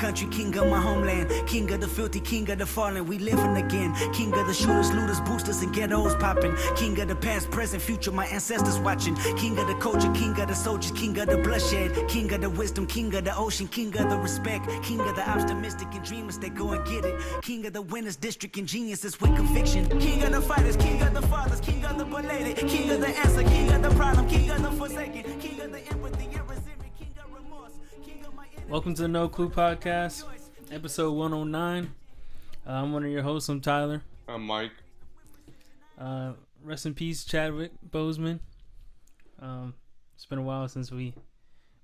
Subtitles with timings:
[0.00, 1.30] country, king of my homeland.
[1.46, 3.94] King of the filthy, king of the fallen, we living again.
[4.14, 6.56] King of the shooters, looters, boosters, and ghettos popping.
[6.74, 9.14] King of the past, present, future, my ancestors watching.
[9.36, 12.08] King of the culture, king of the soldiers, king of the bloodshed.
[12.08, 14.66] King of the wisdom, king of the ocean, king of the respect.
[14.82, 17.20] King of the optimistic and dreamers that go and get it.
[17.42, 19.86] King of the winners, district, and geniuses with conviction.
[20.00, 22.56] King of the fighters, king of the fathers, king of the belated.
[22.68, 25.29] King of the answer, king of the problem, king of the forsaken.
[28.70, 30.22] Welcome to the No Clue Podcast,
[30.70, 31.92] episode 109.
[32.64, 33.48] Uh, I'm one of your hosts.
[33.48, 34.00] I'm Tyler.
[34.28, 34.70] I'm Mike.
[35.98, 38.38] Uh, rest in peace, Chadwick Boseman.
[39.40, 39.74] Um,
[40.14, 41.14] it's been a while since we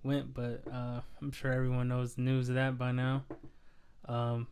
[0.04, 3.24] went, but uh, I'm sure everyone knows the news of that by now.
[4.04, 4.46] Um,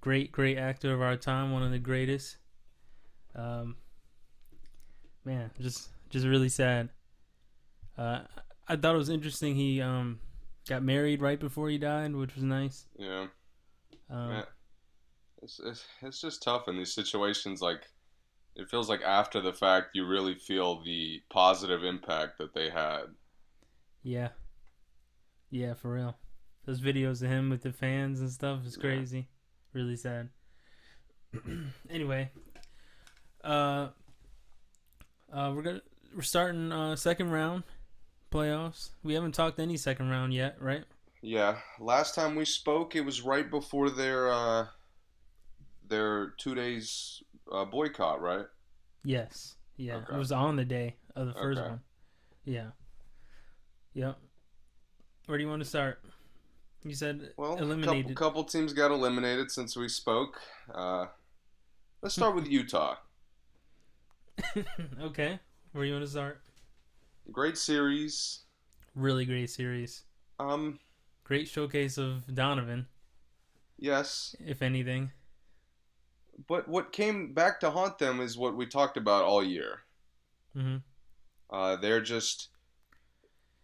[0.00, 2.38] great, great actor of our time, one of the greatest.
[3.34, 3.76] Um,
[5.26, 6.88] man, just just really sad.
[7.98, 8.20] Uh,
[8.66, 9.56] I thought it was interesting.
[9.56, 10.20] He um
[10.68, 12.86] got married right before he died, which was nice.
[12.98, 13.26] Yeah,
[14.10, 14.42] Um.
[15.42, 17.60] It's, it's it's just tough in these situations.
[17.60, 17.82] Like,
[18.56, 23.04] it feels like after the fact, you really feel the positive impact that they had.
[24.02, 24.28] Yeah.
[25.50, 26.16] Yeah, for real.
[26.64, 28.80] Those videos of him with the fans and stuff is Yeah.
[28.80, 29.28] crazy.
[29.72, 30.30] Really sad.
[31.90, 32.30] anyway,
[33.44, 33.88] uh,
[35.32, 35.82] uh, we're gonna
[36.14, 37.62] we're starting uh second round
[38.36, 38.90] playoffs.
[39.02, 40.84] We haven't talked any second round yet, right?
[41.22, 44.66] Yeah, last time we spoke, it was right before their uh,
[45.88, 48.44] their two days uh, boycott, right?
[49.04, 49.54] Yes.
[49.76, 49.96] Yeah.
[49.96, 50.14] Okay.
[50.14, 51.68] It was on the day of the first Okay.
[51.70, 51.80] one.
[52.44, 52.66] Yeah.
[53.94, 54.18] Yep.
[55.26, 56.02] Where do you want to start?
[56.84, 58.16] You said Well, a couple, eliminated.
[58.16, 60.40] couple teams got eliminated since we spoke.
[60.72, 61.06] Uh,
[62.02, 62.96] let's start with Utah.
[65.00, 65.40] okay.
[65.72, 66.40] Where do you want to start?
[67.32, 68.40] Great series.
[68.94, 70.04] Really great series.
[70.38, 70.78] Um,
[71.24, 72.86] Great showcase of Donovan,
[73.78, 75.10] yes, if anything.
[76.46, 79.80] but what came back to haunt them is what we talked about all year.
[80.56, 80.76] Mm-hmm.
[81.50, 82.48] Uh, they're just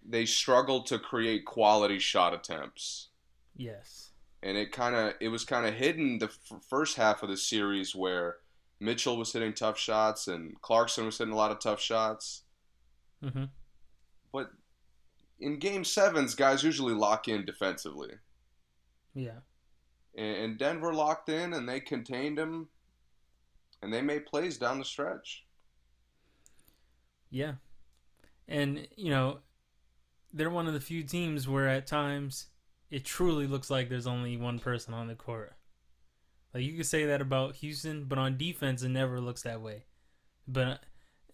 [0.05, 3.09] they struggle to create quality shot attempts,
[3.57, 4.11] Yes.
[4.43, 7.37] and it kind of it was kind of hidden the f- first half of the
[7.37, 8.39] series where
[8.81, 12.43] Mitchell was hitting tough shots and Clarkson was hitting a lot of tough shots.
[13.23, 13.45] Hmm
[14.33, 14.51] But
[15.41, 18.19] in game sevens, guys usually lock in defensively,
[19.15, 19.41] Yeah.
[20.15, 22.69] and, and Denver locked in and they contained him,
[23.83, 25.45] and they made plays down the stretch.
[27.31, 27.55] Yeah.
[28.49, 29.41] And, you know,
[30.33, 32.47] they're one of the few teams where at times
[32.91, 35.55] it truly looks like there's only one person on the court.
[36.55, 39.85] Like you could say that about Houston, but on defense it never looks that way.
[40.47, 40.85] But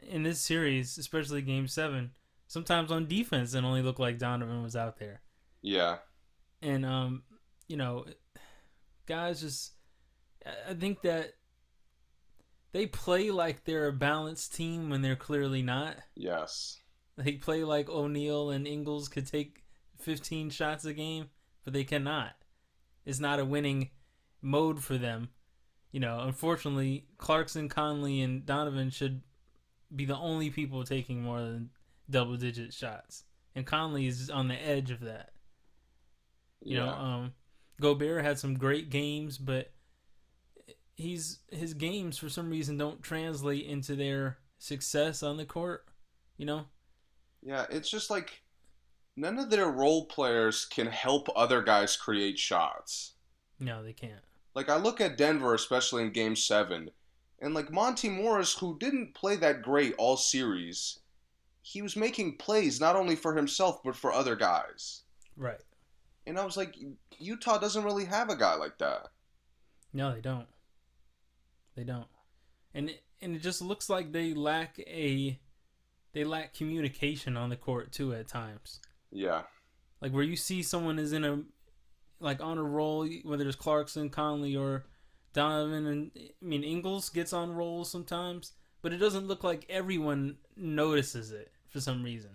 [0.02, 2.10] in this series, especially game 7,
[2.46, 5.22] sometimes on defense it only looked like Donovan was out there.
[5.62, 5.98] Yeah,
[6.62, 7.22] and um,
[7.66, 8.04] you know,
[9.06, 9.72] guys just
[10.46, 11.34] I- I think that
[12.72, 15.96] they play like they're a balanced team when they're clearly not.
[16.14, 16.78] yes,
[17.16, 19.64] They play like O'Neale and Ingles could take
[19.98, 21.30] 15 shots a game,
[21.64, 22.32] but they cannot.
[23.04, 23.90] It's not a winning
[24.42, 25.30] mode for them.
[25.90, 29.22] You know, unfortunately, Clarkson, Conley, and Donovan should
[29.94, 31.70] be the only people taking more than
[32.10, 33.24] double digit shots.
[33.54, 35.30] And Conley is on the edge of that.
[36.62, 36.84] You yeah.
[36.84, 37.32] know, um,
[37.80, 39.72] Gobert had some great games, but
[40.96, 45.86] he's his games for some reason don't translate into their success on the court.
[46.36, 46.66] You know,
[47.42, 48.42] Yeah, it's just like
[49.16, 53.14] none of their role players can help other guys create shots.
[53.58, 54.22] no, they can't.
[54.54, 56.90] Like I look at Denver, especially in Game Seven,
[57.40, 60.98] and like Monty Morris, who didn't play that great all series,
[61.62, 65.02] he was making plays not only for himself but for other guys.
[65.36, 65.60] Right?
[66.26, 66.74] And I was like,
[67.18, 69.08] Utah doesn't really have a guy like that.
[69.92, 70.48] No, they don't.
[71.74, 72.08] They don't.
[72.74, 75.38] And it, and it just looks like they lack a
[76.12, 78.80] they lack communication on the court too at times.
[79.10, 79.42] Yeah,
[80.00, 81.42] Like where you see someone is in a
[82.20, 84.84] like on a roll, whether it's Clarkson, Conley, or
[85.32, 88.52] Donovan, and I mean Ingles gets on rolls sometimes,
[88.82, 92.30] but it doesn't look like everyone notices it for some reason.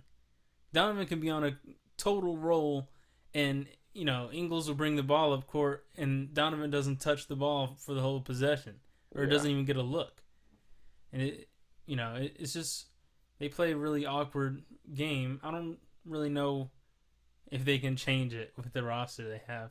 [0.72, 1.56] Donovan can be on a
[1.96, 2.90] total roll,
[3.32, 7.36] and you know Ingles will bring the ball up court, and Donovan doesn't touch the
[7.36, 8.80] ball for the whole possession,
[9.14, 9.30] or Yeah.
[9.30, 10.22] doesn't even get a look.
[11.12, 11.48] And it,
[11.86, 12.86] you know, it, it's just
[13.38, 14.62] they play a really awkward
[14.92, 15.40] game.
[15.42, 16.70] I don't really know
[17.50, 19.70] if they can change it with the roster they have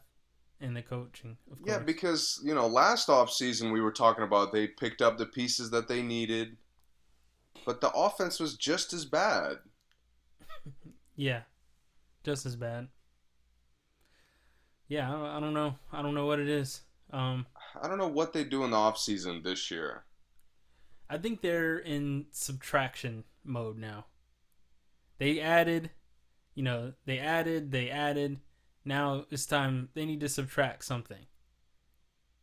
[0.61, 1.37] and the coaching.
[1.51, 1.67] Of course.
[1.67, 5.25] yeah, because you know last off season we were talking about they picked up the
[5.25, 6.57] pieces that they needed,
[7.65, 9.57] but the offense was just as bad.
[11.15, 11.41] yeah,
[12.23, 12.87] just as bad.
[14.87, 15.75] yeah, I don't, I don't know.
[15.91, 16.81] I don't know what it is.
[17.11, 17.45] Um,
[17.81, 20.03] I don't know what they do in the off season this year.
[21.09, 24.05] I think they're in subtraction mode now.
[25.19, 25.91] They added,
[26.55, 28.39] you know, they added, they added.
[28.85, 31.25] Now it's time they need to subtract something.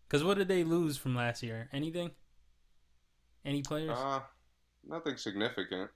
[0.08, 1.68] Cuz what did they lose from last year?
[1.72, 2.12] Anything?
[3.44, 3.96] Any players?
[3.96, 4.20] Uh,
[4.84, 5.90] nothing significant.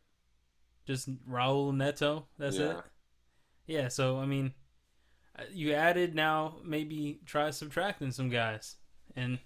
[0.86, 2.28] Just Raul Neto.
[2.38, 2.78] That's Yeah.
[2.78, 2.84] it.
[3.66, 3.88] Yeah.
[3.88, 4.54] So I mean,
[5.38, 6.60] uh, you added now.
[6.64, 8.76] Maybe try subtracting some guys,
[9.16, 9.38] and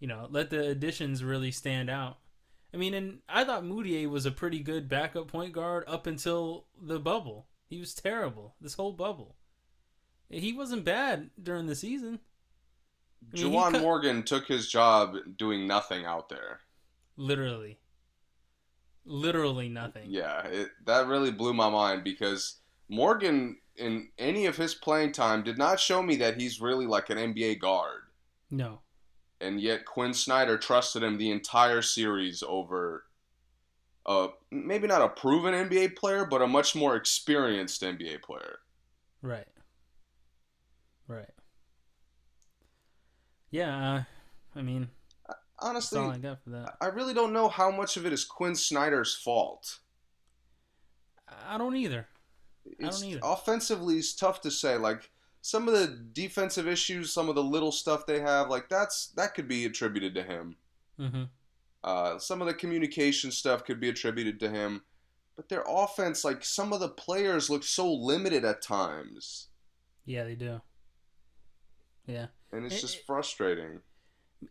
[0.00, 2.18] you know let the additions really stand out.
[2.74, 6.66] I mean, and I thought Mudiay was a pretty good backup point guard up until
[6.80, 7.48] the bubble.
[7.68, 9.36] He was terrible this whole bubble.
[10.32, 12.18] He wasn't bad during the season.
[13.32, 16.60] I mean, Juwan cut- Morgan took his job doing nothing out there.
[17.16, 17.78] Literally.
[19.04, 20.04] Literally nothing.
[20.08, 22.56] Yeah, it, that really blew my mind because
[22.88, 27.10] Morgan, in any of his playing time, did not show me that he's really like
[27.10, 28.02] an NBA guard.
[28.50, 28.80] No.
[29.40, 33.04] And yet Quin Snyder trusted him the entire series over,
[34.06, 38.60] uh, maybe not a proven NBA player, but a much more experienced NBA player.
[39.20, 39.48] Right.
[41.12, 41.28] Right.
[43.50, 44.02] Yeah, uh,
[44.56, 44.88] I mean,
[45.28, 46.76] that's Honestly, all I got for that.
[46.80, 49.80] I really don't know how much of it is Quin Snyder's fault.
[51.46, 52.08] I don't either.
[52.66, 53.20] I It's, don't either.
[53.22, 54.76] Offensively, it's tough to say.
[54.78, 55.10] Like
[55.42, 59.34] some of the defensive issues, some of the little stuff they have, like that's that
[59.34, 60.56] could be attributed to him.
[60.98, 61.24] Mm-hmm.
[61.84, 64.82] Uh, some of the communication stuff could be attributed to him,
[65.36, 69.48] but their offense, like some of the players, look so limited at times,
[70.06, 70.60] Yeah, they do.
[72.06, 72.26] Yeah.
[72.52, 73.80] and it's It- just frustrating.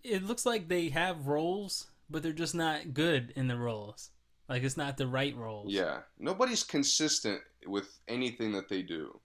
[0.04, 4.12] It looks like they have roles, but they're just not good in the roles.
[4.48, 5.72] Like it's not the right roles.
[5.72, 9.20] Yeah, nobody's consistent with anything that they do.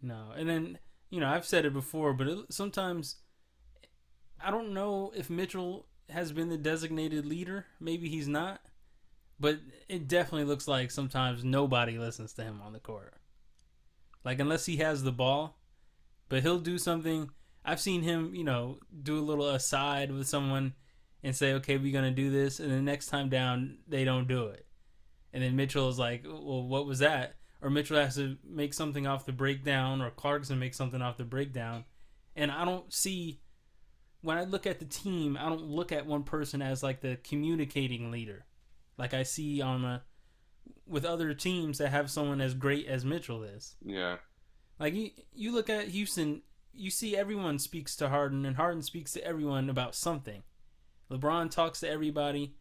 [0.00, 0.78] No, and then
[1.10, 3.16] you know I've said it before, but it, sometimes
[4.40, 7.66] I don't know if Mitchell has been the designated leader.
[7.80, 8.60] Maybe he's not,
[9.40, 13.14] but it definitely looks like sometimes nobody listens to him on the court.
[14.24, 15.58] Like unless he has the ball,
[16.28, 17.30] but he'll do something.
[17.64, 20.74] I've seen him, you know, do a little aside with someone
[21.22, 24.46] and say, "Okay, we're gonna do this," and the next time down they don't do
[24.46, 24.66] it,
[25.32, 29.06] and then Mitchell is like, "Well, what was that?" or Mitchell has to make something
[29.06, 31.84] off the breakdown, or Clarkson make something off the breakdown,
[32.34, 33.40] and I don't see
[34.22, 37.18] when I look at the team, I don't look at one person as like the
[37.22, 38.46] communicating leader,
[38.98, 40.02] like I see on a
[40.86, 43.76] with other teams that have someone as great as Mitchell is.
[43.84, 44.16] Yeah,
[44.78, 46.42] Like you, you look at Houston,
[46.74, 50.42] you see everyone speaks to Harden, and Harden speaks to everyone about something.
[51.10, 52.54] LeBron talks to everybody,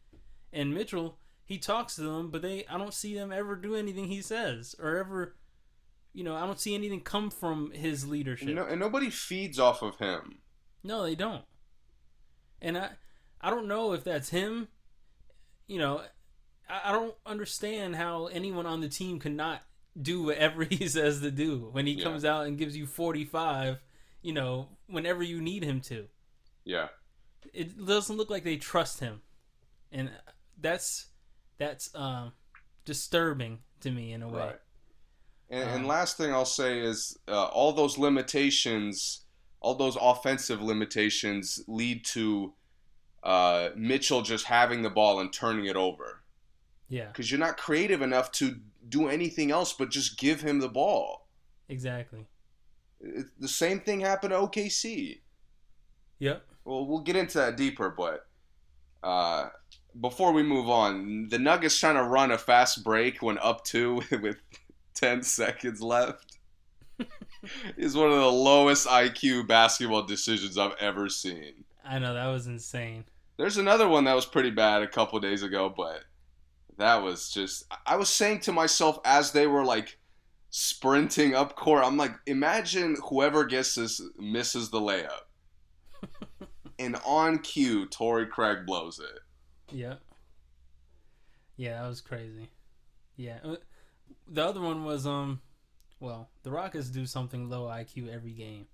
[0.52, 4.08] and Mitchell he talks to them, but they I don't see them ever do anything
[4.08, 5.36] he says or ever,
[6.14, 8.48] you know, I don't see anything come from his leadership.
[8.48, 10.40] and, no, and nobody feeds off of him.
[10.84, 11.44] No, they don't.
[12.62, 12.92] And I
[13.42, 14.68] I don't know if that's him.
[15.68, 16.02] You know,
[16.70, 19.62] I, I don't understand how anyone on the team could not
[20.02, 22.04] do whatever he says to do when he Yeah.
[22.04, 23.82] comes out and gives you 45,
[24.22, 26.08] you know, whenever you need him to.
[26.66, 26.90] Yeah,
[27.54, 29.22] It doesn't look like they trust him.
[29.92, 30.12] And
[30.60, 31.08] that's
[31.58, 32.34] that's um
[32.86, 34.50] disturbing to me in a way.
[34.50, 34.60] right.
[35.50, 39.26] And, and Um, last thing I'll say is uh, all those limitations,
[39.60, 42.54] all those offensive limitations lead to
[43.24, 46.24] uh, Mitchell just having the ball and turning it over
[46.90, 50.70] Yeah, because you're not creative enough to do anything else but just give him the
[50.70, 51.28] ball.
[51.70, 52.28] exactly.
[53.40, 55.22] The same thing happened to OKC.
[56.20, 56.44] Yep.
[56.66, 58.28] Well, we'll get into that deeper, but
[59.04, 59.50] uh,
[60.00, 64.02] before we move on, the Nuggets trying to run a fast break when up two
[64.22, 64.38] with
[64.94, 66.38] 10 seconds left
[67.78, 71.64] is one of the lowest IQ basketball decisions I've ever seen.
[71.84, 73.06] I know that was insane.
[73.38, 76.04] There's another one that was pretty bad a couple days ago, but
[76.78, 77.66] that was just.
[77.88, 79.98] I was saying to myself as they were like
[80.52, 85.26] sprinting up court, I'm like, imagine whoever gets this misses the layup.
[86.80, 89.20] and on cue, Torrey Craig blows it.
[89.76, 89.96] Yeah.
[91.56, 92.50] Yeah, that was crazy.
[93.16, 93.40] Yeah.
[93.44, 93.56] Uh,
[94.28, 95.42] The other one was um
[96.00, 98.66] well, the Rockets do something low IQ every game.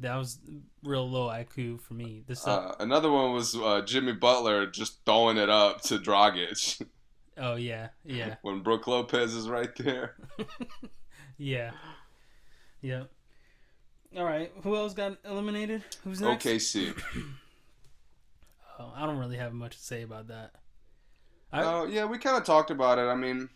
[0.00, 0.38] That was
[0.82, 2.24] real low IQ for me.
[2.26, 6.84] This Uh, another one was uh, Jimmy Butler just throwing it up to Dragic
[7.38, 8.36] oh yeah, yeah.
[8.42, 10.16] when Brook Lopez is right there.
[11.36, 11.72] Yeah.
[12.80, 13.04] Yeah.
[14.16, 15.82] All right, who else got eliminated?
[16.04, 16.44] Who's next?
[16.44, 16.96] OKC.
[18.76, 20.50] Oh, I don't really have much to say about that.
[21.52, 23.02] I, Uh, yeah, we kind of talked about it.
[23.02, 23.48] I mean,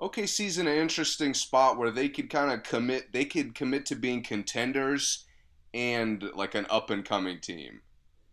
[0.00, 3.12] OKC's in an interesting spot where they could kind of commit.
[3.12, 5.24] They could commit to being contenders
[5.72, 7.82] and like an up and coming team.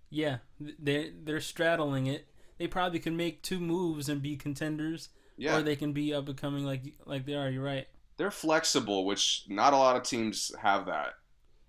[0.10, 2.26] Yeah, they they're straddling it.
[2.57, 6.27] They probably can make two moves and be contenders, Yeah, or they can be up
[6.27, 7.49] and coming like like they are.
[7.49, 7.87] You're right,
[8.17, 11.13] they're flexible, which not a lot of teams have that.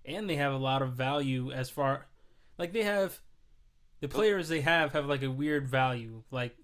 [0.05, 2.07] and they have a lot of value as far
[2.57, 3.21] like they have
[4.01, 6.23] the players they have have like a weird value.
[6.31, 6.57] Like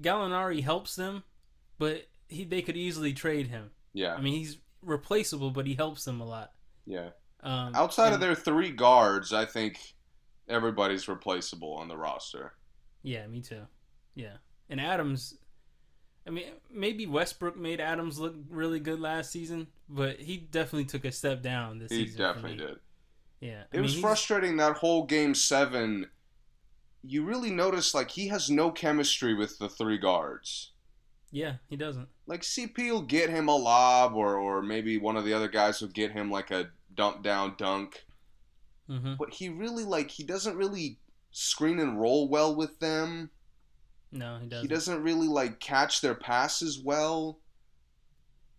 [0.00, 1.22] Gallinari helps them,
[1.78, 3.70] but he they could easily trade him.
[3.92, 6.52] Yeah, I mean, he's replaceable, but he helps them a lot.
[6.86, 7.10] yeah.
[7.40, 9.78] Um, Outside of their three guards, I think
[10.48, 12.54] everybody's replaceable on the roster.
[13.08, 13.62] Yeah, me too.
[14.14, 14.36] Yeah.
[14.68, 15.38] And Adams
[16.26, 21.04] I mean, maybe Westbrook made Adams look really good last season, but he definitely took
[21.06, 22.12] a step down this He season.
[22.12, 22.66] He definitely me.
[22.66, 22.78] did.
[23.40, 23.62] Yeah.
[23.72, 26.10] It was frustrating that whole game seven.
[27.02, 30.72] You really notice like he has no chemistry with the three guards.
[31.30, 32.08] Yeah, he doesn't.
[32.26, 35.80] Like CP will get him a lob, or or maybe one of the other guys
[35.80, 38.04] will get him like a dump down dunk.
[38.86, 40.98] hmm But he really like he doesn't really
[41.30, 43.30] screen and roll well with them.
[44.10, 44.62] No, he doesn't.
[44.62, 47.40] He doesn't really like catch their passes well.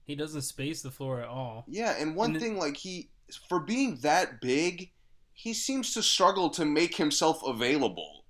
[0.05, 1.65] He doesn't space the floor at all.
[1.67, 3.09] Yeah, and one And thing like he
[3.47, 4.91] for being that big,
[5.33, 8.25] he seems to struggle to make himself available.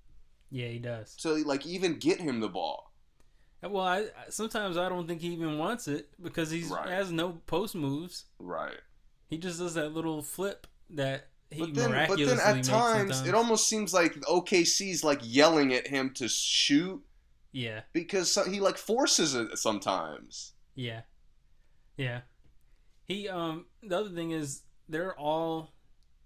[0.52, 1.16] Yeah, he does.
[1.18, 2.92] to like even get him the ball.
[3.64, 6.90] Uh, well, I I- sometimes I don't think he even wants it because he's Right.
[6.90, 8.26] has no post moves.
[8.40, 8.80] Right.
[9.30, 13.28] He just does that little flip that he But then, but then at times sometimes.
[13.28, 17.04] it almost seems like OKC's like yelling at him to shoot
[17.52, 20.54] yeah, because he like forces it sometimes.
[20.76, 21.02] yeah,
[21.98, 22.22] yeah.
[23.06, 25.74] He um the other thing is they're all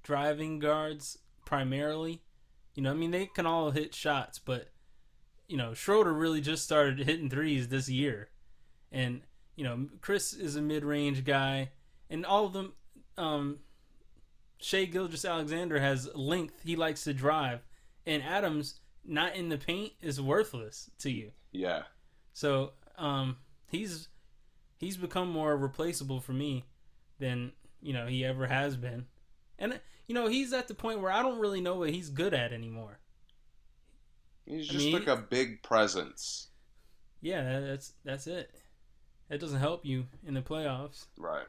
[0.03, 2.21] driving guards primarily.
[2.75, 4.71] You know, I mean they can all hit shots, but
[5.47, 8.29] you know Schroeder really just started hitting threes this year,
[8.91, 9.21] and
[9.55, 11.71] you know Chris is a mid-range guy,
[12.09, 12.73] and all of them.
[13.17, 13.59] Um,
[14.63, 16.61] Shai Gilgeous-Alexander has length.
[16.63, 17.59] He likes to drive,
[18.05, 21.31] and Adams not in the paint is worthless to you.
[21.51, 21.83] Yeah.
[22.33, 24.07] So um, he's
[24.77, 26.63] he's become more replaceable for me
[27.19, 27.51] than
[27.81, 29.05] you know he ever has been,
[29.59, 32.33] and you know he's at the point where I don't really know what he's good
[32.33, 32.99] at anymore.
[34.45, 36.47] He's I just mean- like a big presence.
[37.21, 38.49] Yeah, that's that's it.
[39.29, 41.47] That doesn't help you in the playoffs, Right.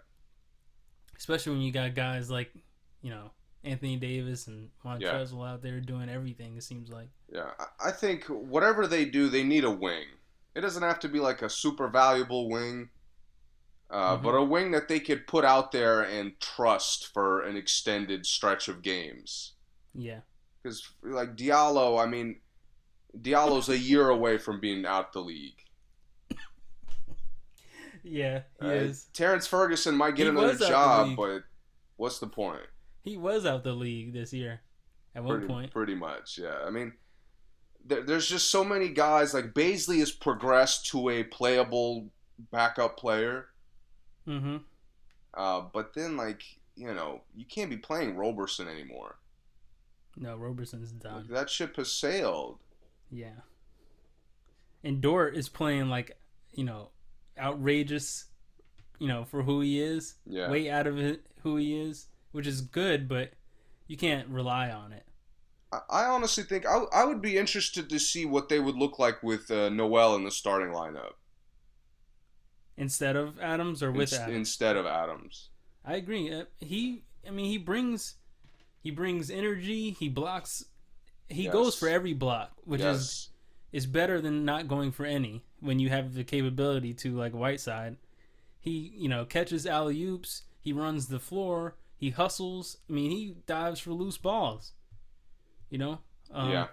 [1.17, 2.53] especially when you got guys like
[3.05, 3.31] you know
[3.63, 6.57] Anthony Davis and Montrezl out there doing everything.
[6.57, 7.09] It seems like.
[7.33, 7.51] Yeah.
[7.85, 10.07] I- think whatever they do, they need a wing.
[10.55, 12.91] It doesn't have to be like a super valuable wing.
[13.91, 14.23] Uh, Mhm.
[14.23, 18.69] But a wing that they could put out there and trust for an extended stretch
[18.69, 19.53] of games.
[19.95, 20.21] Yeah.
[20.63, 22.41] Because like Diallo, I mean,
[23.17, 25.63] Diallo's a year away from being out the league.
[28.03, 29.07] Yeah, he Uh, is.
[29.15, 31.45] Terrence Ferguson might get He another was out the job, but
[31.97, 32.67] what's the point?
[33.05, 34.63] He was out the league this year.
[35.15, 35.71] At one Pretty, point.
[35.71, 36.57] pretty much, yeah.
[36.67, 36.93] I mean,
[37.87, 39.33] there, there's just so many guys.
[39.33, 42.09] Like Bazley has progressed to a playable
[42.51, 43.47] backup player,
[44.27, 44.57] Mm-hmm.
[45.35, 46.43] uh, but then like
[46.77, 49.19] you know you can't be playing Roberson anymore.
[50.17, 51.27] No, Roberson's done.
[51.29, 52.59] Like, that ship has sailed.
[53.11, 53.41] Yeah.
[54.83, 56.17] And Dort is playing like,
[56.53, 56.91] you know,
[57.39, 58.27] outrageous,
[58.99, 60.15] you know, for who he is.
[60.27, 60.51] Yeah.
[60.51, 63.31] Way out of it, who he is, which is good, but
[63.87, 65.07] you can't rely on it.
[65.89, 69.23] I, honestly think I, I would be interested to see what they would look like
[69.23, 71.13] with uh, Noel in the starting lineup.
[72.77, 74.37] Instead of Adams or with ins- Adams.
[74.37, 75.51] instead of Adams.
[75.85, 76.33] I agree.
[76.33, 78.17] Uh, He, I mean, he brings,
[78.81, 79.93] he brings energy.
[79.93, 80.65] He blocks.
[81.29, 81.53] He Yes.
[81.53, 83.31] goes for every block, which is
[83.73, 87.97] is better than not going for any when you have the capability to like Whiteside.
[88.61, 90.43] He, you know, catches alley oops.
[90.61, 91.77] He runs the floor.
[91.97, 92.79] He hustles.
[92.89, 94.73] I mean, he dives for loose balls.
[95.71, 95.99] You know.
[96.31, 96.67] Um, yeah.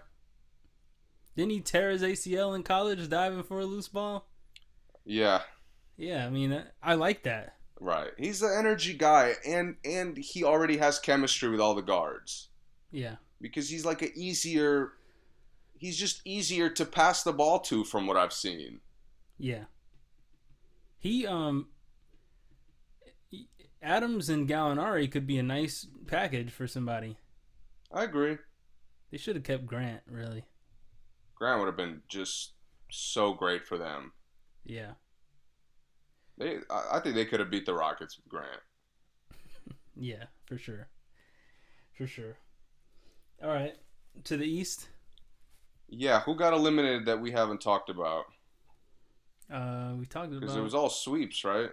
[1.35, 4.27] Didn't he tear his ACL in college diving for a loose ball?
[5.05, 5.41] Yeah.
[5.97, 6.25] Yeah.
[6.25, 7.55] I mean, I- I like that.
[7.79, 8.11] Right.
[8.17, 12.49] He's an energy guy, and and he already has chemistry with all the guards
[12.91, 13.15] Yeah.
[13.39, 14.93] because he's like an easier.
[15.79, 18.81] He's just easier to pass the ball to, from what I've seen.
[19.39, 19.63] Yeah.
[20.99, 21.69] He um.
[23.81, 27.17] Adams and Gallinari could be a nice package for somebody.
[27.91, 28.37] I agree.
[29.11, 30.45] They should have kept Grant, really.
[31.35, 32.53] Grant would have been just
[32.89, 34.13] so great for them.
[34.63, 34.91] Yeah.
[36.37, 38.61] They, I think they could have beat the Rockets with Grant.
[39.93, 40.87] Yeah, for sure.
[41.97, 42.37] For sure.
[43.43, 43.75] All right.
[44.23, 44.87] To the east.
[45.89, 48.23] Yeah, who got eliminated that we haven't talked about?
[49.51, 51.71] Uh, we talked about Because it was all sweeps, right?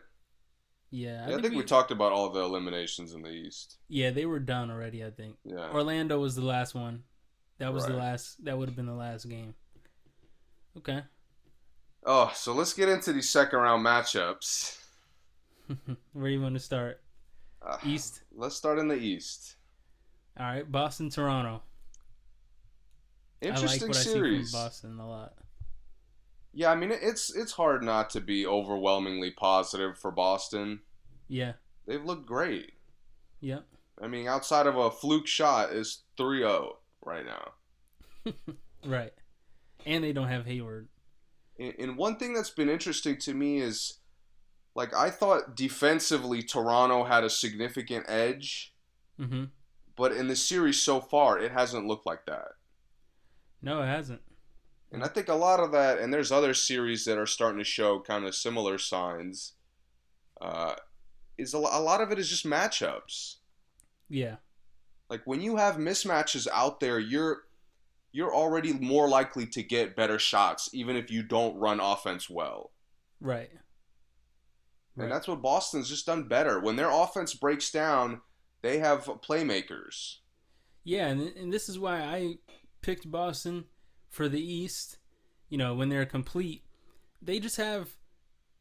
[0.90, 3.78] Yeah, Yeah, I think we talked about all the eliminations in the East.
[3.88, 5.04] Yeah, they were done already.
[5.04, 5.68] I think Yeah.
[5.70, 7.04] Orlando was the last one.
[7.58, 8.44] That was the last.
[8.44, 9.54] That would have been the last game.
[10.76, 11.02] Okay.
[12.04, 14.78] Oh, so let's get into these second round matchups.
[16.12, 17.00] Where do you want to start?
[17.60, 18.22] Uh, East.
[18.34, 19.56] Let's start in the East.
[20.38, 21.62] All right, Boston, Toronto.
[23.40, 24.38] Interesting I like what series.
[24.40, 25.34] I see from Boston a lot.
[26.52, 30.80] Yeah, I mean it's it's hard not to be overwhelmingly positive for Boston.
[31.28, 31.52] Yeah.
[31.86, 32.72] They've looked great.
[33.40, 33.64] Yep.
[34.02, 36.74] I mean, outside of a fluke shot, is 3-0
[37.04, 38.32] right now.
[38.86, 39.12] Right.
[39.84, 40.88] And they don't have Hayward.
[41.58, 43.98] And, and one thing that's been interesting to me is,
[44.76, 48.72] like, I thought defensively Toronto had a significant edge,
[49.20, 49.44] Mm-hmm.
[49.96, 52.52] but in the series so far, it hasn't looked like that.
[53.60, 54.20] No, it hasn't.
[54.90, 57.64] And I think a lot of that, and there's other series that are starting to
[57.64, 59.52] show kind of similar signs.
[60.40, 60.74] Uh,
[61.36, 63.36] is a, a lot of it is just matchups.
[64.08, 64.36] Yeah.
[65.10, 67.42] Like when you have mismatches out there, you're
[68.12, 72.70] you're already more likely to get better shots, even if you don't run offense well.
[73.20, 73.50] Right.
[74.96, 75.10] And Right.
[75.10, 76.58] that's what Boston's just done better.
[76.58, 78.22] When their offense breaks down,
[78.62, 80.16] they have playmakers.
[80.84, 82.38] Yeah, and, and this is why I
[82.80, 83.66] picked Boston
[84.08, 84.98] for the East.
[85.48, 86.64] You know, when they're complete,
[87.22, 87.96] they just have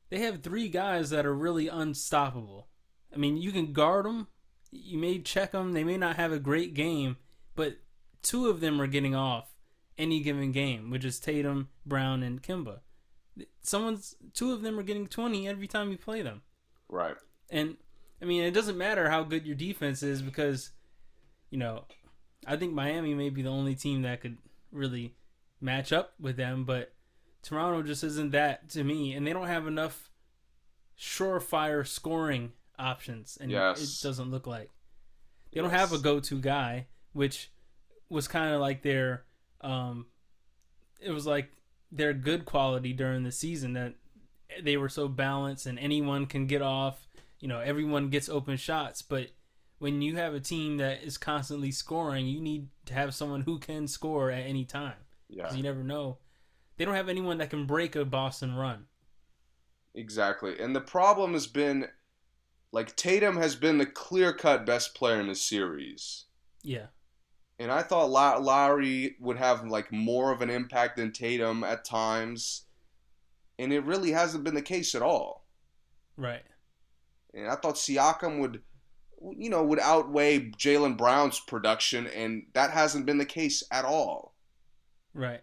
[0.09, 2.67] they have three guys that are really unstoppable.
[3.13, 4.27] I mean, you can guard them,
[4.71, 7.17] you may check them, they may not have a great game,
[7.55, 7.77] but
[8.21, 9.53] two of them are getting off
[9.97, 12.79] any given game, which is Tatum, Brown, and Kemba.
[13.61, 16.41] Someone's two of them are getting 20 every time you play them.
[16.89, 17.15] Right.
[17.49, 17.77] And
[18.21, 20.71] I mean, it doesn't matter how good your defense is because,
[21.49, 21.85] you know,
[22.45, 24.37] I think Miami may be the only team that could
[24.71, 25.13] really
[25.61, 26.93] match up with them, but
[27.43, 30.09] Toronto just isn't that to me, and they don't have enough
[30.97, 33.81] surefire scoring options, and Yes.
[34.01, 34.71] it doesn't look like
[35.51, 37.51] they don't have a go-to guy, which
[38.09, 39.25] was kind of like their,
[39.61, 40.05] um,
[40.99, 41.51] it was like
[41.91, 43.95] their good quality during the season that
[44.61, 47.07] they were so balanced and anyone can get off.
[47.39, 49.31] You know, everyone gets open shots, but
[49.79, 53.57] when you have a team that is constantly scoring, you need to have someone who
[53.57, 54.95] can score at any time
[55.29, 55.53] Yeah.
[55.53, 56.19] you never know.
[56.77, 58.85] They don't have anyone that can break a Boston run.
[59.95, 60.59] Exactly.
[60.59, 61.87] And the problem has been
[62.71, 66.25] like Tatum has been the clear-cut best player in the series.
[66.63, 66.87] Yeah,
[67.59, 72.65] And I thought Lowry would have like more of an impact than Tatum at times.
[73.57, 75.47] And it really hasn't been the case at all.
[76.17, 76.43] right.
[77.33, 78.61] And I thought Siakam would,
[79.35, 84.33] you know, would outweigh Jaylen Brown's production, and that hasn't been the case at all.
[85.13, 85.41] Right.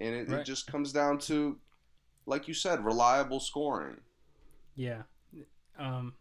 [0.00, 0.40] And it, Right.
[0.40, 1.58] it just comes down to,
[2.26, 4.00] like you said, reliable scoring.
[4.74, 5.02] Yeah.
[5.78, 6.14] Um,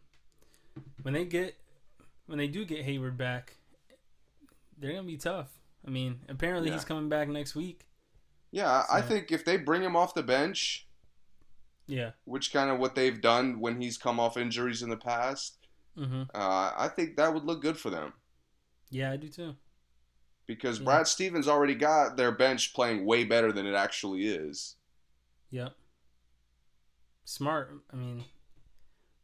[1.02, 1.56] when they get
[2.28, 3.58] when they do get Hayward back,
[4.78, 5.50] they're gonna be tough.
[5.86, 6.76] I mean, apparently Yeah.
[6.76, 7.88] he's coming back next week.
[8.52, 10.88] Yeah, I I think if they bring him off the bench,
[11.88, 12.12] Yeah.
[12.26, 15.58] which kind of what they've done when he's come off injuries in the past,
[15.96, 18.14] hmm uh, I think that would look good for them.
[18.90, 19.56] Yeah, I do too.
[20.50, 20.86] Because Yeah.
[20.86, 24.78] Brad Stevens already got their bench playing way better than it actually is.
[25.52, 25.76] Yep.
[27.24, 27.84] Smart.
[27.94, 28.26] I mean,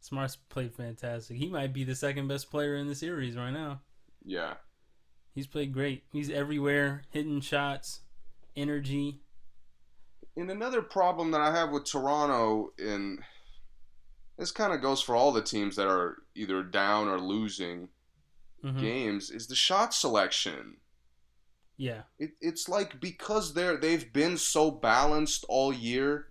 [0.02, 1.38] Smart's played fantastic.
[1.38, 3.82] He might be the second best player in the series right now.
[4.24, 4.54] Yeah.
[5.34, 6.04] He's played great.
[6.12, 8.02] He's everywhere, hitting shots,
[8.56, 9.22] energy.
[10.38, 13.24] And another problem that I have with Toronto, and
[14.38, 17.90] this kind of goes for all the teams that are either down or losing
[18.62, 20.78] hmm games, is the shot selection.
[21.78, 22.02] Yeah.
[22.20, 26.28] It, it's like because they're they've been so balanced all year,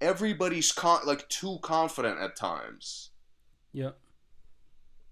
[0.00, 3.10] everybody's con- like too confident at times.
[3.72, 3.98] Yep.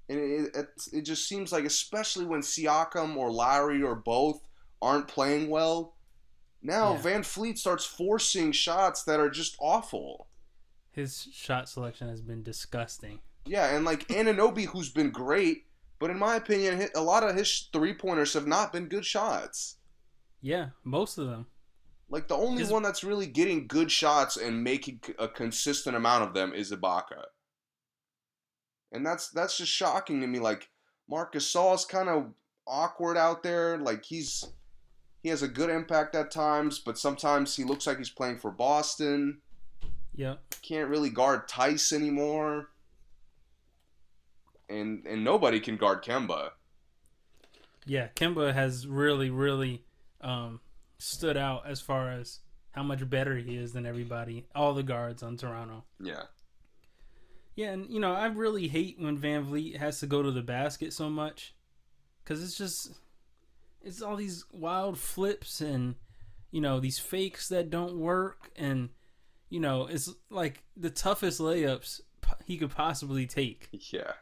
[0.09, 4.41] And it, it, it just seems like, especially when Siakam or Lowry or both
[4.81, 5.95] aren't playing well,
[6.62, 7.01] now Yeah.
[7.03, 10.27] VanVleet starts forcing shots that are just awful.
[10.91, 13.21] His shot selection has been disgusting.
[13.45, 15.67] Yeah, and like Ananobi, who's been great,
[15.98, 19.76] but in my opinion, a lot of his three pointers have not been good shots.
[20.40, 21.46] Yeah, most of them.
[22.11, 26.24] Like the only His- one that's really getting good shots and making a consistent amount
[26.24, 27.24] of them is Ibaka.
[28.92, 30.38] And that's that's just shocking to me.
[30.38, 30.70] Like
[31.08, 32.32] Marcus is kind of
[32.66, 33.76] awkward out there.
[33.76, 34.44] Like he's
[35.22, 38.50] he has a good impact at times, but sometimes he looks like he's playing for
[38.50, 39.42] Boston.
[40.14, 40.37] Yeah.
[40.62, 42.70] Can't really guard Tice anymore.
[44.68, 46.50] And and nobody can guard Kemba.
[47.87, 49.85] Yeah, Kemba has really, really
[50.20, 50.61] um,
[50.98, 52.40] stood out as far as
[52.72, 55.85] how much better he is than everybody, all the guards on Toronto.
[55.98, 56.24] Yeah.
[57.57, 60.92] Yeah, and you know, I really hate when VanVleet has to go to the basket
[60.92, 61.54] so much
[62.24, 62.92] cuz it's just
[63.81, 65.96] it's all these wild flips and
[66.50, 68.90] you know, these fakes that don't work and
[69.50, 72.00] you know, it's like the toughest layups
[72.44, 73.70] he could possibly take.
[73.92, 74.12] Yeah.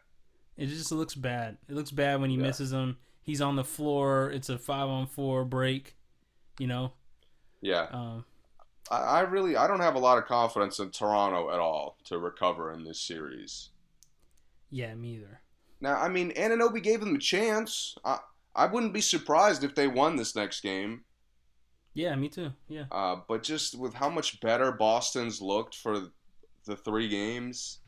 [0.56, 1.58] It just looks bad.
[1.68, 2.42] It looks bad when he Yeah.
[2.42, 2.98] misses them.
[3.22, 4.30] He's on the floor.
[4.30, 5.96] It's a 5 on 4 break,
[6.58, 6.92] you know.
[7.60, 7.88] Yeah.
[7.90, 8.24] Um
[8.90, 12.18] I, I really I don't have a lot of confidence in Toronto at all to
[12.18, 13.70] recover in this series.
[14.70, 15.40] yeah, me either.
[15.80, 17.96] Now, I mean, Anunoby gave them a chance.
[18.04, 18.18] I
[18.54, 21.04] I wouldn't be surprised if they won this next game.
[21.92, 22.52] Yeah, me too.
[22.68, 22.84] Yeah.
[22.90, 26.10] Uh, but just with how much better Boston's looked for
[26.64, 27.80] the three games,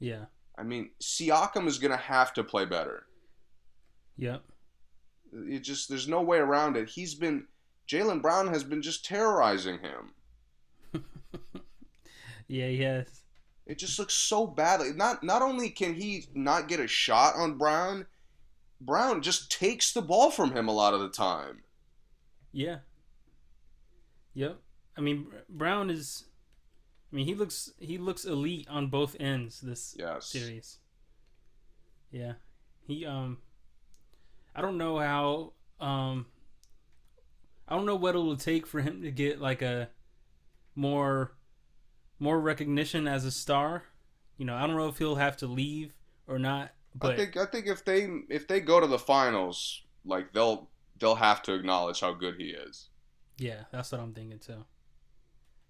[0.00, 0.26] Yeah.
[0.58, 3.06] I mean, Siakam is gonna have to play better.
[4.16, 4.42] Yep.
[5.32, 6.88] It just there's no way around it.
[6.88, 7.46] He's been
[7.88, 11.02] Jaylen Brown has been just terrorizing him.
[12.48, 13.22] Yeah, he has.
[13.66, 14.80] It just looks so bad.
[14.80, 18.06] Like, Not not only can he not get a shot on Brown,
[18.80, 21.62] Brown just takes the ball from him a lot of the time.
[22.52, 22.78] Yeah.
[24.34, 24.58] Yep.
[24.96, 26.24] I mean, Brown is.
[27.16, 30.26] I mean, he looks he looks elite on both ends this Yes.
[30.26, 30.80] series.
[32.10, 32.34] Yeah,
[32.86, 33.38] he um.
[34.54, 36.26] I don't know how um.
[37.66, 39.88] I don't know what it will take for him to get like a
[40.74, 41.32] more
[42.18, 43.84] more recognition as a star.
[44.36, 45.94] You know, I don't know if he'll have to leave
[46.28, 49.84] or not, but I think I think if they if they go to the finals,
[50.04, 52.90] like they'll they'll have to acknowledge how good he is.
[53.38, 54.66] Yeah, that's what I'm thinking too.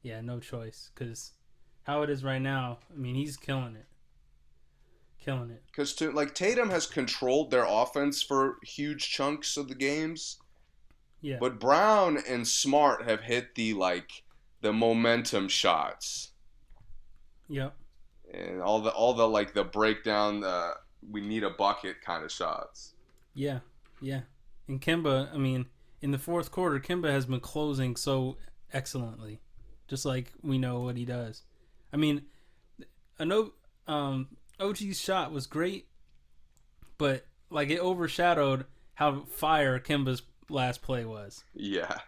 [0.03, 1.33] Yeah, no choice because
[1.87, 3.87] how it is right now, I mean, he's killing it,
[5.21, 5.63] killing it.
[5.67, 10.39] Because to like Tatum has controlled their offense for huge chunks of the games,
[11.21, 14.25] Yeah, but Brown and Smart have hit the like
[14.63, 16.33] the momentum shots
[17.49, 17.75] yep,
[18.33, 20.75] and all the all the like the breakdown the
[21.09, 22.95] we need a bucket kind of shots.
[23.35, 23.61] yeah,
[24.01, 24.23] yeah.
[24.69, 25.67] And Kemba, I mean,
[26.01, 28.37] in the fourth quarter, Kemba has been closing so
[28.73, 29.41] excellently,
[29.87, 31.45] just like we know what he does.
[31.97, 32.23] I mean,
[33.19, 33.53] I know
[33.89, 34.29] um,
[34.61, 35.87] OG's shot was great,
[36.99, 41.43] but like it overshadowed how fire Kemba's last play was.
[41.55, 42.01] Yeah,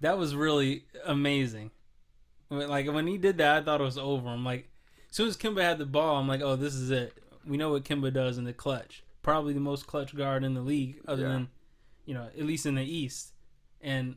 [0.00, 1.70] That was really amazing.
[2.48, 4.28] When- Like when he did that, I thought it was over.
[4.28, 4.68] I'm like,
[5.08, 7.14] as soon as Kemba had the ball, I'm like, oh, this is it.
[7.46, 9.02] We know what Kemba does in the clutch.
[9.22, 11.28] Probably the most clutch guard in the league, other Yeah.
[11.32, 11.48] than,
[12.04, 13.32] you know, at least in the East.
[13.80, 14.16] And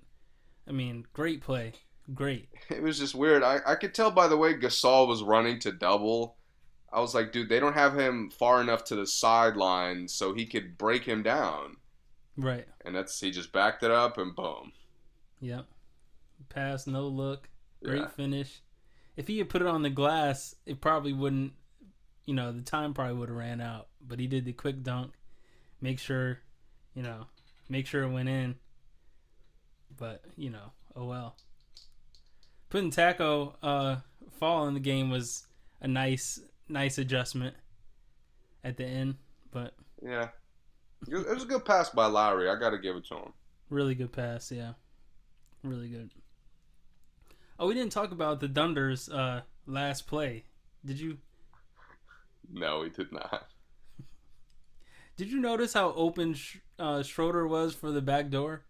[0.67, 1.73] I mean, great play,
[2.13, 2.49] great.
[2.69, 3.43] it was just weird.
[3.43, 6.37] I I could tell by the way Gasol was running to double.
[6.91, 10.45] I was like, dude, they don't have him far enough to the sideline so he
[10.45, 11.77] could break him down.
[12.37, 12.67] Right.
[12.85, 14.73] And that's he just backed it up and boom.
[15.39, 15.65] Yep.
[16.49, 17.49] Pass, no look,
[17.83, 18.07] great Yeah.
[18.07, 18.61] finish.
[19.15, 21.53] If he had put it on the glass, it probably wouldn't.
[22.25, 23.87] You know, the time probably would have ran out.
[24.01, 25.13] But he did the quick dunk,
[25.81, 26.39] make sure,
[26.93, 27.27] you know,
[27.69, 28.55] make sure it went in.
[29.95, 31.37] But you know, oh well.
[32.73, 33.97] Putting Tacko uh,
[34.39, 35.45] fall in the game was
[35.79, 37.55] a nice, nice adjustment
[38.63, 39.17] at the end.
[39.51, 40.29] But Yeah.
[41.07, 42.49] It was- a good pass by Lowry.
[42.49, 43.33] I got to give it to him.
[43.69, 44.73] Really good pass, yeah.
[45.61, 46.09] Really good.
[47.59, 50.45] Oh, we didn't talk about the Thunder's uh, last play.
[50.83, 51.19] Did you?
[52.51, 53.49] No, we did not.
[55.15, 58.63] Did you notice how open Sch- uh, Schroeder was for the back door?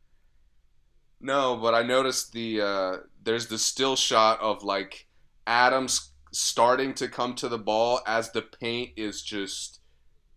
[1.24, 5.08] No, but I noticed the uh, there's the still shot of like
[5.48, 9.80] Adams starting to come to the ball as the paint is just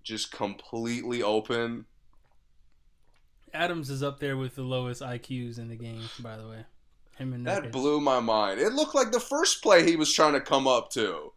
[0.04, 1.86] just completely open.
[3.52, 6.64] Adams is up there with the lowest IQs in the game, by the way.
[7.16, 7.72] Him and That Nurkic.
[7.72, 8.60] blew my mind.
[8.60, 11.32] It looked like the first play he was trying to come up to.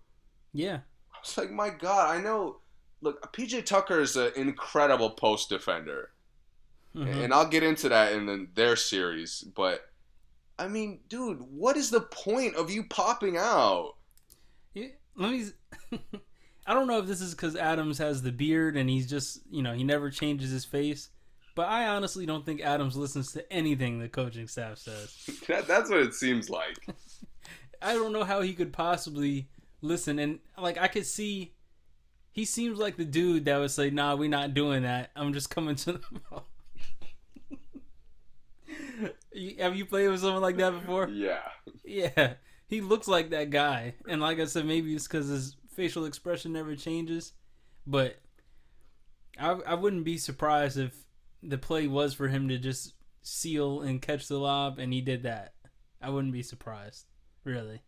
[0.53, 0.79] Yeah,
[1.13, 2.57] I was like, my God, I know.
[3.01, 6.11] Look, PJ Tucker is an incredible post defender.
[6.95, 7.23] Mhm.
[7.23, 9.41] and I'll get into that in the, their series.
[9.55, 9.89] But
[10.57, 13.95] I mean, dude, what is the point of you popping out?
[14.73, 15.45] Yeah, let me.
[16.65, 19.63] I don't know if this is because Adams has the beard and he's just, you
[19.63, 21.09] know, he never changes his face.
[21.55, 25.15] But I honestly don't think Adams listens to anything the coaching staff says.
[25.47, 26.77] That, that's what it seems like.
[27.81, 29.47] I don't know how he could possibly
[29.81, 30.19] listen.
[30.19, 31.53] And, like, I could see.
[32.31, 35.09] He seems like the dude that would say, nah, we're not doing that.
[35.15, 36.45] I'm just coming to the ball.
[39.31, 41.07] You- Have you played with someone like that before?
[41.07, 41.39] yeah,
[41.83, 42.33] Yeah,
[42.67, 46.51] he looks like that guy, and like I said, maybe it's because his facial expression
[46.53, 47.33] never changes.
[47.87, 48.17] But
[49.39, 50.93] I I wouldn't be surprised if
[51.41, 55.23] the play was for him to just seal and catch the lob, and he did
[55.23, 55.53] that.
[56.01, 57.05] I wouldn't be surprised.
[57.45, 57.81] really.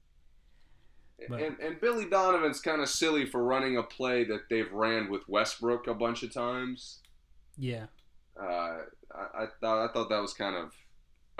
[1.30, 5.10] But- And, and Billy Donovan's kind of silly for running a play that they've ran
[5.12, 6.99] with Westbrook a bunch of times.
[7.58, 7.88] Yeah.
[8.41, 8.77] Uh,
[9.13, 10.71] I, I thought I thought that was kind of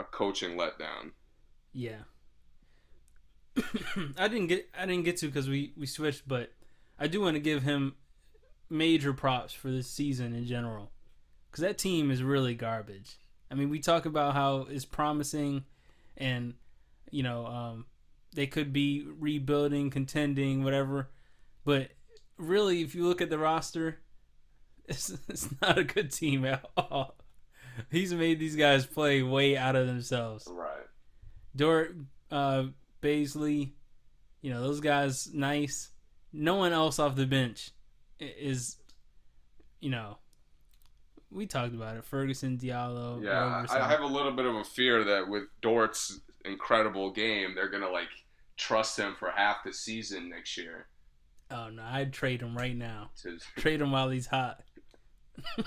[0.02, 1.12] a coaching letdown.
[1.74, 2.04] Yeah.
[4.18, 6.52] I didn't get I didn't get to because we we switched, but
[7.00, 7.96] I do want to give him
[8.70, 10.92] major props for this season in general,
[11.50, 13.18] because that team is really garbage.
[13.50, 15.66] I mean, we talk about how it's promising,
[16.18, 16.54] and
[17.10, 17.86] you know um,
[18.34, 21.10] they could be rebuilding, contending, whatever,
[21.66, 21.90] but
[22.38, 24.00] really, if you look at the roster,
[24.86, 27.16] it's, it's not a good team at all.
[27.92, 30.48] He's made these guys play way out of themselves.
[30.50, 30.86] Right.
[31.56, 31.96] Dort,
[32.32, 32.66] uh,
[33.02, 33.72] Bazley,
[34.42, 35.90] you know those guys nice.
[36.34, 37.72] No one else off the bench
[38.20, 38.78] is,
[39.80, 40.18] you know,
[41.30, 42.06] we talked about it.
[42.06, 43.78] Ferguson, Diallo, Yeah, Roberson.
[43.78, 47.70] I, I have a little bit of a fear that with Dort's incredible game, they're
[47.70, 48.08] gonna like
[48.58, 50.88] trust him for half the season next year.
[51.52, 53.12] oh no, I'd trade him right now.
[53.58, 54.62] Trade him while he's hot.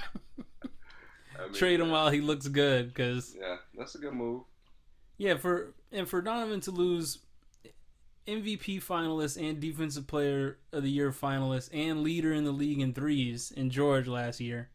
[1.39, 4.43] I mean, Trade him while he looks good, because Yeah, that's a good move.
[5.19, 7.19] yeah, for and for Donovan to lose
[8.27, 12.95] MVP finalist and Defensive Player of the Year finalist and leader in the league in
[12.95, 14.71] threes in George last year,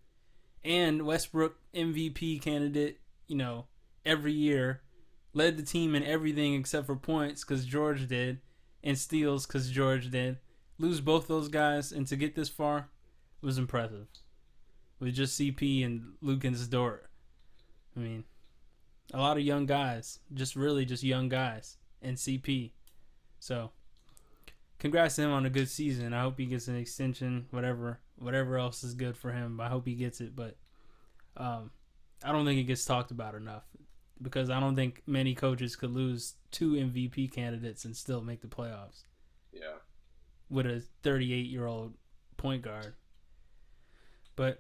[0.63, 3.65] and Westbrook MVP candidate, you know,
[4.05, 4.81] every year,
[5.33, 8.39] led the team in everything except for points because George did,
[8.83, 10.37] and steals because George did.
[10.77, 12.89] Lose both those guys and to get this far
[13.41, 14.07] was impressive.
[14.99, 17.09] With just CP and Lucas Dort.
[17.95, 18.25] I mean,
[19.13, 22.71] a lot of young guys, just really just young guys, and CP.
[23.39, 23.71] So,
[24.77, 26.13] congrats to him on a good season.
[26.13, 29.59] I hope he gets an extension, whatever, whatever else is good for him.
[29.61, 30.57] I hope he gets it, but
[31.37, 31.71] um,
[32.23, 33.63] I don't think it gets talked about enough
[34.21, 38.47] because I don't think many coaches could lose two MVP candidates and still make the
[38.47, 39.03] playoffs
[39.53, 39.77] Yeah.
[40.49, 41.93] with a 38 year old
[42.35, 42.95] point guard.
[44.35, 44.59] But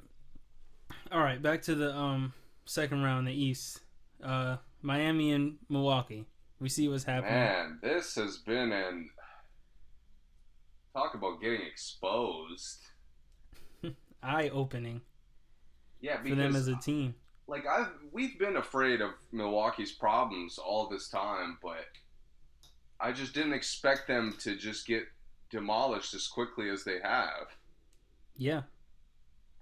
[1.11, 2.33] all right, back to the um
[2.65, 3.81] second round, the East.
[4.23, 6.25] Uh, Miami and Milwaukee.
[6.59, 7.33] We see what's happening.
[7.33, 9.09] Man, this has been an
[10.93, 12.79] talk about getting exposed.
[14.23, 15.01] Eye opening
[16.01, 17.15] Yeah, for them as a team.
[17.47, 21.85] like I've we've been afraid of Milwaukee's problems all this time, but
[22.99, 25.03] I just didn't expect them to just get
[25.49, 27.47] demolished as quickly as they have.
[28.35, 28.63] Yeah,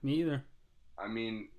[0.02, 0.44] me either.
[1.00, 1.50] I mean,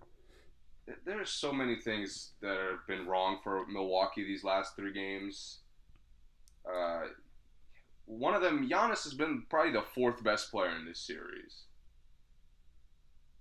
[0.87, 5.59] th- there's so many things that have been wrong for Milwaukee these last three games.
[6.69, 7.07] Uh,
[8.07, 11.65] one of them, Giannis, has been probably the fourth best player in this series.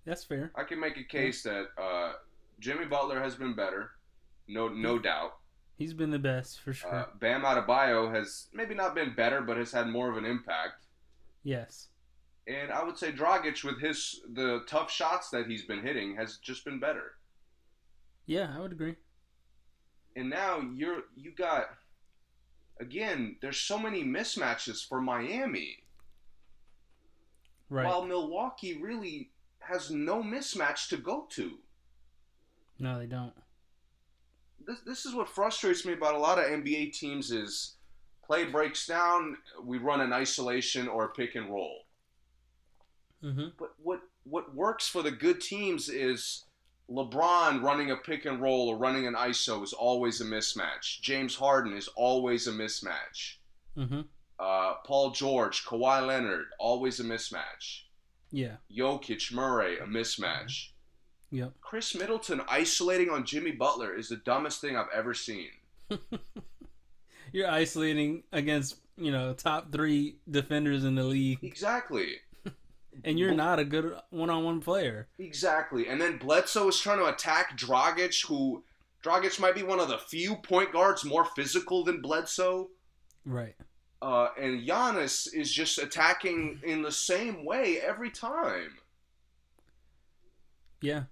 [0.05, 0.51] That's fair.
[0.55, 2.13] I can make a case that uh,
[2.59, 3.91] Jimmy Butler has been better,
[4.47, 5.37] no no doubt.
[5.77, 6.93] He's been the best for sure.
[6.93, 10.85] Uh, Bam Adebayo has maybe not been better, but has had more of an impact.
[11.43, 11.87] yes.
[12.47, 16.37] And I would say Dragic, with his the tough shots that he's been hitting, has
[16.37, 17.13] just been better.
[18.25, 18.95] Yeah, I would agree.
[20.15, 21.65] And now you're you got
[22.79, 23.35] again.
[23.41, 25.83] There's so many mismatches for Miami,
[27.69, 27.85] Right.
[27.85, 31.57] while Milwaukee really has no mismatch to go to.
[32.79, 33.33] no, they don't.
[34.65, 37.75] this, this is what frustrates me about a lot of NBA teams is
[38.25, 41.81] play breaks down, we run an isolation or a pick and roll.
[43.23, 43.47] Mm-hmm.
[43.57, 46.45] But what what works for the good teams is
[46.89, 51.01] LeBron running a pick and roll or running an ISO is always a mismatch.
[51.01, 53.35] James Harden is always a mismatch.
[53.77, 54.01] Mm-hmm.
[54.39, 57.83] Uh, Paul George, Kawhi Leonard, always a mismatch.
[58.31, 58.57] Yeah.
[58.71, 60.69] Jokic, Murray, a mismatch.
[61.31, 61.53] Yep.
[61.61, 65.49] Khris Middleton isolating on Jimmy Butler is the dumbest thing I've ever seen.
[67.33, 72.15] You're isolating against you know top three defenders in the league, Exactly.
[73.03, 75.07] And you're not a good one-on-one player.
[75.19, 75.87] Exactly.
[75.87, 78.63] And then Bledsoe is trying to attack Dragic, who
[79.03, 82.69] Dragic might be one of the few point guards more physical than Bledsoe.
[83.25, 83.55] Right.
[84.01, 88.77] Uh, and Giannis is just attacking in the same way every time.
[90.81, 91.03] Yeah.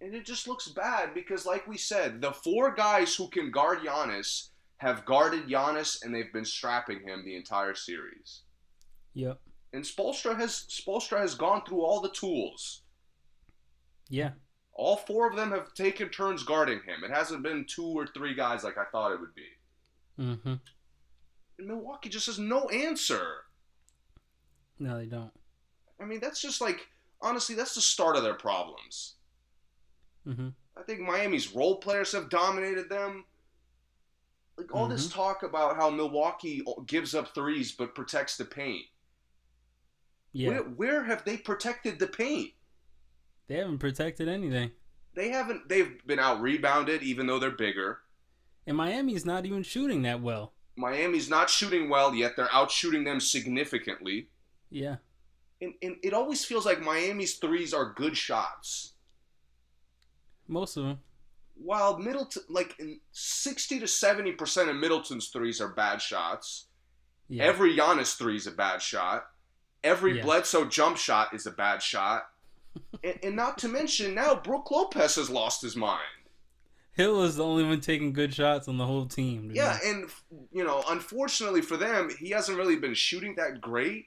[0.00, 3.78] And it just looks bad because, like we said, the four guys who can guard
[3.80, 8.42] Giannis have guarded Giannis and they've been strapping him the entire series.
[9.14, 9.40] Yep.
[9.72, 12.82] And Spoelstra has Spoelstra has gone through all the tools.
[14.08, 14.30] Yeah.
[14.72, 17.04] All four of them have taken turns guarding him.
[17.04, 19.48] It hasn't been two or three guys like I thought it would be.
[20.22, 20.54] Mm-hmm.
[21.58, 23.44] And Milwaukee just has no answer.
[24.78, 25.32] No, they don't.
[26.00, 26.86] I mean, that's just like
[27.20, 29.14] honestly, that's the start of their problems.
[30.26, 30.48] Mm-hmm.
[30.76, 33.24] I think Miami's role players have dominated them.
[34.56, 38.84] like all this talk about how Milwaukee gives up threes but protects the paint.
[40.32, 42.50] Yeah, Where, where have they protected the paint?
[43.48, 44.70] they haven't protected anything.
[45.14, 45.68] They haven't.
[45.68, 48.00] They've been out rebounded, even though they're bigger.
[48.66, 50.52] And Miami's not even shooting that well.
[50.76, 52.36] Miami's not shooting well yet.
[52.36, 54.28] They're out shooting them significantly.
[54.70, 54.96] Yeah.
[55.60, 58.92] And, and it always feels like Miami's threes are good shots.
[60.46, 60.98] Most of them.
[61.54, 66.66] While Middleton, like in 60 to 70% of Middleton's threes are bad shots.
[67.28, 67.44] Yeah.
[67.44, 69.24] Every Giannis three is a bad shot.
[69.84, 70.24] Every Yeah.
[70.24, 72.24] Bledsoe jump shot is a bad shot.
[73.04, 76.02] and, and not to mention, now Brook Lopez has lost his mind.
[76.92, 79.48] Hill is the only one taking good shots on the whole team.
[79.48, 79.56] dude.
[79.56, 80.10] Yeah, and
[80.52, 84.06] you know, unfortunately for them, he hasn't really been shooting that great.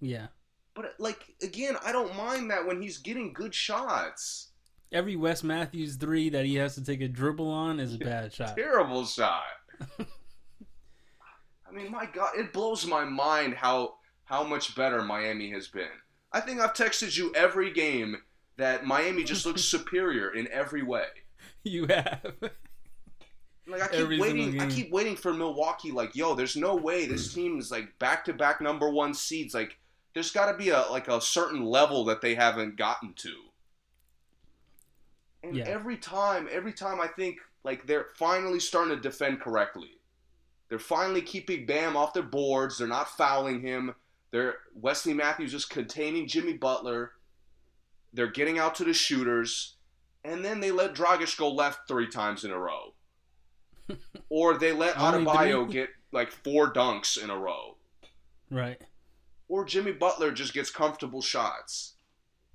[0.00, 0.28] Yeah.
[0.74, 4.46] But like again, I don't mind that when he's getting good shots.
[4.92, 8.32] Every Wes Matthews three that he has to take a dribble on is a bad
[8.34, 8.56] shot.
[8.56, 9.42] Terrible shot.
[9.98, 13.94] I mean, my God, it blows my mind how
[14.30, 15.88] how much better Miami has been.
[16.32, 18.16] I think I've texted you every game
[18.56, 21.06] that Miami just looks superior in every way.
[21.64, 22.32] You have.
[23.66, 25.90] Like I keep Every waiting, I keep waiting for Milwaukee.
[25.90, 29.52] Like, yo, there's no way this team is like back to back number one seeds.
[29.52, 29.78] Like,
[30.14, 33.34] there's got to be a like a certain level that they haven't gotten to.
[35.42, 35.64] And Yeah.
[35.66, 39.90] every time, every time I think like they're finally starting to defend correctly.
[40.68, 42.78] They're finally keeping Bam off their boards.
[42.78, 43.94] They're not fouling him.
[44.32, 47.12] They're Wesley Matthews is containing Jimmy Butler.
[48.12, 49.76] They're getting out to the shooters,
[50.24, 52.94] and then they let Dragic go left three times in a row,
[54.28, 57.76] or they let Adebayo get like four dunks in a row,
[58.50, 58.80] Right.
[59.48, 61.94] or Jimmy Butler just gets comfortable shots,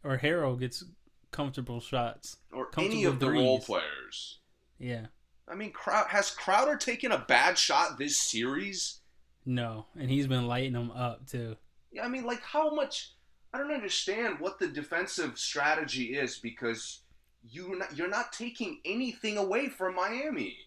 [0.04, 0.84] Or Herro gets
[1.32, 2.38] comfortable shots.
[2.52, 4.40] or any of the role players.
[4.78, 5.08] Yeah.
[5.48, 9.00] I mean, Crow- has Crowder taken a bad shot this series?
[9.46, 9.86] No.
[9.98, 11.56] And he's been lighting them up too.
[11.96, 13.14] Yeah, I mean, like how much?
[13.54, 17.02] I don't understand what the defensive strategy is because
[17.50, 20.58] you not, you're not taking anything away from Miami.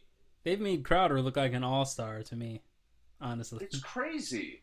[0.44, 2.62] They've made Crowder look like an all star to me.
[3.20, 3.64] Honestly.
[3.64, 4.62] It's crazy.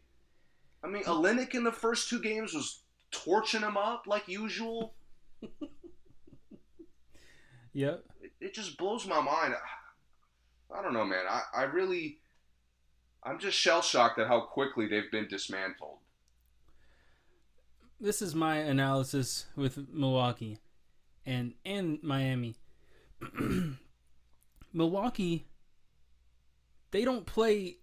[0.83, 4.95] I mean, Olynyk in the first two games was torching him up like usual.
[7.75, 8.05] Yep.
[8.21, 9.53] It, it just blows my mind.
[10.73, 11.25] I don't know, man.
[11.29, 12.19] I, I really,
[13.21, 15.97] I'm just shell shocked at how quickly they've been dismantled.
[18.05, 20.59] This is my analysis with Milwaukee
[21.25, 22.55] and and Miami.
[24.73, 25.47] Milwaukee
[26.91, 27.77] they don't play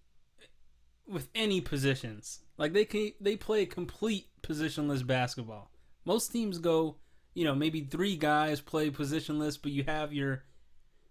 [1.05, 2.39] with any positions.
[2.57, 5.71] Like they can they play complete positionless basketball.
[6.05, 6.95] Most teams go,
[7.33, 10.45] you know, maybe three guys play positionless, but you have your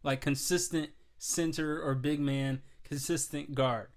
[0.03, 3.88] like consistent center or big man, consistent guard.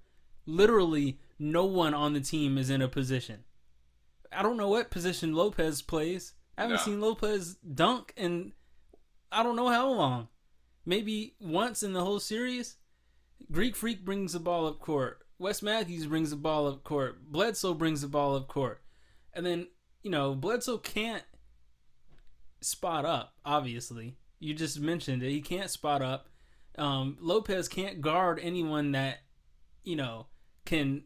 [0.45, 3.45] Literally no one on the team is in a position.
[4.36, 6.34] I don't know what position Lopez plays.
[6.58, 6.82] I haven't No.
[6.84, 8.54] seen Lopez dunk in
[9.32, 10.30] I don't know how long.
[10.86, 12.78] Maybe once in the whole series.
[13.52, 15.19] Greek Freak brings the ball up court.
[15.38, 17.30] Wes Matthews brings the ball up court.
[17.30, 18.82] Bledsoe brings the ball up court.
[19.34, 19.67] And then,
[20.04, 21.24] you know, Bledsoe can't
[22.62, 24.15] spot up, obviously.
[24.39, 25.32] You just mentioned it.
[25.32, 26.30] He can't spot up.
[26.78, 29.19] Um, Lopez can't guard anyone that,
[29.84, 30.28] you know,
[30.65, 31.04] can.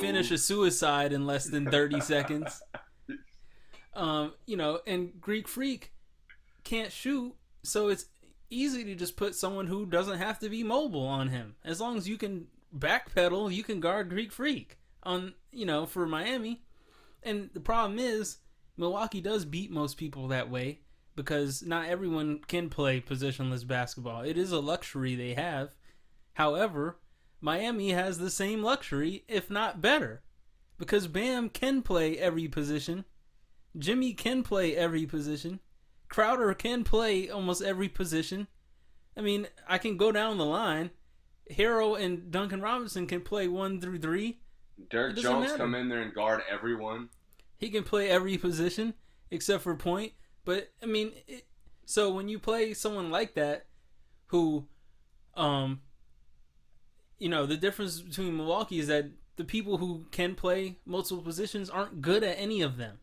[0.00, 2.62] Finish a suicide in less than 30 seconds.
[3.94, 5.92] Um, you know, and Greek Freak
[6.64, 8.06] can't shoot, so it's
[8.50, 11.56] easy to just put someone who doesn't have to be mobile on him.
[11.64, 16.06] As long as you can backpedal, you can guard Greek Freak on, you know, for
[16.06, 16.62] Miami.
[17.22, 18.38] And the problem is
[18.76, 20.80] Milwaukee does beat most people that way
[21.16, 24.20] because not everyone can play positionless basketball.
[24.20, 25.74] It is a luxury they have.
[26.34, 26.98] However,
[27.46, 30.20] Miami has the same luxury, if not better,
[30.78, 33.04] because Bam can play every position.
[33.78, 35.60] Jimmy can play every position.
[36.08, 38.48] Crowder can play almost every position.
[39.16, 40.90] I mean, I can go down the line.
[41.48, 44.40] Herro and Duncan Robinson can play one through three.
[44.90, 45.58] Derrick Jones matter.
[45.58, 47.10] come in there and guard everyone.
[47.58, 48.94] He can play every position
[49.30, 50.14] except for point.
[50.44, 51.46] But I mean, it,
[51.84, 53.66] so when you play someone like that,
[54.26, 54.66] who,
[55.36, 55.82] um,
[57.18, 59.06] you know, the difference between Milwaukee is that
[59.36, 62.98] the people who can play multiple positions aren't good at any of them.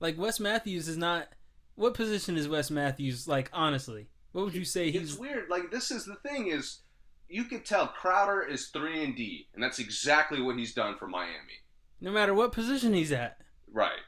[0.00, 1.28] Like Wes Matthews is not.
[1.76, 3.50] What position is Wes Matthews like?
[3.52, 5.18] Honestly, what would you say It's he's?
[5.18, 5.48] weird.
[5.48, 6.80] Like this is the thing is,
[7.28, 11.06] you could tell Crowder is three and D, and that's exactly what he's done for
[11.08, 11.62] Miami.
[12.00, 13.38] No matter what position he's at.
[13.72, 14.00] Right.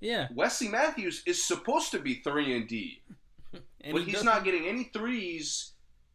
[0.00, 3.02] Yeah, Wesley Matthews is supposed to be three and D,
[3.80, 5.69] and but he he's doesn't- not getting any threes,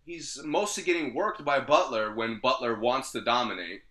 [0.05, 3.81] he's mostly getting worked by Butler when Butler wants to dominate.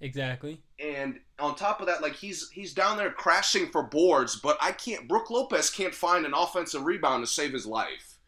[0.00, 0.60] Exactly.
[0.80, 4.72] And on top of that, like he's he's down there crashing for boards, but I
[4.72, 5.08] can't.
[5.08, 8.18] Brook Lopez can't find an offensive rebound to save his life.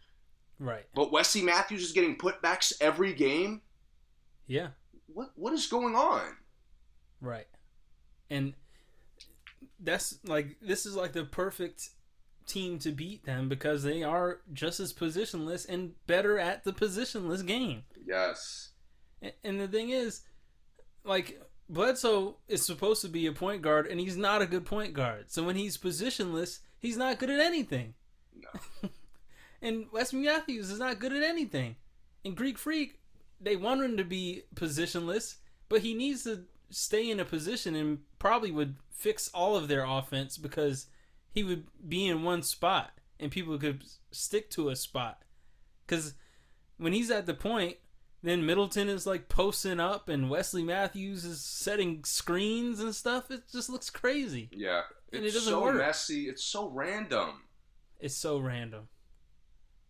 [0.61, 0.87] Right.
[0.95, 3.63] But Wesley Matthews is getting putbacks every game.
[4.47, 4.69] Yeah.
[5.13, 6.37] What what is going on?
[7.21, 7.49] Right.
[8.31, 8.55] And
[9.81, 11.91] that's like this is like the perfect
[12.47, 17.45] team to beat them because they are just as positionless and better at the positionless
[17.45, 17.85] game.
[18.07, 18.71] Yes.
[19.23, 20.23] And, and the thing is,
[21.05, 24.95] like Bledsoe is supposed to be a point guard, and he's not a good point
[24.95, 25.27] guard.
[25.29, 27.95] So when he's positionless, he's not good at anything.
[28.35, 28.91] No.
[29.65, 31.77] And Wesley Matthews is not good at anything.
[32.23, 33.01] And Greek Freak,
[33.41, 35.37] they want him to be positionless,
[35.71, 39.85] but he needs to stay in a position and probably would fix all of their
[39.85, 40.87] offense because
[41.35, 43.83] he would be in one spot and people could
[44.13, 45.23] stick to a spot.
[45.85, 46.15] Because
[46.79, 47.77] when he's at the point,
[48.23, 53.31] then Middleton is like posting up and Wesley Matthews is setting screens and stuff.
[53.31, 54.49] It just looks crazy.
[54.53, 54.83] Yeah.
[55.13, 55.77] And It's it doesn't so work.
[55.77, 56.29] messy.
[56.29, 57.43] It's so random.
[58.01, 58.89] It's so random.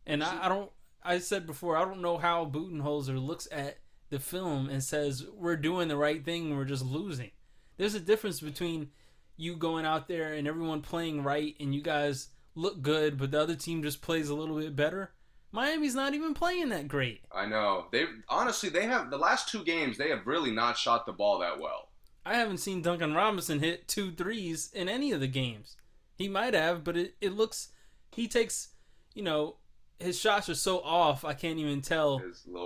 [0.07, 0.71] And I, I don't.
[1.03, 3.79] I said before, I don't know how Budenholzer looks at
[4.09, 7.31] the film and says we're doing the right thing, we're just losing.
[7.77, 8.91] There's a difference between
[9.37, 13.41] you going out there and everyone playing right, and you guys look good, but the
[13.41, 15.13] other team just plays a little bit better.
[15.53, 17.21] Miami's not even playing that great.
[17.33, 17.87] I know.
[17.93, 21.39] They honestly they have the last two games they have really not shot the ball
[21.39, 21.91] that well.
[22.27, 25.77] I haven't seen Duncan Robinson hit two threes in any of the games.
[26.17, 27.69] He might have, but it, it looks
[28.13, 28.69] he takes
[29.15, 29.57] you know
[30.01, 32.21] his shots are so off I can't even tell.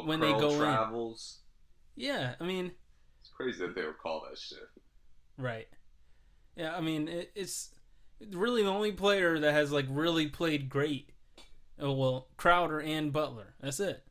[0.07, 1.15] When they go in.
[1.95, 2.73] Yeah, I mean
[3.21, 4.59] It's crazy that they would call that shit.
[5.37, 5.69] right.
[6.59, 7.71] Yeah, I mean it, it's
[8.33, 11.11] really the only player that has like really played great.
[11.81, 13.55] Oh, well, Crowder and Butler.
[13.61, 14.03] That's it.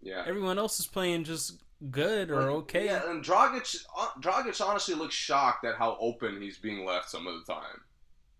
[0.00, 0.24] Yeah.
[0.26, 2.86] Everyone else is playing just good or okay.
[2.86, 7.26] Yeah, and Dragic, uh, Dragic honestly looks shocked at how open he's being left some
[7.26, 7.82] of the time.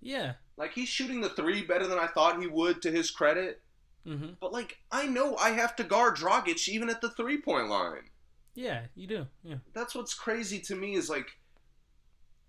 [0.00, 0.34] Yeah.
[0.56, 3.60] Like he's shooting the three better than I thought he would, to his credit.
[4.06, 4.30] Mm-hmm.
[4.40, 8.08] But like I know I have to guard Dragic even at the three point line.
[8.54, 9.26] Yeah, you do.
[9.44, 9.56] Yeah.
[9.74, 11.28] That's what's crazy to me is like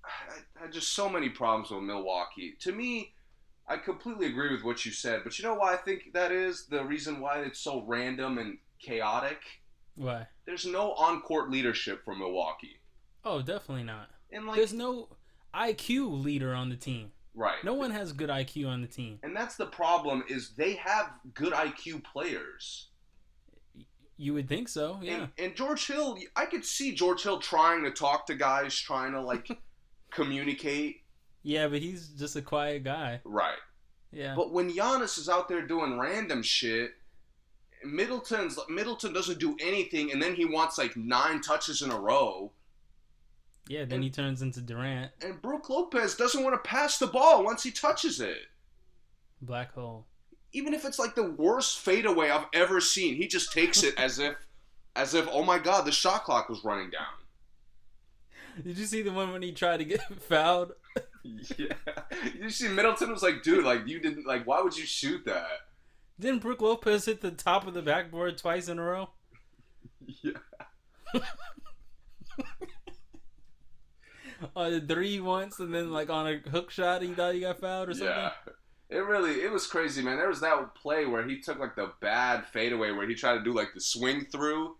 [0.05, 2.55] I, I had just so many problems with Milwaukee.
[2.61, 3.13] To me,
[3.67, 6.65] I completely agree with what you said, but you know why I think that is
[6.67, 9.39] the reason why it's so random and chaotic.
[9.95, 10.27] Why?
[10.45, 12.77] There's no on court leadership for Milwaukee,
[13.23, 14.09] Oh, definitely not.
[14.31, 15.09] and like There's no
[15.53, 17.11] IQ leader on the team.
[17.35, 19.19] right, No one has good IQ on the team.
[19.23, 22.87] and that's the problem is they have good IQ players.
[24.17, 25.13] You would think so, yeah.
[25.13, 29.13] And, and George Hill, I could see George Hill trying to talk to guys, trying
[29.13, 29.47] to like
[30.11, 31.01] communicate.
[31.43, 33.21] Yeah, but he's just a quiet guy.
[33.23, 33.57] Right.
[34.11, 34.35] Yeah.
[34.35, 36.91] But when Giannis is out there doing random shit,
[37.83, 42.51] Middleton's Middleton doesn't do anything, and then he wants like nine touches in a row.
[43.67, 47.43] yeah, then he turns into Durant, And Brook Lopez doesn't want to pass the ball
[47.43, 48.37] once he touches it.
[49.41, 50.05] black hole.
[50.53, 54.19] Even if it's like the worst fadeaway I've ever seen, he just takes it as
[54.19, 54.35] if,
[54.97, 57.07] as if, oh my god, the shot clock was running down.
[58.63, 60.73] Did you see the one when he tried to get fouled?
[61.23, 61.75] Yeah,
[62.35, 65.45] you see, Middleton was like, dude, like you didn't, like, why would you shoot that?
[66.19, 69.09] Didn't Brook Lopez hit the top of the backboard twice in a row?
[70.23, 70.31] Yeah.
[74.55, 77.89] On three once, and then like on a hook shot, he thought he got fouled
[77.89, 78.07] or something.
[78.07, 78.31] Yeah.
[78.89, 80.17] It really it was crazy, man.
[80.17, 83.43] There was that play where he took like the bad fadeaway where he tried to
[83.43, 84.75] do like the swing through.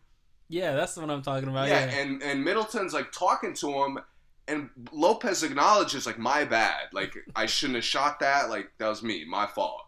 [0.52, 1.70] Yeah, that's what I'm talking about.
[1.70, 4.00] yeah, Yeah, and and Middleton's like talking to him
[4.48, 6.90] and Lopez acknowledges like my bad.
[6.92, 8.50] Like I shouldn't have shot that.
[8.50, 9.88] Like that was me, my fault.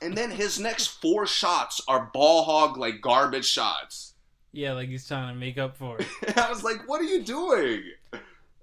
[0.00, 4.14] And then his next four shots are ball hog like garbage shots.
[4.52, 6.06] yeah, like he's trying to make up for it.
[6.38, 7.82] I was like, what are you doing?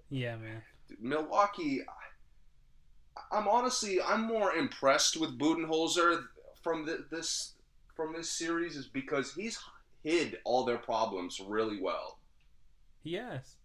[0.09, 0.63] yeah, man.
[0.99, 1.81] Milwaukee,
[3.31, 6.23] I'm honestly I'm more impressed with Budenholzer
[6.63, 7.53] from th- this
[7.95, 9.59] from this series is because he's
[10.05, 12.19] hid all their problems really well.
[13.03, 13.55] Yes.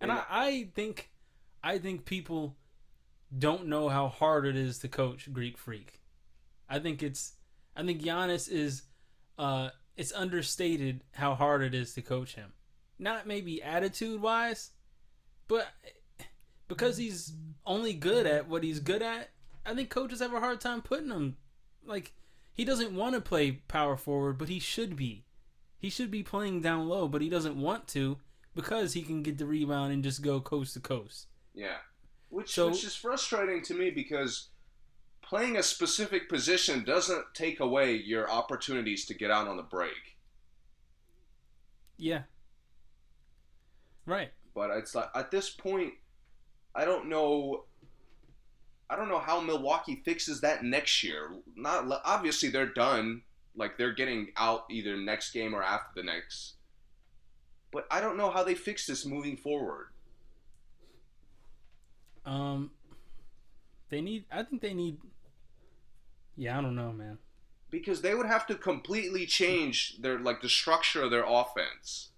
[0.00, 1.10] And And- I, I think
[1.62, 2.56] I think people
[3.36, 6.00] don't know how hard it is to coach Greek Freak.
[6.68, 7.34] I think it's
[7.76, 8.82] I think Giannis is
[9.38, 12.52] uh it's understated how hard it is to coach him.
[12.98, 14.70] Not maybe attitude wise,
[15.46, 15.68] but
[16.68, 17.34] because he's
[17.66, 19.30] only good at what he's good at,
[19.66, 21.36] I think coaches have a hard time putting him
[21.84, 22.14] like
[22.54, 25.24] he doesn't want to play power forward, but he should be.
[25.84, 28.16] He should be playing down low, but he doesn't want to
[28.54, 31.26] because he can get the rebound and just go coast to coast.
[31.52, 31.76] Yeah.
[32.30, 34.48] Which So- which is frustrating to me because
[35.20, 40.16] playing a specific position doesn't take away your opportunities to get out on the break.
[41.98, 42.22] Yeah.
[44.06, 44.32] Right.
[44.54, 45.92] But it's like at this point,
[46.74, 47.66] I don't know.
[48.88, 51.42] I don't know how Milwaukee fixes that next year.
[51.54, 53.24] Not obviously they're done.
[53.56, 56.54] Like they're getting out either next game or after the next.
[57.72, 59.88] But I don't know how they fix this moving forward.
[62.24, 62.70] Um,
[63.90, 64.24] they need.
[64.30, 64.98] I think they need.
[66.36, 67.18] Yeah, I don't know, man.
[67.70, 72.10] Because they would have to completely change their like the structure of their offense.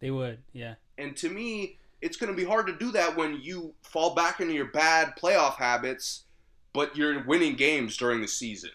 [0.00, 0.74] They would, yeah.
[0.98, 4.40] And to me, it's going to be hard to do that when you fall back
[4.40, 6.24] into your bad playoff habits,
[6.72, 8.70] but you're winning games during the season.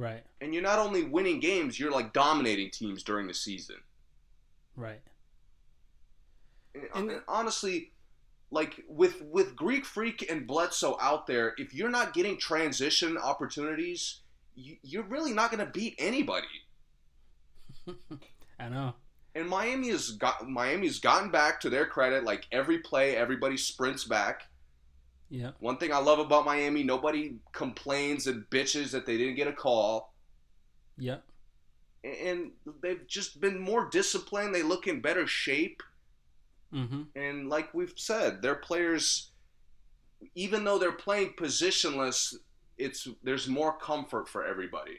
[0.00, 0.22] Right.
[0.40, 3.76] And you're not only winning games, you're like dominating teams during the season.
[4.74, 5.02] Right.
[6.74, 7.92] And, and, uh, and honestly,
[8.50, 14.20] like with with Greek Freak and Bledsoe out there, if you're not getting transition opportunities,
[14.54, 16.46] you, you're really not going to beat anybody.
[18.58, 18.94] I know.
[19.34, 22.24] And Miami has got Miami's gotten back to their credit.
[22.24, 24.44] Like every play, everybody sprints back.
[25.30, 25.52] Yeah.
[25.60, 29.52] One thing I love about Miami, nobody complains and bitches that they didn't get a
[29.52, 30.12] call.
[30.98, 31.18] Yeah.
[32.02, 32.50] And
[32.82, 34.54] they've just been more disciplined.
[34.54, 35.82] They look in better shape.
[36.74, 37.02] Mm-hmm.
[37.14, 39.30] And like we've said, their players,
[40.34, 42.34] even though they're playing positionless,
[42.76, 44.98] it's there's more comfort for everybody.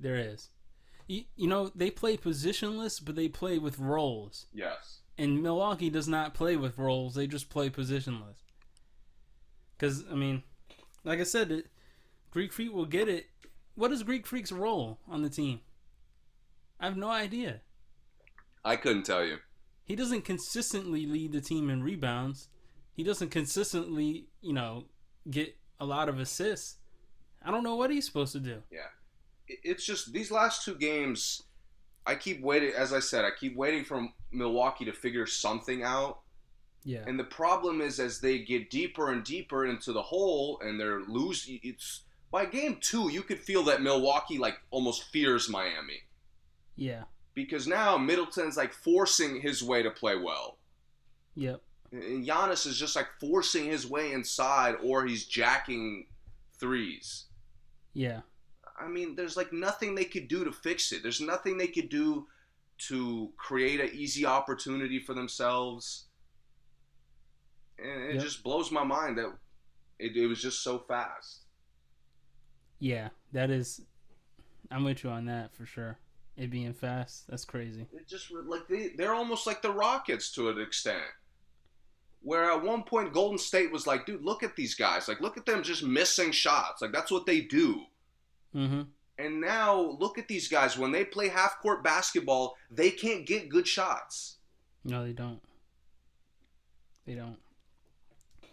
[0.00, 0.48] There is.
[1.06, 4.46] You, you know, they play positionless, but they play with roles.
[4.52, 5.00] Yes.
[5.18, 8.41] And Milwaukee does not play with roles; they just play positionless.
[9.76, 10.42] Because I mean,
[11.04, 11.66] like I said, it,
[12.30, 13.26] Greek Freak will get it.
[13.74, 15.60] What is Greek Freak's role on the team?
[16.78, 17.60] I have no idea.
[18.64, 19.38] I couldn't tell you.
[19.84, 22.48] He doesn't consistently lead the team in rebounds.
[22.94, 24.84] He doesn't consistently, you know,
[25.30, 26.76] get a lot of assists.
[27.44, 28.62] I don't know what he's supposed to do.
[28.70, 28.88] Yeah.
[29.48, 31.42] It's just these last two games,
[32.06, 36.20] I keep waiting, as I said, I keep waiting for Milwaukee to figure something out.
[36.84, 37.04] Yeah.
[37.06, 41.02] And the problem is, as they get deeper and deeper into the hole and they're
[41.02, 46.00] losing, it's by game two, you could feel that Milwaukee like almost fears Miami.
[46.76, 47.04] Yeah.
[47.34, 50.58] Because now Middleton's like forcing his way to play well.
[51.36, 51.62] Yep.
[51.92, 56.06] And Giannis is just like forcing his way inside or he's jacking
[56.58, 57.26] threes.
[57.94, 58.20] Yeah.
[58.80, 61.02] I mean, there's like nothing they could do to fix it.
[61.02, 62.26] There's nothing they could do
[62.88, 66.06] to create an easy opportunity for themselves.
[67.82, 68.22] And it Yep.
[68.22, 69.32] just blows my mind that
[69.98, 71.40] it, it was just so fast.
[72.78, 73.08] Yeah.
[73.32, 73.80] That is.
[74.70, 75.98] I'm with you on that for sure.
[76.36, 77.86] It being fast, that's crazy.
[77.92, 81.04] It just like they they're almost like the Rockets to an extent.
[82.22, 85.08] Where at one point Golden State was like, dude, look at these guys.
[85.08, 86.80] Like, look at them just missing shots.
[86.80, 87.82] Like that's what they do.
[88.54, 88.82] Mm-hmm.
[89.18, 90.78] And now look at these guys.
[90.78, 94.38] When they play half court basketball, they can't get good shots.
[94.84, 95.40] No, they don't.
[97.06, 97.36] They don't.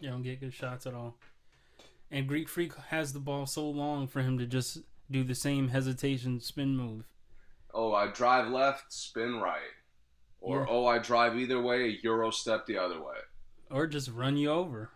[0.02, 1.16] They don't get good shots at all.
[2.12, 4.80] And Greek Freak has the ball so long for him to just
[5.12, 7.06] do the same hesitation spin move.
[7.74, 9.60] Oh, I drive left, spin right.
[10.42, 10.66] Or Yeah.
[10.70, 13.18] oh, I drive either way, Euro step the other way.
[13.70, 14.90] Or just run you over.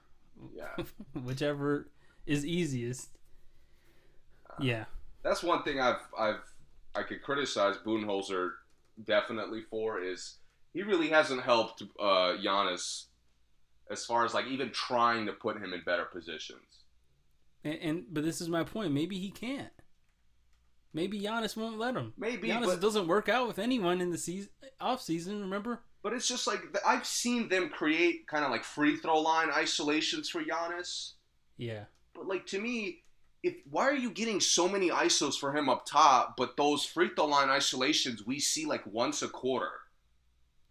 [0.56, 0.84] Yeah.
[1.22, 1.90] Whichever
[2.26, 3.10] is easiest.
[4.60, 4.86] Yeah.
[5.24, 6.42] That's one thing I've I've
[6.96, 8.52] I could criticize Budenholzer
[9.04, 10.38] definitely for is
[10.74, 13.06] he really hasn't helped uh, Giannis
[13.90, 16.84] as far as like even trying to put him in better positions.
[17.64, 18.94] And, and but this is my point.
[18.94, 19.72] Maybe he can't.
[20.94, 22.14] Maybe Giannis won't let him.
[22.18, 25.42] Maybe, Giannis but- doesn't work out with anyone in the season off season.
[25.42, 25.82] Remember?
[26.04, 30.30] But it's just like I've seen them create kind of like free throw line isolations
[30.30, 31.14] for Giannis.
[31.58, 31.86] Yeah.
[32.14, 33.04] But like to me,
[33.42, 37.10] if why are you getting so many isos for him up top, but those free
[37.16, 39.72] throw line isolations we see like once a quarter?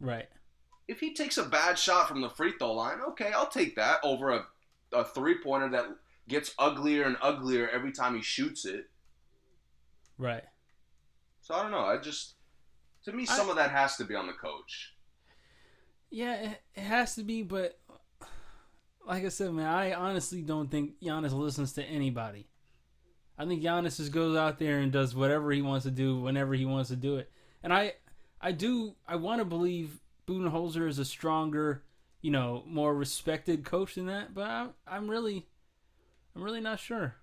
[0.00, 0.28] Right.
[0.88, 4.00] If he takes a bad shot from the free throw line, okay, I'll take that
[4.02, 4.46] over a,
[4.92, 5.86] a three pointer that
[6.28, 8.90] gets uglier and uglier every time he shoots it.
[10.18, 10.44] Right.
[11.40, 11.84] So I don't know.
[11.84, 12.34] I just
[13.04, 14.94] to me some of that has to be on the coach.
[16.10, 17.78] Yeah, it, it has to be, but
[19.06, 22.48] like I said, man, I honestly don't think Giannis listens to anybody.
[23.38, 26.54] I think Giannis just goes out there and does whatever he wants to do whenever
[26.54, 27.30] he wants to do it.
[27.62, 27.94] And I,
[28.40, 31.82] I do, I want to believe Budenholzer is a stronger,
[32.20, 34.34] you know, more respected coach than that.
[34.34, 35.46] But I'm, I'm really,
[36.34, 37.16] I'm really not sure.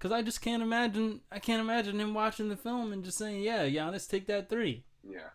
[0.00, 3.42] Cause I just can't imagine, I can't imagine him watching the film and just saying,
[3.42, 4.84] "Yeah, Giannis, take that three.
[5.02, 5.30] Yeah.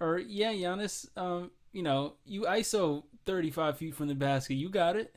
[0.00, 4.54] Or yeah, Giannis, um, you know, you ISO thirty five feet from the basket.
[4.54, 5.16] You got it.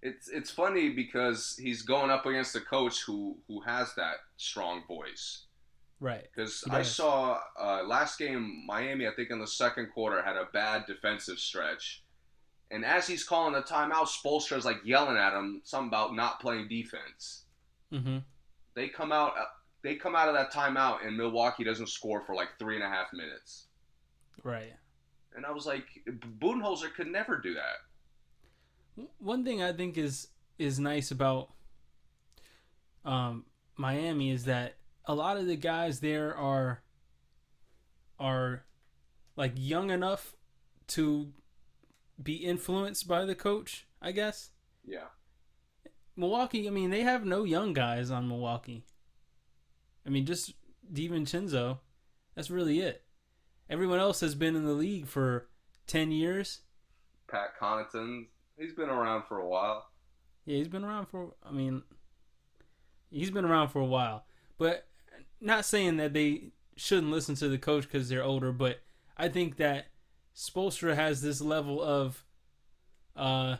[0.00, 4.84] It's it's funny because he's going up against a coach who who has that strong
[4.88, 5.44] voice.
[6.02, 6.26] Right.
[6.34, 10.48] Because I saw uh, last game Miami, I think in the second quarter, had a
[10.52, 12.02] bad defensive stretch,
[12.72, 16.66] and as he's calling the timeout, Spoelstra's like yelling at him something about not playing
[16.66, 17.44] defense.
[17.92, 18.18] Mm-hmm.
[18.74, 19.44] They come out, uh,
[19.84, 22.88] they come out of that timeout, and Milwaukee doesn't score for like three and a
[22.88, 23.68] half minutes.
[24.42, 24.72] Right.
[25.36, 25.84] And I was like,
[26.40, 29.06] Budenholzer could never do that.
[29.20, 30.26] One thing I think is
[30.58, 31.50] is nice about
[33.04, 33.44] um,
[33.76, 34.74] Miami is that
[35.06, 36.82] a lot of the guys there are
[38.18, 38.64] are
[39.36, 40.34] like young enough
[40.88, 41.32] to
[42.22, 43.86] be influenced by the coach.
[44.00, 44.50] I guess
[44.84, 45.06] Yeah.
[46.16, 46.66] Milwaukee.
[46.66, 48.84] I mean, they have no young guys on Milwaukee.
[50.06, 50.52] I mean, just
[50.92, 51.78] DiVincenzo.
[52.34, 53.02] That's really it.
[53.70, 55.48] Everyone else has been in the league for
[55.86, 56.60] ten years.
[57.28, 58.26] Pat Connaughton,
[58.58, 59.86] he's been around for a while.
[60.44, 61.34] Yeah, he's been around for.
[61.42, 61.82] I mean,
[63.10, 64.26] he's been around for a while,
[64.58, 64.86] but
[65.42, 68.52] not saying that they shouldn't listen to the coach because they're older.
[68.52, 68.80] But
[69.16, 69.86] I think that
[70.34, 72.24] Spoelstra has this level of,
[73.16, 73.56] uh,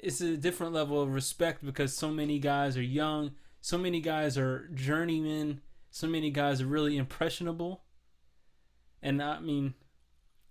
[0.00, 4.36] it's a different level of respect because so many guys are young, so many guys
[4.36, 7.84] are journeymen, so many guys are really impressionable,
[9.00, 9.74] and I mean,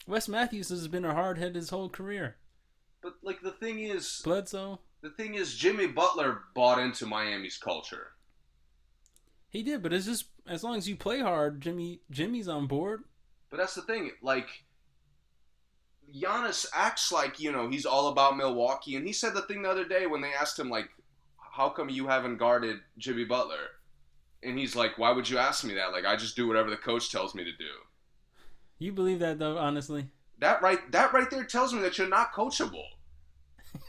[0.07, 2.37] Wes Matthews has been a hard head his whole career.
[3.01, 4.79] But like the thing is, Bledsoe.
[5.01, 8.11] the thing is, Jimmy Butler bought into Miami's culture.
[9.53, 13.03] He did, but it's just as long as you play hard, Jimmy Jimmy's on board.
[13.51, 14.47] But that's the thing, like
[16.13, 19.69] Giannis acts like you know he's all about Milwaukee, and he said the thing the
[19.69, 20.89] other day when they asked him like,
[21.37, 23.77] "How come you haven't guarded Jimmy Butler?"
[24.41, 25.91] And he's like, "Why would you ask me that?
[25.91, 27.69] Like I just do whatever the coach tells me to do."
[28.79, 30.07] You believe that though, honestly?
[30.39, 32.85] That right, that right there tells me that you're not coachable.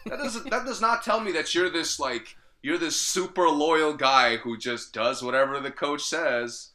[0.05, 0.51] That doesn't.
[0.51, 4.57] that does not tell me that you're this like you're this super loyal guy who
[4.57, 6.71] just does whatever the coach says.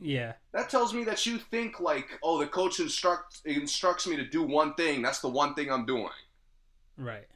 [0.00, 0.32] Yeah.
[0.52, 4.42] That tells me that you think like, oh, the coach instruct instructs me to do
[4.42, 5.02] one thing.
[5.02, 6.08] That's the one thing I'm doing.
[6.96, 7.26] Right.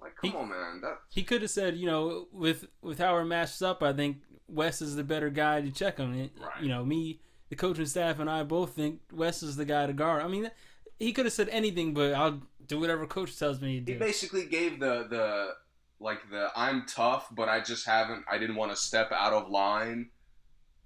[0.00, 0.80] Like, come He- on, man.
[0.80, 4.22] That He could have said, you know, with with how we're matched up, I think
[4.48, 6.14] Wes is the better guy to check him.
[6.18, 6.62] It- Right.
[6.62, 9.92] You know, me, the coaching staff, and I both think Wes is the guy to
[9.92, 10.22] guard.
[10.22, 10.50] I mean,
[10.98, 13.92] he could have said anything, but I'll do whatever coach tells me to do.
[13.92, 15.54] he basically gave the the
[16.00, 18.24] like the I'm tough, but I just haven't.
[18.30, 20.10] I didn't want to step out of line.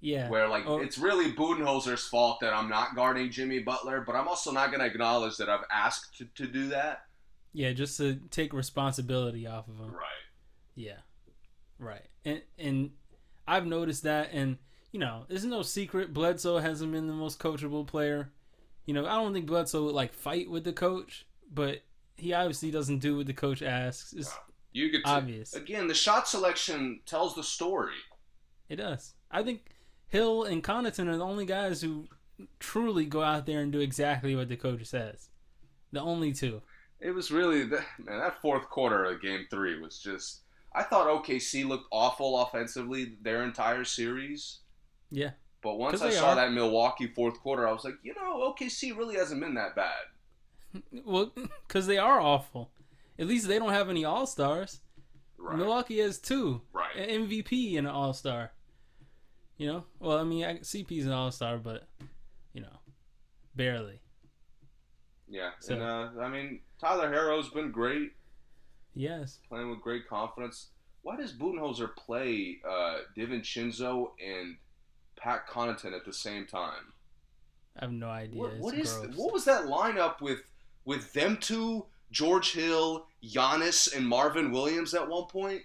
[0.00, 0.28] Yeah.
[0.28, 4.28] Where like Or- it's really Budenholzer's fault that I'm not guarding Jimmy Butler, but I'm
[4.28, 7.04] also not going to acknowledge that I've asked to, to do that.
[7.54, 9.92] Yeah, just to take responsibility off of him.
[9.92, 10.24] Right.
[10.74, 10.98] Yeah,
[11.78, 12.04] right.
[12.24, 12.90] And and
[13.46, 14.58] I've noticed that, and
[14.90, 16.12] you know, there's no secret.
[16.12, 18.32] Bledsoe hasn't been the most coachable player.
[18.86, 21.82] You know, I don't think Bledsoe would like fight with the coach, but
[22.16, 24.12] he obviously doesn't do what the coach asks.
[24.12, 24.36] It's
[24.74, 25.54] You could t- obvious.
[25.54, 25.86] again.
[25.86, 27.94] The shot selection tells the story.
[28.68, 29.14] It does.
[29.30, 29.62] I think
[30.08, 32.08] Hill and Connaughton are the only guys who
[32.58, 35.28] truly go out there and do exactly what the coach says.
[35.92, 36.60] The only two.
[37.00, 38.18] It was really that man.
[38.18, 40.40] That fourth quarter of Game Three was just.
[40.74, 44.58] I thought OKC looked awful offensively their entire series.
[45.10, 45.30] Yeah.
[45.62, 46.34] But once I saw are.
[46.34, 49.92] that Milwaukee fourth quarter, I was like, you know, OKC really hasn't been that bad.
[51.06, 51.32] Well,
[51.68, 52.72] because they are awful.
[53.18, 54.80] At least they don't have any all stars.
[55.38, 55.58] Right.
[55.58, 56.62] Milwaukee has two.
[56.72, 56.96] Right.
[56.96, 58.52] An MVP and an All Star.
[59.56, 61.86] You know, well, I mean, I, CP's an All Star, but
[62.52, 62.78] you know,
[63.54, 64.00] barely.
[65.28, 65.50] Yeah.
[65.60, 68.12] So- and uh, I mean, Tyler Herro's been great,
[68.94, 70.68] Yes, playing with great confidence.
[71.02, 74.56] Why does Budenholzer play uh, DiVincenzo and
[75.16, 76.92] Pat Connaughton at the same time?
[77.78, 78.40] I have no idea.
[78.40, 79.16] What, what is gross.
[79.16, 80.40] what was that lineup with
[80.84, 85.62] with them two, George Hill, Giannis, and Marvin Williams at one point?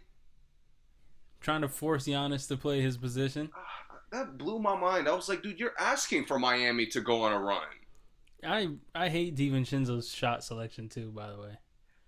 [1.41, 3.49] Trying to force Giannis to play his position.
[3.55, 5.07] Ah, That blew my mind.
[5.07, 7.61] I was like, dude, you're asking for Miami to go on a run.
[8.43, 11.11] I I hate DiVincenzo's shot selection too.
[11.11, 11.57] By the way,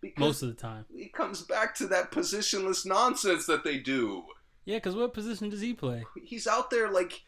[0.01, 0.85] Because most of the time.
[0.89, 4.23] it comes back to that positionless nonsense that they do.
[4.65, 6.03] Yeah, because what position does he play?
[6.23, 7.21] He's out there like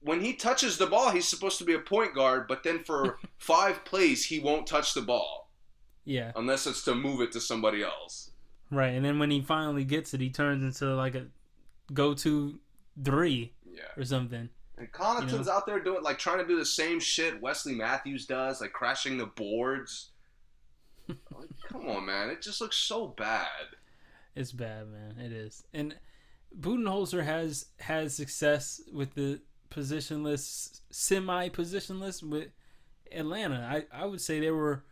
[0.00, 3.18] when he touches the ball, he's supposed to be a point guard, but then for
[3.38, 5.43] five plays, he won't touch the ball
[6.04, 8.30] Yeah, unless it's to move it to somebody else.
[8.70, 8.88] right.
[8.94, 11.26] And then when he finally gets it, he turns into like a
[11.92, 12.58] go-to
[13.04, 13.82] three Yeah.
[13.96, 14.48] or something.
[14.76, 18.26] And Connaughton's You out there doing like trying to do the same shit Wesley Matthews
[18.26, 20.10] does, like crashing the boards.
[21.08, 22.30] like, come on, man!
[22.30, 23.76] It just looks so bad.
[24.34, 25.18] It's bad, man.
[25.24, 25.62] It is.
[25.72, 25.96] And
[26.58, 29.40] Budenholzer has had success with the
[29.70, 32.48] positionless, semi-positionless with
[33.12, 33.84] Atlanta.
[33.92, 34.82] I, I would say they were,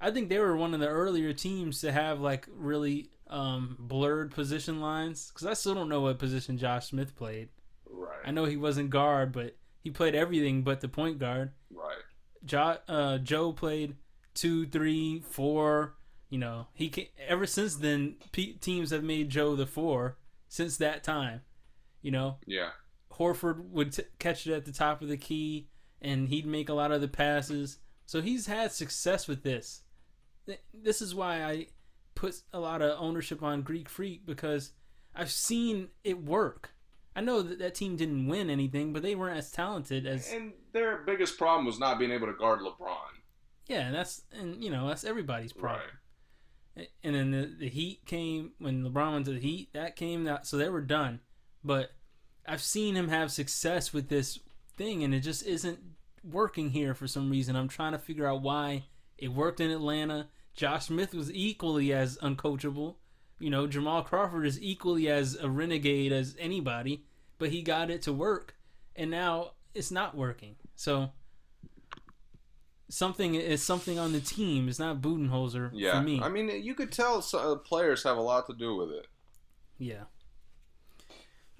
[0.00, 4.30] I think they were one of the earlier teams to have like really um, blurred
[4.32, 5.30] position lines.
[5.32, 7.48] Because I still don't know what position Josh Smith played.
[7.90, 8.18] Right.
[8.24, 11.52] I know he wasn't guard, but he played everything but the point guard.
[11.70, 11.96] Right.
[12.44, 13.96] Jo- uh, Joe played
[14.34, 15.94] two, three, four.
[16.30, 20.18] You know, he can, ever since then P- teams have made Joe the four
[20.48, 21.40] since that time.
[22.02, 22.70] You know, Yeah.
[23.12, 25.68] Horford would t- catch it at the top of the key,
[26.00, 27.78] and he'd make a lot of the passes.
[28.06, 29.82] So he's had success with this.
[30.48, 31.66] Th- This is why I
[32.16, 34.72] put a lot of ownership on Greek Freak because
[35.14, 36.70] I've seen it work.
[37.14, 40.52] I know that that team didn't win anything, but they weren't as talented as And
[40.72, 42.96] their biggest problem was not being able to guard LeBron.
[43.68, 43.86] yeah.
[43.86, 45.82] And that's and you know that's everybody's problem.
[46.76, 46.88] Right.
[47.02, 49.70] And then the, the Heat came when LeBron went to the Heat.
[49.72, 51.20] That came out, so they were done.
[51.64, 51.90] But
[52.46, 54.38] I've seen him have success with this
[54.76, 55.80] thing, and it just isn't
[56.22, 57.56] working here for some reason.
[57.56, 58.84] I'm trying to figure out why
[59.16, 60.28] it worked in Atlanta.
[60.58, 62.96] Josh Smith was equally as uncoachable.
[63.38, 67.04] You know, Jamal Crawford is equally as a renegade as anybody,
[67.38, 68.56] but he got it to work,
[68.96, 70.56] and now it's not working.
[70.74, 71.10] So
[72.88, 74.68] something is something on the team.
[74.68, 76.00] It's not Budenholzer Yeah.
[76.00, 76.20] for me.
[76.20, 79.06] I mean, you could tell uh, players have a lot to do with it.
[79.78, 80.04] Yeah.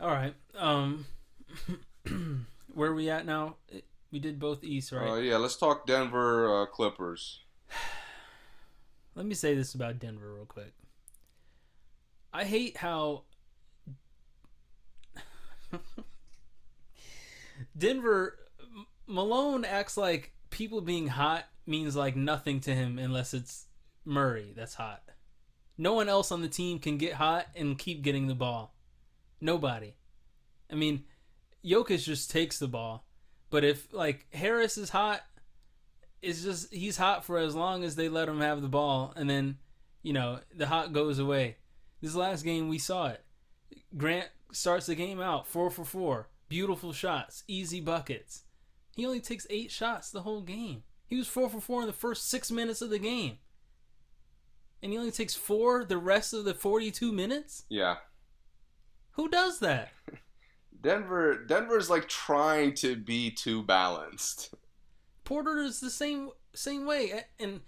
[0.00, 0.34] All right.
[0.56, 1.06] Um,
[2.74, 3.58] where are we at now?
[4.10, 5.08] We did both East, right?
[5.08, 7.42] Uh, yeah, let's talk Denver uh, Clippers.
[9.18, 10.72] Let me say this about Denver real quick.
[12.32, 13.24] I hate how
[17.76, 18.38] Denver
[19.08, 23.66] Malone acts like people being hot means like nothing to him unless it's
[24.04, 25.02] Murray that's hot.
[25.76, 28.72] No one else on the team can get hot and keep getting the ball.
[29.40, 29.96] Nobody.
[30.70, 31.02] I mean,
[31.64, 33.04] Jokic just takes the ball.
[33.50, 35.22] But if like Harris is hot,
[36.22, 39.28] it's just he's hot for as long as they let him have the ball and
[39.28, 39.58] then,
[40.02, 41.56] you know, the hot goes away.
[42.00, 43.24] This last game we saw it.
[43.96, 46.28] Grant starts the game out 4 for 4.
[46.48, 48.44] Beautiful shots, easy buckets.
[48.94, 50.82] He only takes 8 shots the whole game.
[51.06, 53.38] He was 4 for 4 in the first 6 minutes of the game.
[54.82, 57.64] And he only takes 4 the rest of the 42 minutes?
[57.68, 57.96] Yeah.
[59.12, 59.92] Who does that?
[60.80, 64.54] Denver Denver's like trying to be too balanced.
[65.28, 67.60] Porter is the same same way, and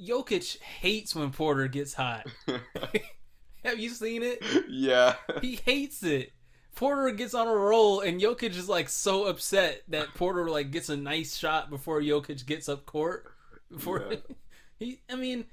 [0.00, 2.26] Jokic hates when Porter gets hot.
[3.64, 4.42] Have you seen it?
[4.68, 5.14] yeah.
[5.40, 6.32] He hates it.
[6.74, 10.88] Porter gets on a roll, and Jokic is like so upset that Porter like gets
[10.88, 13.32] a nice shot before Jokic gets up court.
[13.70, 14.16] Before Yeah.
[14.80, 15.44] he, I mean,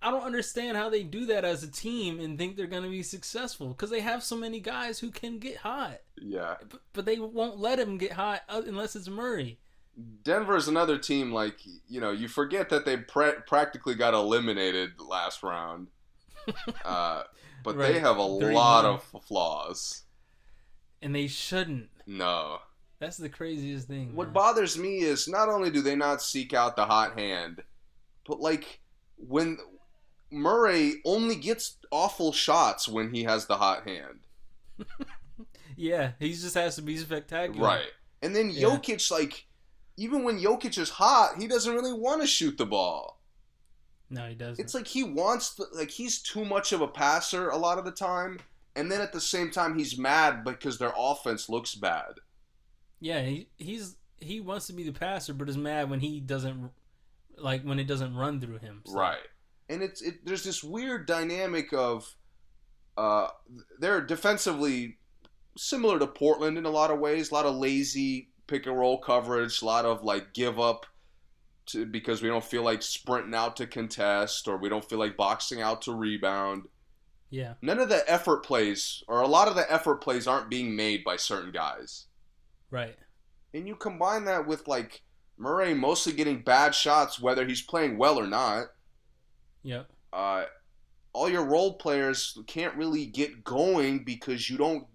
[0.00, 3.02] I don't understand how they do that as a team and think they're gonna be
[3.02, 6.54] successful because they have so many guys who can get hot, Yeah.
[6.70, 9.58] but, but they won't let him get hot uh, unless it's Murray.
[10.22, 11.56] Denver's another team like
[11.88, 15.88] you know you forget that they pra- practically got eliminated last round,
[16.84, 17.22] uh,
[17.64, 18.94] but they have a Three lot one.
[18.94, 20.02] of flaws.
[21.02, 21.88] and they shouldn't.
[22.06, 22.58] No,
[23.00, 24.14] That's the craziest thing.
[24.14, 24.34] what man.
[24.34, 27.62] bothers me is not only do they not seek out the hot hand,
[28.26, 28.80] but like
[29.16, 29.58] when
[30.30, 34.20] Murray only gets awful shots when he has the hot hand,
[35.76, 37.66] yeah, he just has to be spectacular.
[37.66, 37.90] right?
[38.22, 38.68] And then Yeah.
[38.68, 39.46] Jokic like.
[39.98, 43.20] Even when Jokic is hot, he doesn't really want to shoot the ball.
[44.08, 44.62] No, he doesn't.
[44.64, 47.84] It's like he wants to, like he's too much of a passer a lot of
[47.84, 48.38] the time,
[48.76, 52.14] and then at the same time he's mad because their offense looks bad.
[53.00, 56.70] yeah, he, he's he wants to be the passer, but is mad when he doesn't
[57.36, 58.82] like when it doesn't run through him.
[58.86, 59.18] So- Right.
[59.68, 62.14] And it's it there's this weird dynamic of
[62.96, 63.28] uh
[63.78, 64.96] they're defensively
[65.56, 68.98] similar to Portland in a lot of ways, a lot of lazy pick and roll
[68.98, 70.86] coverage, a lot of like give up
[71.66, 75.16] to because we don't feel like sprinting out to contest or we don't feel like
[75.16, 76.64] boxing out to rebound.
[77.30, 77.54] Yeah.
[77.62, 81.04] None of the effort plays or a lot of the effort plays aren't being made
[81.04, 82.06] by certain guys.
[82.70, 82.96] Right.
[83.54, 85.02] And you combine that with like
[85.36, 88.68] Murray mostly getting bad shots whether he's playing well or not.
[89.62, 89.90] Yep.
[90.12, 90.44] uh,
[91.12, 94.86] all your role players can't really get going because you don't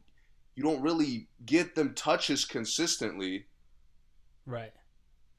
[0.55, 3.45] you don't really get them touches consistently.
[4.45, 4.73] Right.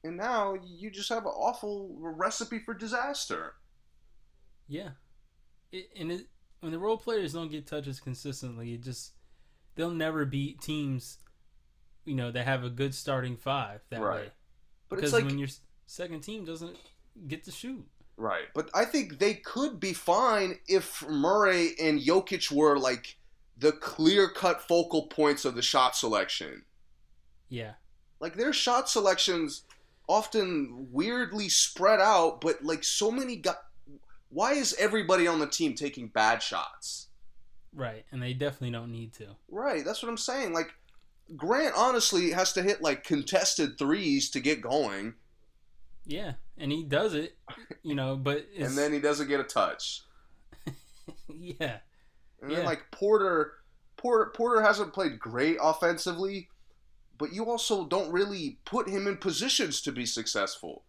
[0.03, 3.53] And now you just have an awful recipe for disaster.
[4.67, 4.89] Yeah.
[5.71, 6.27] It, and it,
[6.59, 9.13] when the role players don't get touches consistently, it just
[9.75, 11.17] they'll never beat teams,
[12.05, 14.15] you know, that have a good starting five that Right.
[14.25, 14.31] way.
[14.89, 15.49] But because it's like when your
[15.87, 16.75] second team doesn't
[17.27, 17.85] get to shoot.
[18.17, 18.45] right.
[18.53, 23.17] But I think they could be fine if Murray and Jokic were like
[23.57, 26.63] the clear-cut focal points of the shot selection.
[27.49, 27.73] Yeah.
[28.19, 29.63] Like their shot selections
[30.07, 33.55] often weirdly spread out, but like so many guys.
[34.29, 37.07] Why is everybody on the team taking bad shots?
[37.73, 38.05] Right.
[38.11, 39.27] And they definitely don't need to.
[39.49, 40.53] Right, that's what I'm saying.
[40.53, 40.73] Like
[41.35, 45.15] Grant honestly has to hit like contested threes to get going,
[46.05, 47.35] Yeah, and he does it,
[47.83, 48.15] you know.
[48.15, 50.03] But it's, and then he doesn't get a touch.
[51.27, 51.77] yeah,
[52.41, 53.53] And then like Porter,
[53.97, 56.49] Porter, Porter hasn't played great offensively,
[57.17, 60.83] but you also don't really put him in positions to be successful.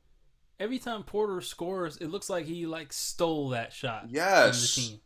[0.58, 4.06] every time Porter scores, it looks like he like stole that shot.
[4.08, 4.74] Yes.
[4.74, 5.00] From the team.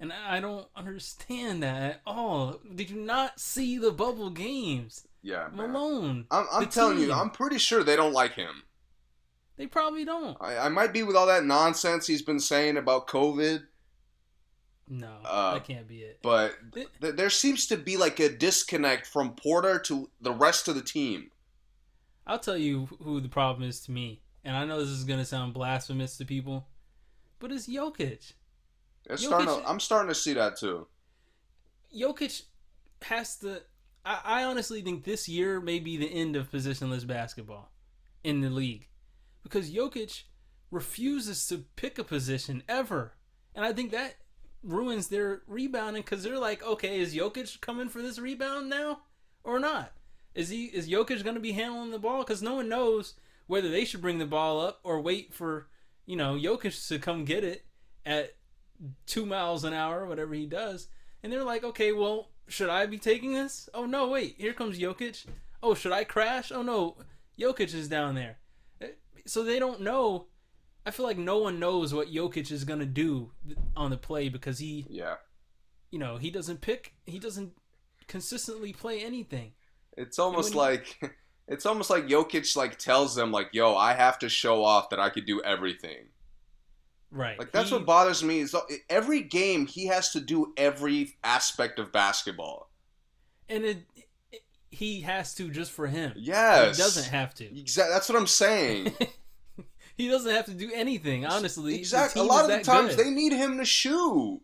[0.00, 2.60] And I don't understand that at all.
[2.74, 5.06] Did you not see the bubble games?
[5.22, 5.70] Yeah, man.
[5.70, 6.26] Malone.
[6.30, 7.12] I'm, I'm telling you.
[7.12, 8.64] I'm pretty sure they don't like him.
[9.56, 10.36] They probably don't.
[10.40, 13.62] I, I might be with all that nonsense he's been saying about COVID,
[14.94, 16.18] No, Uh, that can't be it.
[16.22, 20.74] but th- there seems to be like a disconnect from Porter to the rest of
[20.74, 21.30] the team.
[22.26, 24.20] I'll tell you who the problem is to me.
[24.44, 26.68] And I know this is gonna sound blasphemous to people,
[27.38, 28.34] but it's Jokic.
[29.06, 30.86] It's Jokic- starting to, I'm starting to see that too.
[31.96, 32.42] Jokic
[33.02, 33.62] has to.
[34.04, 37.72] I, I honestly think this year may be the end of positionless basketball
[38.24, 38.88] in the league
[39.42, 40.24] because Jokic
[40.70, 43.14] refuses to pick a position ever,
[43.54, 44.16] and I think that
[44.62, 49.00] ruins their rebounding because they're like, okay, is Jokic coming for this rebound now
[49.44, 49.92] or not?
[50.34, 52.20] Is he is Jokic going to be handling the ball?
[52.20, 53.14] Because no one knows
[53.46, 55.66] whether they should bring the ball up or wait for
[56.06, 57.64] you know Jokic to come get it
[58.06, 58.34] at
[59.06, 60.88] two miles an hour, whatever he does.
[61.22, 63.68] And they're like, okay, well, should I be taking this?
[63.74, 65.24] Oh no, wait, here comes Jokic.
[65.62, 66.50] Oh, should I crash?
[66.50, 66.96] Oh no,
[67.38, 68.38] Jokic is down there.
[68.80, 68.88] Eh,
[69.26, 70.26] So they don't know.
[70.84, 73.30] I feel like no one knows what Jokic is gonna do
[73.76, 75.16] on the play because he, Yeah.
[75.90, 76.94] you know, he doesn't pick.
[77.06, 77.52] He doesn't
[78.08, 79.52] consistently play anything.
[79.96, 80.98] It's almost like
[81.48, 84.98] it's almost like Jokic like tells them like, "Yo, I have to show off that
[85.00, 86.08] I could do everything."
[87.10, 87.38] Right.
[87.38, 91.14] Like that's He- what bothers me is uh, every game he has to do every
[91.22, 92.70] aspect of basketball.
[93.48, 93.78] and it,
[94.30, 96.14] it- he has to just for him.
[96.16, 96.76] Yes.
[96.78, 97.44] He doesn't have to.
[97.44, 97.92] Exactly.
[97.92, 98.94] That's what I'm saying.
[99.96, 101.24] he doesn't have to do anything.
[101.26, 102.20] Honestly, exactly.
[102.20, 103.04] A lot of the times good.
[103.04, 104.40] they need him to shoot.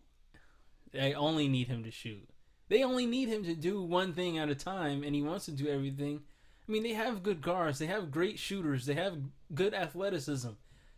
[0.91, 2.27] They only need him to shoot.
[2.67, 5.51] They only need him to do one thing at a time, and he wants to
[5.51, 6.21] do everything.
[6.67, 7.79] I mean, they have good guards.
[7.79, 8.85] They have great shooters.
[8.85, 9.17] They have
[9.55, 10.51] good athleticism.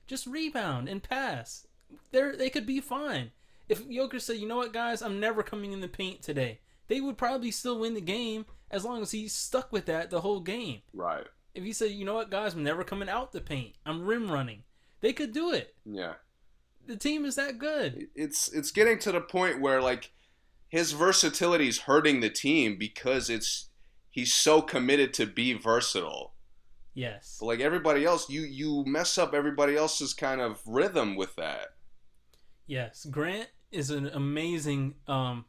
[0.06, 1.66] Just rebound and pass.
[2.12, 3.32] They're, they could be fine.
[3.70, 6.99] If Jokic said, you know what, guys, I'm never coming in the paint today, they
[6.99, 10.41] would probably still win the game as long as he stuck with that the whole
[10.41, 10.82] game.
[10.93, 11.28] Right.
[11.54, 14.32] If he said, you know what, guys, I'm never coming out the paint, I'm rim
[14.32, 14.64] running,
[15.02, 15.76] they could do it.
[15.86, 16.14] Yeah.
[16.88, 18.08] The team is that good.
[18.16, 20.12] It's it's getting to the point where like
[20.68, 23.70] his versatility is hurting the team because it's
[24.10, 26.34] he's so committed to be versatile.
[26.93, 27.38] Yes.
[27.39, 31.76] But like everybody else, you you mess up everybody else's kind of rhythm with that.
[32.68, 34.95] Yes, Grant is an amazing.
[35.08, 35.45] Um,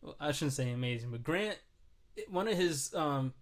[0.00, 1.58] well, I shouldn't say amazing, but Grant,
[2.28, 3.34] one of his um,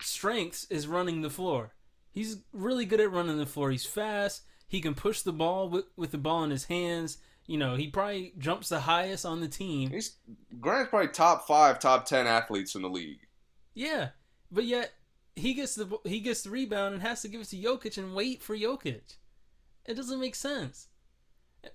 [0.00, 1.74] strengths is running the floor.
[2.10, 3.70] He's really good at running the floor.
[3.70, 4.42] He's fast.
[4.66, 7.18] He can push the ball with, with the ball in his hands.
[7.46, 9.90] You know, he probably jumps the highest on the team.
[9.90, 10.16] He's
[10.60, 13.20] Grant's probably top five, top ten athletes in the league.
[13.72, 14.08] Yeah,
[14.50, 14.92] but yet
[15.34, 18.14] he gets the he gets the rebound and has to give it to Jokic and
[18.14, 19.16] wait for Jokic.
[19.86, 20.88] It doesn't make sense.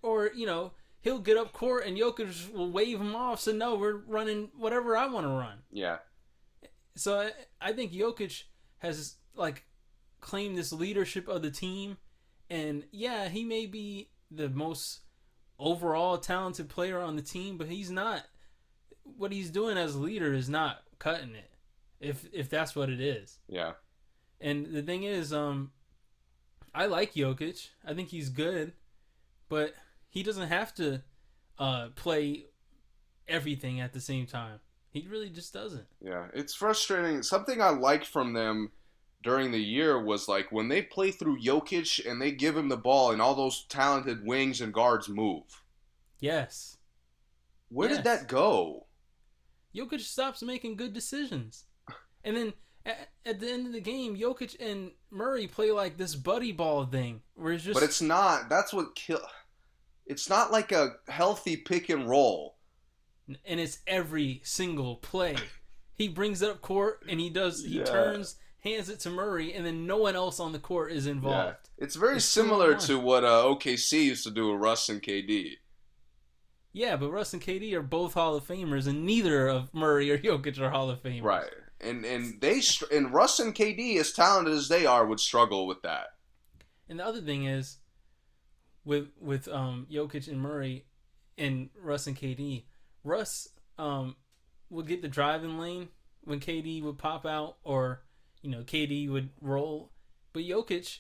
[0.04, 3.40] Or you know he'll get up court and Jokic will wave him off.
[3.40, 5.60] So no, we're running whatever I want to run.
[5.72, 5.98] Yeah.
[6.96, 7.32] So I,
[7.70, 8.44] I think Jokic
[8.80, 9.66] has like
[10.22, 11.98] claimed this leadership of the team,
[12.50, 15.02] and yeah, he may be the most
[15.60, 18.24] overall talented player on the team, but he's not.
[19.04, 21.52] What he's doing as a leader is not cutting it,
[22.00, 23.40] if if that's what it is.
[23.48, 23.74] Yeah.
[24.40, 25.72] And the thing is, um,
[26.76, 27.70] I like Jokic.
[27.86, 28.74] I think he's good,
[29.50, 29.74] but
[30.10, 31.02] he doesn't have to
[31.58, 32.46] uh, play
[33.28, 34.60] everything at the same time.
[34.94, 35.86] He really just doesn't.
[36.02, 36.28] Yeah.
[36.34, 37.24] It's frustrating.
[37.24, 38.72] Something I liked from them
[39.24, 42.78] during the year was like when they play through Jokic and they give him the
[42.78, 45.64] ball and all those talented wings and guards move.
[46.20, 46.78] Yes.
[47.70, 47.98] Where Yes.
[47.98, 48.86] did that go?
[49.76, 51.64] Jokic stops making good decisions.
[52.24, 52.54] And then
[52.86, 56.86] at, at the end of the game, Jokic and Murray play like this buddy ball
[56.86, 58.48] thing, where it's just But it's not.
[58.50, 59.22] That's what kill.
[60.06, 62.58] It's not like a healthy pick and roll.
[63.46, 65.36] And it's every single play.
[65.96, 67.86] He brings it up court and he does he Yeah.
[67.86, 71.70] turns, hands it to Murray, and then no one else on the court is involved.
[71.78, 75.58] It's very It's similar to what uh, OKC used to do with Russ and KD.
[76.72, 80.18] Yeah, but Russ and KD are both Hall of Famers, and neither of Murray or
[80.18, 81.24] Jokic are Hall of Famers.
[81.24, 81.52] Right.
[81.80, 85.68] And and they str- and Russ and KD, as talented as they are, would struggle
[85.68, 86.08] with that.
[86.90, 87.78] And the other thing is,
[88.86, 90.86] with with um Jokic and Murray,
[91.38, 92.64] and Russ and KD,
[93.04, 94.16] Russ um
[94.70, 95.90] will get the driving lane
[96.22, 98.04] when KD would pop out or
[98.42, 99.92] you know KD would roll,
[100.32, 101.00] but Jokic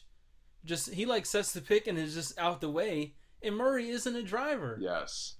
[0.65, 4.15] just he like sets the pick and is just out the way, and Murray isn't
[4.15, 4.77] a driver.
[4.81, 5.35] Yes.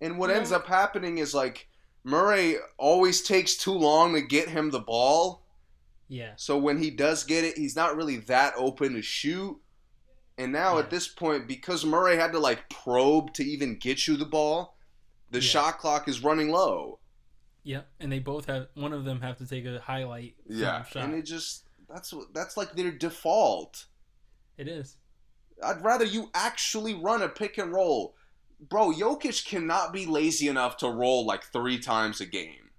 [0.00, 1.68] And what You ends know- up happening is like
[2.04, 5.44] Murray always takes too long to get him the ball.
[6.10, 9.60] Yeah, So when he does get it, he's not really that open to shoot.
[10.38, 10.84] And now Yeah.
[10.84, 14.77] at this point, because Murray had to like probe to even get you the ball,
[15.30, 15.48] the Yeah.
[15.48, 16.98] shot clock is running low.
[17.62, 20.84] Yeah, and they both have one of them have to take a highlight Yeah.
[20.84, 21.02] shot.
[21.04, 23.86] And it just that's what that's like their default.
[24.56, 24.96] it is.
[25.62, 28.16] I'd rather you actually run a pick and roll.
[28.60, 32.70] Bro, Jokic cannot be lazy enough to roll like three times a game.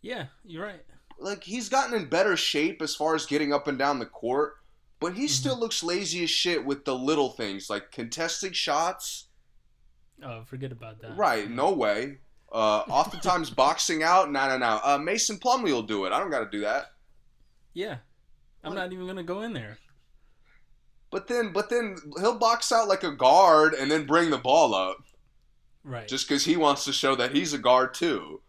[0.00, 0.84] Yeah, you're right.
[1.18, 4.54] Like he's gotten in better shape as far as getting up and down the court,
[5.00, 5.30] but he Mhm.
[5.30, 9.26] still looks lazy as shit with the little things like contesting shots.
[10.22, 11.16] Oh, forget about that.
[11.16, 12.18] Right, no way.
[12.52, 14.80] Uh, oftentimes boxing out, no, no, no.
[14.84, 16.12] Uh, Mason Plumlee will do it.
[16.12, 16.86] I don't got to do that.
[17.74, 17.96] Yeah,
[18.64, 19.78] I'm not even gonna go in there.
[21.10, 24.74] But then, but then he'll box out like a guard and then bring the ball
[24.74, 24.98] up
[25.82, 26.06] Right.
[26.08, 28.42] just because he wants to show that he's a guard too.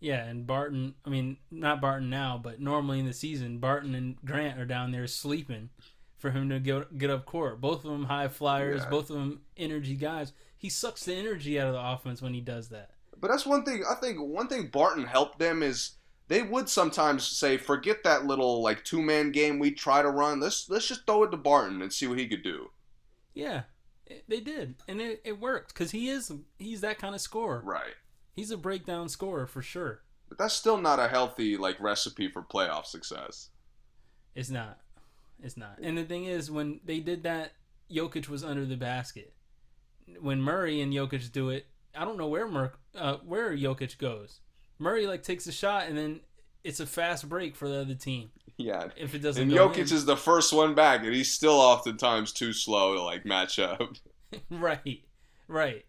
[0.00, 4.16] Yeah, and Barton, I mean, not Barton now, but normally in the season, Barton and
[4.24, 5.70] Grant are down there sleeping
[6.18, 7.60] for him to get, get up court.
[7.62, 8.90] Both of them high flyers, Yeah.
[8.90, 10.32] both of them energy guys.
[10.66, 12.90] He sucks the energy out of the offense when he does that.
[13.20, 13.84] But that's one thing.
[13.88, 15.92] I think one thing Barton helped them is
[16.26, 20.40] they would sometimes say, "Forget that little like two man game we try to run.
[20.40, 22.72] Let's let's just throw it to Barton and see what he could do."
[23.32, 23.62] Yeah,
[24.08, 27.62] it, they did, and it, it worked because he is he's that kind of scorer.
[27.64, 27.94] Right.
[28.34, 30.02] He's a breakdown scorer for sure.
[30.28, 33.50] But that's still not a healthy like recipe for playoff success.
[34.34, 34.80] It's not.
[35.40, 35.78] It's not.
[35.80, 37.52] And the thing is, when they did that,
[37.88, 39.32] Jokic was under the basket.
[40.20, 44.40] When Murray and Jokic do it, I don't know where Mer- uh, where Jokic goes.
[44.78, 46.20] Murray like takes a shot and then
[46.62, 48.30] it's a fast break for the other team.
[48.56, 48.88] Yeah.
[48.96, 49.82] If it doesn't And Jokic in.
[49.96, 53.80] is the first one back, and he's still oftentimes too slow to like match up.
[54.50, 55.02] right,
[55.48, 55.84] right.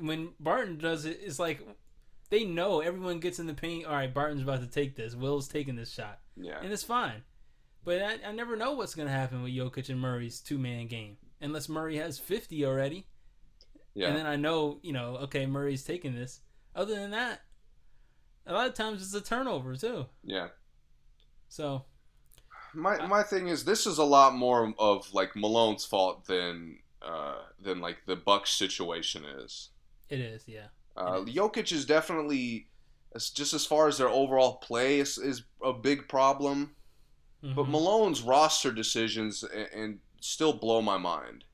[0.00, 1.60] When Barton does it, it's like
[2.30, 3.86] they know everyone gets in the paint.
[3.86, 5.14] All right, Barton's about to take this.
[5.14, 6.18] Will's taking this shot.
[6.36, 6.58] Yeah.
[6.62, 7.22] and it's fine.
[7.84, 10.86] But I, I never know what's going to happen with Jokic and Murray's two man
[10.88, 13.06] game unless Murray has 50 already.
[13.98, 14.08] Yeah.
[14.08, 16.40] And then I know, you know, okay, Murray's taking this.
[16.76, 17.40] Other than that,
[18.46, 20.06] a lot of times it's a turnover too.
[20.22, 20.48] yeah.
[21.48, 21.84] So,
[22.74, 27.38] My my thing is this is a lot more of like Malone's fault than uh
[27.60, 29.70] than like the Bucks situation is.
[30.10, 30.68] it is, yeah.
[30.96, 31.34] Uh, is.
[31.34, 32.68] Jokic is definitely
[33.34, 36.76] just as far as their overall play is, is a big problem,
[37.42, 37.70] but Mhm.
[37.70, 41.44] Malone's roster decisions and, and still blow my mind.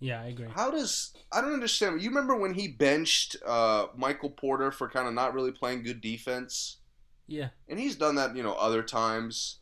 [0.00, 0.46] Yeah, I agree.
[0.54, 2.00] How does I don't understand.
[2.02, 6.00] You remember when he benched uh, Michael Porter for kind of not really playing good
[6.00, 6.78] defense,
[7.26, 9.58] Yeah, and he's done that you know other times,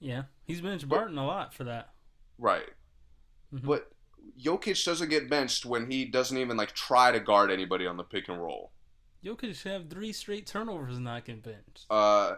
[0.00, 0.24] yeah.
[0.44, 1.90] He's benched Barton a lot for that.
[2.38, 2.68] right?
[3.52, 3.62] Mhm.
[3.64, 3.90] But
[4.38, 8.04] Jokic doesn't get benched when he doesn't even like try to guard anybody on the
[8.04, 8.72] pick and roll.
[9.24, 11.86] Jokic have three straight turnovers and not get benched.
[11.90, 12.36] Uh,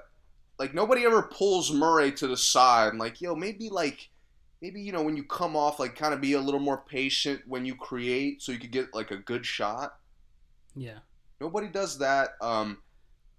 [0.58, 4.10] like nobody ever pulls Murray to the side and like, yo, maybe like,
[4.60, 7.42] maybe you know when you come off, like kind of be a little more patient
[7.46, 9.98] when you create, so you could get like a good shot.
[10.74, 10.98] Yeah,
[11.40, 12.30] Nobody does that.
[12.40, 12.78] Um,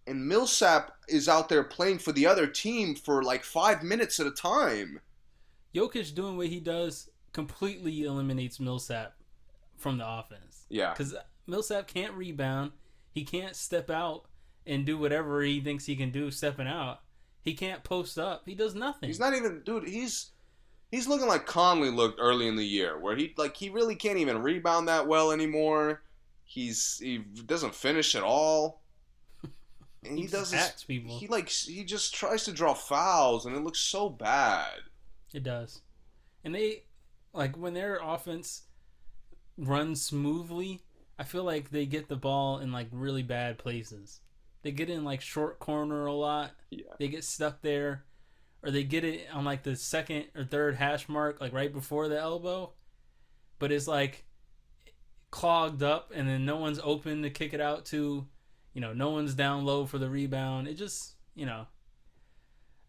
[0.07, 4.27] and Millsap is out there playing for the other team for like five minutes at
[4.27, 5.01] a time.
[5.75, 9.13] Jokic doing what he does completely eliminates Millsap
[9.77, 10.65] from the offense.
[10.69, 11.15] Yeah, because
[11.47, 12.71] Millsap can't rebound.
[13.11, 14.25] He can't step out
[14.65, 17.01] and do whatever he thinks he can do stepping out.
[17.41, 18.43] He can't post up.
[18.45, 19.09] He does nothing.
[19.09, 19.87] he's not even, dude.
[19.87, 20.31] He's
[20.91, 24.17] he's looking like Conley looked early in the year, where he like he really can't
[24.17, 26.01] even rebound that well anymore.
[26.43, 28.81] He's he doesn't finish at all,
[30.03, 31.17] and he, just does this, hacks people.
[31.17, 34.79] he like he just tries to draw fouls, and it looks so bad.
[35.33, 35.81] It does.
[36.43, 36.83] And they
[37.33, 38.63] like when their offense
[39.57, 40.81] runs smoothly,
[41.17, 44.21] I feel like they get the ball in like really bad places.
[44.61, 46.51] They get in like short corner a lot.
[46.69, 46.93] Yeah.
[46.97, 48.05] They get stuck there.
[48.61, 52.07] Or they get it on like the second or third hash mark, like right before
[52.07, 52.73] the elbow.
[53.57, 54.25] But it's like
[55.31, 58.27] clogged up and then no one's open to kick it out to.
[58.73, 60.67] You know, no one's down low for the rebound.
[60.67, 61.67] It just you know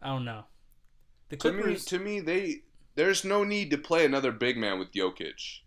[0.01, 0.45] I don't know.
[1.29, 2.63] The To me, to me, they
[2.95, 5.59] there's no need to play another big man with Jokic.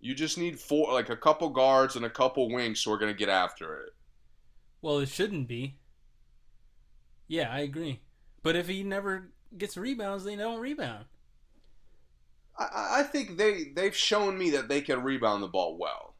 [0.00, 3.14] You just need four, like a couple guards and a couple wings who are gonna
[3.14, 3.94] get after it.
[4.80, 5.78] Well, it shouldn't be.
[7.28, 8.00] Yeah, I agree.
[8.46, 11.06] But if he never gets rebounds, they don't rebound.
[12.56, 16.14] I- I, think they they've shown me that they can rebound the ball well.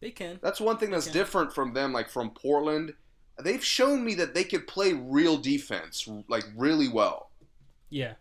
[0.00, 0.38] They can.
[0.42, 1.12] That's one thing that's Okay.
[1.18, 2.94] different from them, like from Portland,
[3.38, 7.32] they've shown me that they could play real defense, like really well.
[7.90, 8.14] Yeah.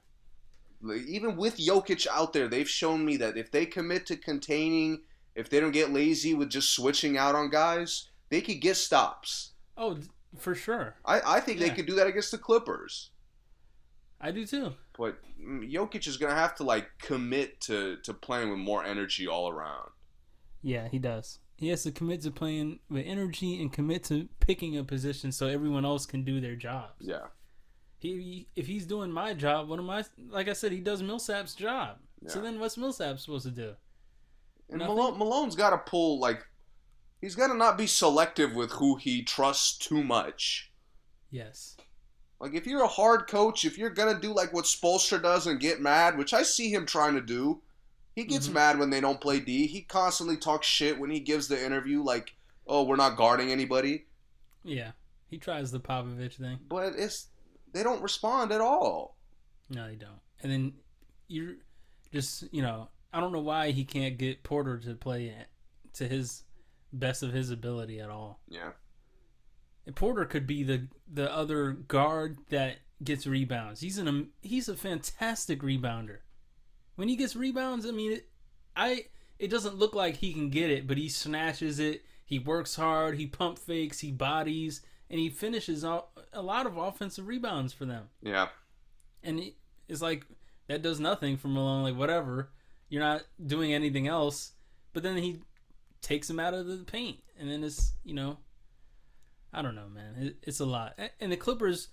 [0.81, 5.03] Like, even with Jokic out there, they've shown me that if they commit to containing,
[5.35, 9.53] if they don't get lazy with just switching out on guys, they could get stops.
[9.77, 9.99] Oh,
[10.37, 10.95] for sure.
[11.05, 11.69] I, I think Yeah.
[11.69, 13.10] they could do that against the Clippers.
[14.21, 14.73] I do too.
[14.97, 19.27] But mm, Jokic is gonna have to like commit to to playing with more energy
[19.27, 19.89] all around.
[20.61, 21.39] Yeah, he does.
[21.57, 25.47] He has to commit to playing with energy and commit to picking a position so
[25.47, 26.93] everyone else can do their jobs.
[26.99, 27.27] Yeah,
[27.99, 30.03] He, if he's doing my job, what am I?
[30.29, 31.97] Like I said, he does Millsap's job.
[32.27, 33.73] So then, what's Millsap supposed to do?
[34.69, 34.95] and Nothing?
[34.95, 36.43] Malone, Malone's got to pull like
[37.21, 40.71] he's got to not be selective with who he trusts too much.
[41.29, 41.77] Yes.
[42.41, 45.59] Like if you're a hard coach, if you're gonna do like what Spoelstra does and
[45.59, 47.61] get mad, which I see him trying to do,
[48.15, 48.53] he gets Mhm.
[48.53, 49.67] mad when they don't play D.
[49.67, 52.35] He constantly talks shit when he gives the interview, like,
[52.65, 54.07] "Oh, we're not guarding anybody,"
[54.63, 54.91] Yeah.
[55.29, 56.59] He tries the Popovich thing.
[56.67, 57.27] but it's
[57.73, 59.17] they don't respond at all.
[59.69, 60.19] No, they don't.
[60.41, 60.73] And then
[61.27, 61.55] you're
[62.11, 65.47] just, you know, I don't know why he can't get Porter to play it
[65.93, 66.43] to his
[66.91, 68.41] best of his ability at all.
[68.49, 68.71] Yeah,
[69.95, 73.81] Porter could be the the other guard that gets rebounds.
[73.81, 76.19] He's an he's a fantastic rebounder.
[76.95, 78.29] When he gets rebounds, I mean, it,
[78.75, 79.05] I
[79.39, 82.03] it doesn't look like he can get it, but he snatches it.
[82.25, 83.17] He works hard.
[83.17, 83.99] He pump fakes.
[83.99, 88.09] He bodies, and he finishes all, a lot of offensive rebounds for them.
[88.21, 88.49] yeah,
[89.23, 89.55] And it-
[89.89, 90.25] it's like
[90.67, 91.83] that does nothing for Malone.
[91.83, 92.51] Like whatever,
[92.87, 94.53] you're not doing anything else.
[94.93, 95.41] But then he
[96.01, 98.37] takes him out of the paint, and then it's you know,
[99.53, 100.15] I don't know, man.
[100.17, 100.97] It, it's a lot.
[101.19, 101.89] And the Clippers,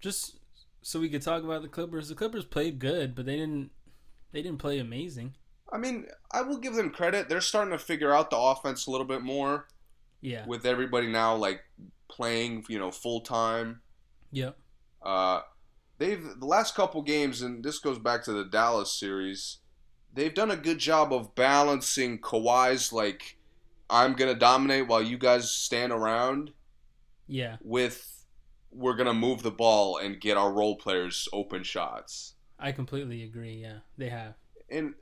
[0.00, 0.38] just
[0.82, 2.08] so we could talk about the Clippers.
[2.08, 3.70] The Clippers played good, but they didn't.
[4.32, 5.34] They didn't play amazing.
[5.72, 7.28] I mean, I will give them credit.
[7.28, 9.66] They're starting to figure out the offense a little bit more
[10.20, 10.46] Yeah.
[10.46, 11.62] with everybody now like
[12.08, 13.80] playing, you know, full time.
[14.32, 14.56] Yep.
[15.02, 15.40] Uh,
[15.98, 19.58] they've the last couple games, and this goes back to the Dallas series.
[20.12, 23.36] They've done a good job of balancing Kawhi's like,
[23.88, 26.52] I'm gonna dominate while you guys stand around,
[27.28, 27.56] Yeah.
[27.62, 28.24] with
[28.70, 32.34] we're gonna move the ball and get our role players open shots.
[32.58, 33.54] I completely agree.
[33.54, 34.34] Yeah, they have.
[34.70, 34.94] And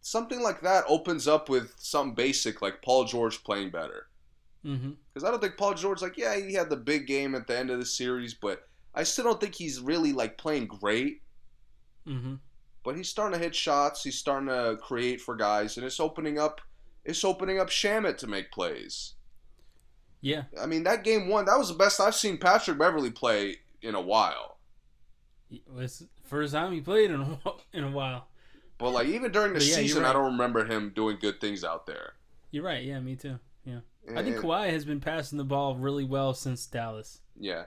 [0.00, 4.06] something like that opens up with something basic like Paul George playing better.
[4.64, 4.92] Mm-hmm.
[5.12, 7.58] Because I don't think Paul George, like, yeah, he had the big game at the
[7.58, 11.22] end of the series, but I still don't think he's really like playing great.
[12.06, 12.36] Mm-hmm.
[12.82, 14.02] but he's starting to hit shots.
[14.02, 16.60] He's starting to create for guys, and it's opening up.
[17.04, 19.14] It's opening up Shamet to make plays.
[20.20, 20.42] Yeah.
[20.60, 23.94] I mean, that game one, that was the best I've seen Patrick Beverley play in
[23.94, 24.58] a while.
[25.50, 27.38] It was first time he played in a,
[27.72, 28.26] in a while.
[28.78, 31.86] But like even during the yeah, season, I don't remember him doing good things out
[31.86, 32.14] there.
[32.50, 32.82] You're right.
[32.84, 33.38] Yeah, me too.
[33.64, 33.80] Yeah.
[34.16, 37.20] I think Kawhi has been passing the ball really well since Dallas.
[37.38, 37.64] yeah.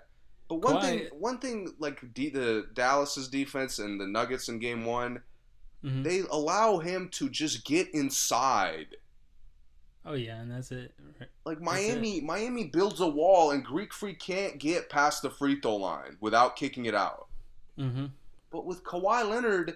[0.50, 4.60] But one Kawhi- thing, one thing, like D, the Dallas's defense and the Nuggets in
[4.60, 5.22] Game One,
[5.82, 8.96] hmm they allow him to just get inside.
[10.06, 10.94] Oh yeah, and that's it.
[11.46, 11.64] Like That's it.
[11.64, 16.18] Miami, Miami builds a wall, and Greek Freak can't get past the free throw line
[16.20, 17.28] without kicking it out.
[17.80, 18.08] Mm-hmm.
[18.52, 19.76] But with Kawhi Leonard,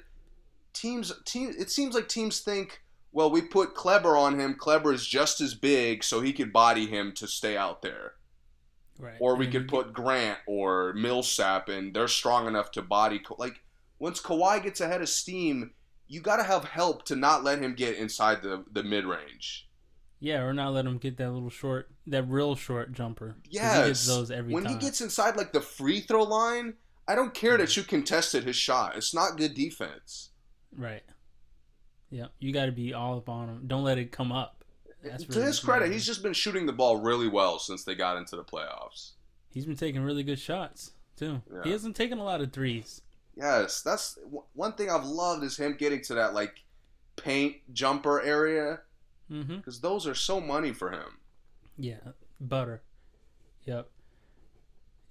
[0.74, 2.82] teams team it seems like teams think,
[3.12, 4.56] well, we put Kleber on him.
[4.56, 8.14] Kleber is just as big, so he could body him to stay out there.
[9.00, 9.16] Right.
[9.20, 13.22] Or we And could put Grant or Millsap, and they're strong enough to body.
[13.38, 13.62] Like
[13.98, 15.72] once Kawhi gets ahead of steam,
[16.08, 19.67] you got to have help to not let him get inside the the mid range.
[20.20, 23.36] Yeah, or not let him get that little short, that real short jumper.
[23.50, 24.74] Yes, he gets those every when time.
[24.74, 26.74] he gets inside like the free throw line,
[27.08, 28.96] I don't care that you contested his shot.
[28.98, 30.30] It's not good defense.
[30.76, 31.04] right.
[32.10, 33.64] Yeah, you got to be all up on him.
[33.68, 34.64] Don't let it come up.
[35.04, 38.16] That's to his credit, he's just been shooting the ball really well since they got
[38.18, 39.12] into the playoffs.
[39.54, 41.42] he's been taking really good shots too.
[41.54, 41.64] Yeah.
[41.66, 43.02] He hasn't taken a lot of threes.
[43.36, 46.64] Yes, that's w- one thing I've loved is him getting to that like
[47.18, 48.80] paint jumper area
[49.32, 49.58] Mm-hmm.
[49.58, 51.18] because those are so money for him.
[51.78, 52.00] Yeah,
[52.40, 52.82] butter.
[53.66, 53.90] Yep.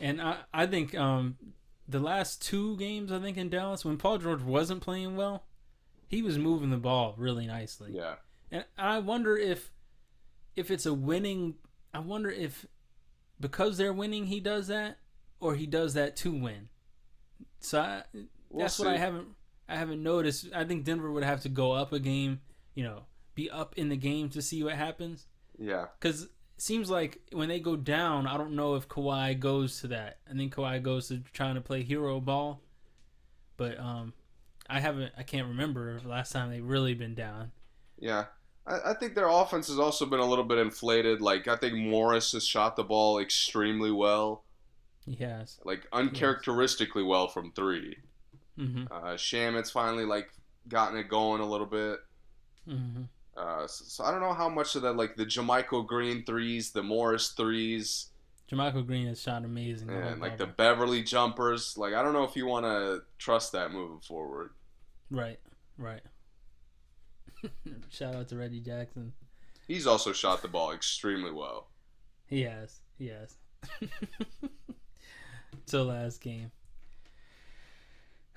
[0.00, 1.36] And I, I think um,
[1.88, 5.44] the last two games, I think in Dallas, when Paul George wasn't playing well,
[6.08, 7.92] he was moving the ball really nicely.
[7.94, 8.14] Yeah,
[8.50, 9.70] And I wonder if,
[10.54, 11.54] if it's a winning.
[11.92, 12.66] I wonder if,
[13.40, 14.98] because they're winning, he does that,
[15.40, 16.68] or he does that to win.
[17.60, 18.02] So I,
[18.50, 19.28] We'll that's what I haven't.
[19.68, 20.46] I haven't noticed.
[20.54, 22.40] I think Denver would have to go up a game.
[22.74, 23.02] You know,
[23.36, 25.26] be up in the game to see what happens.
[25.58, 29.80] yeah, Because it seems like when they go down, I don't know if Kawhi goes
[29.82, 30.18] to that.
[30.28, 32.60] I think Kawhi goes to trying to play hero ball.
[33.56, 34.12] But um,
[34.68, 35.12] I haven't.
[35.16, 37.52] I can't remember the last time they really been down.
[37.98, 38.24] yeah.
[38.66, 41.20] I, I think their offense has also been a little bit inflated.
[41.20, 44.42] Like I think Morris has shot the ball extremely well,
[45.06, 45.60] He has.
[45.64, 47.96] like uncharacteristically well from three.
[48.58, 48.92] Mm-hmm.
[48.92, 50.30] Uh, Shamet's finally like
[50.68, 52.00] gotten it going a little bit.
[52.68, 53.02] Mm-hmm.
[53.36, 56.70] Uh, so, so I don't know how much of that, like the JaMychal Green threes,
[56.70, 58.10] the Morris threes,
[58.50, 59.88] JaMychal Green has shot amazing.
[59.88, 60.46] whole and like the.
[60.46, 61.76] Beverley jumpers.
[61.76, 64.50] Like I don't know if you want to trust that moving forward.
[65.10, 65.40] right,
[65.78, 66.02] right.
[67.90, 69.12] Shout out to Reggie Jackson.
[69.66, 71.68] He's also shot the ball extremely well.
[72.26, 72.80] He has.
[72.98, 73.36] He has.
[75.66, 76.52] Till last game.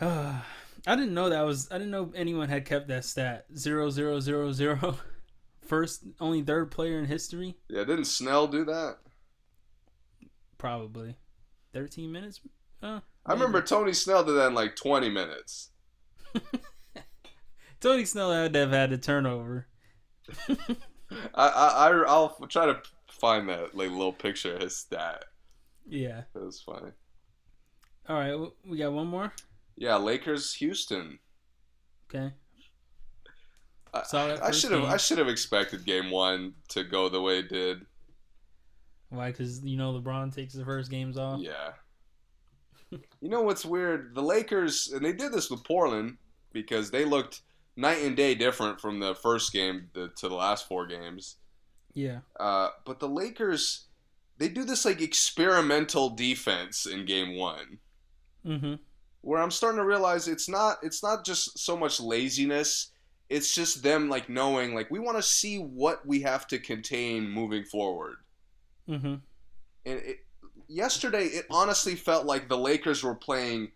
[0.87, 1.67] I didn't know that was.
[1.71, 4.97] I didn't know anyone had kept that stat zero zero zero zero.
[5.65, 7.57] First, only third player in history.
[7.67, 8.97] Yeah, didn't Snell do that?
[10.57, 11.15] Probably.
[11.73, 12.41] Thirteen minutes.
[12.81, 15.69] Uh, I remember Tony Snell did that in like 20 minutes.
[17.79, 19.67] Tony Snell had to have had a turnover.
[20.49, 20.55] I,
[21.35, 25.25] I, I I'll try to find that like little picture of his stat.
[25.87, 26.23] Yeah.
[26.33, 26.91] It was funny.
[28.07, 28.51] All right.
[28.65, 29.33] We got one more.
[29.79, 31.19] Yeah, Lakers, Houston.
[32.09, 32.33] Okay.
[33.93, 34.83] I, Saw that I first should have.
[34.83, 37.85] I should have expected Game One to go the way it did.
[39.09, 39.31] Why?
[39.31, 41.39] Because you know LeBron takes the first games off.
[41.41, 41.71] Yeah.
[42.91, 44.13] you know what's weird?
[44.13, 46.17] The Lakers, and they did this with Portland
[46.51, 47.41] because they looked
[47.77, 51.37] night and day different from the first game the, to the last four games.
[51.93, 52.19] Yeah.
[52.37, 53.87] Uh, but the Lakers,
[54.37, 57.79] they do this like experimental defense in Game One,
[58.45, 58.75] Mm-hmm.
[59.21, 62.91] Where I'm starting to realize it's not it's not just so much laziness.
[63.29, 67.29] It's just them like knowing like we want to see what we have to contain
[67.29, 68.17] moving forward.
[68.87, 69.15] Mm-hmm.
[69.85, 70.17] And it,
[70.67, 73.71] yesterday, it honestly felt like the Lakers were playing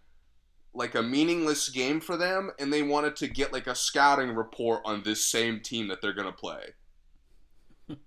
[0.73, 4.81] like a meaningless game for them, and they wanted to get like a scouting report
[4.85, 6.73] on this same team that they're gonna play.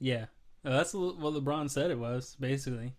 [0.00, 0.26] Yeah.
[0.62, 2.94] That's what LeBron said it was basically.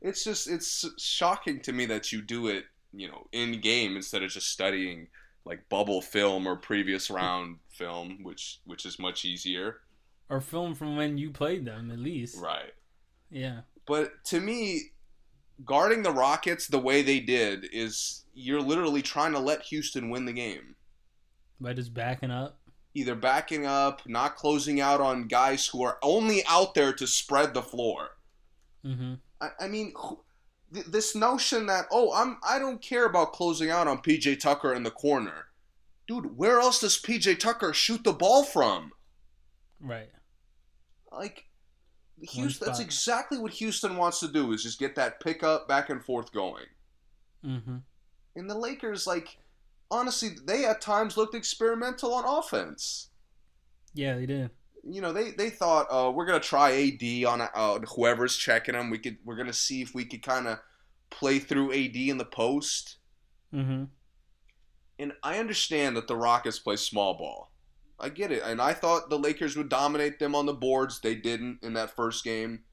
[0.00, 2.64] It's just it's shocking to me that you do it,
[2.94, 5.08] you know, in game instead of just studying
[5.44, 9.80] like bubble film or previous round film, which which is much easier.
[10.30, 12.40] Or film from when you played them, at least.
[12.40, 12.72] Right.
[13.30, 13.60] Yeah.
[13.86, 14.92] But to me,
[15.64, 20.24] guarding the Rockets the way they did is you're literally trying to let Houston win
[20.24, 20.76] the game.
[21.60, 22.58] By just backing up.
[22.94, 27.52] either backing up, not closing out on guys who are only out there to spread
[27.52, 28.10] the floor.
[28.84, 29.14] Mm-hmm.
[29.40, 30.20] I, I mean, who-
[30.72, 34.72] th- this notion that oh, I'm I don't care about closing out on PJ Tucker
[34.74, 35.48] in the corner,
[36.06, 36.36] dude.
[36.36, 38.92] Where else does PJ Tucker shoot the ball from?
[39.80, 40.10] Right.
[41.12, 41.44] Like,
[42.20, 42.66] Houston.
[42.66, 46.32] That's exactly what Houston wants to do is just get that pickup back and forth
[46.32, 46.64] going.
[47.44, 47.76] Mm-hmm.
[48.36, 49.36] And the Lakers, like,
[49.90, 53.10] honestly, they at times looked experimental on offense.
[53.92, 54.50] Yeah, they did.
[54.88, 58.90] You know they they thought uh, we're gonna try AD on uh, whoever's checking them.
[58.90, 60.58] We could we're gonna see if we could kind of
[61.10, 62.96] play through AD in the post.
[63.54, 63.84] Mm-hmm.
[64.98, 67.50] And I understand that the Rockets play small ball.
[67.98, 71.00] I get it, and I thought the Lakers would dominate them on the boards.
[71.00, 72.64] They didn't in that first game.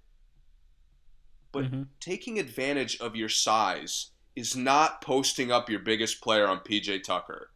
[1.51, 1.83] But mm-hmm.
[1.99, 7.49] taking advantage of your size is not posting up your biggest player on PJ Tucker.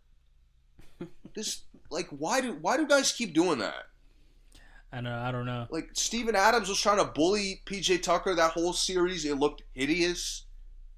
[1.34, 3.86] this like why do why do guys keep doing that?
[4.96, 5.18] I know.
[5.18, 5.68] I don't know.
[5.72, 9.26] like Steven Adams was trying to bully PJ Tucker that whole series.
[9.26, 10.46] It looked hideous,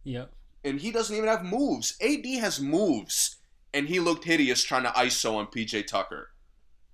[0.03, 0.31] Yep.
[0.63, 1.97] and he doesn't even have moves.
[1.99, 3.37] AD has moves,
[3.73, 6.29] and he looked hideous trying to ISO on PJ Tucker.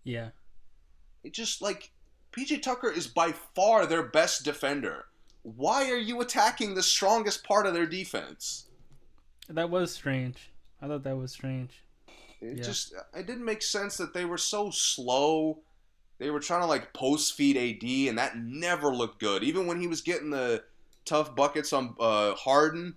[0.06, 0.30] Yeah.
[1.26, 1.92] It just like
[2.32, 5.06] PJ Tucker is by far their best defender.
[5.42, 8.68] Why are you attacking the strongest part of their defense?
[9.50, 10.52] That was strange.
[10.82, 11.84] I thought that was strange.
[12.40, 12.64] It Yeah.
[12.64, 15.64] just it didn't make sense that they were so slow.
[16.24, 19.44] They were trying to like post feed AD, and that never looked good.
[19.44, 20.64] Even when he was getting the
[21.04, 22.96] tough buckets on uh, Harden,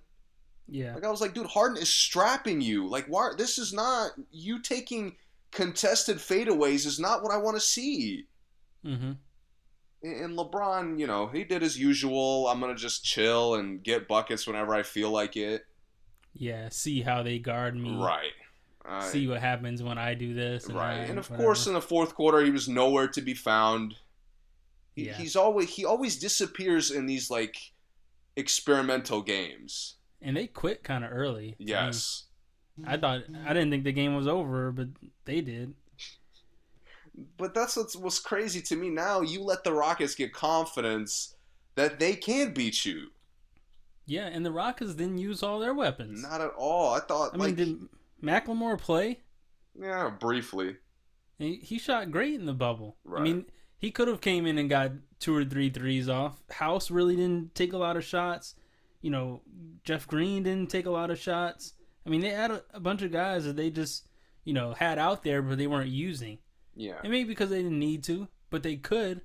[0.69, 0.95] Yeah.
[0.95, 2.89] like I was like, dude, Harden is strapping you.
[2.89, 3.31] Like, why?
[3.37, 5.17] This is not you taking
[5.51, 6.87] contested fadeaways.
[6.87, 8.27] Is not what I want to see.
[8.85, 9.13] Mm-hmm.
[10.05, 12.47] And LeBron, you know, he did his usual.
[12.47, 15.65] I'm gonna just chill and get buckets whenever I feel like it.
[16.33, 16.69] Yeah.
[16.69, 17.97] See how they guard me.
[17.97, 18.31] Right.
[19.03, 20.67] See what happens when I do this.
[20.67, 20.99] And right.
[20.99, 21.43] that, And of whatever.
[21.45, 23.97] course, in the fourth quarter, he was nowhere to be found.
[24.95, 25.15] He, Yeah.
[25.15, 27.57] He's always he always disappears in these like
[28.37, 29.95] experimental games.
[30.23, 31.53] and they quit kind of early.
[31.59, 31.71] to me.
[31.71, 32.25] Yes.
[32.87, 34.89] I thought I didn't think the game was over, but
[35.25, 35.75] they did.
[37.39, 39.23] But that's what's, what's crazy to me now.
[39.23, 41.35] You let the Rockets get confidence
[41.75, 43.09] that they can beat you.
[44.05, 46.23] Yeah, and the Rockets didn't use all their weapons.
[46.23, 46.93] Not at all.
[46.95, 47.79] I thought I mean, like did
[48.23, 49.21] McLemore play?
[49.79, 50.77] yeah, briefly.
[51.39, 52.97] He, he shot great in the bubble.
[53.15, 53.47] I mean,
[53.79, 56.43] he could have came in and got two or three threes off.
[56.51, 58.55] House really didn't take a lot of shots.
[59.03, 59.43] You know,
[59.85, 61.75] Jeff Green didn't take a lot of shots.
[62.07, 64.09] I mean, they had a, a bunch of guys that they just,
[64.45, 66.39] you know, had out there, but they weren't using.
[66.75, 67.01] Yeah.
[67.03, 69.21] And maybe because they didn't need to, but they could.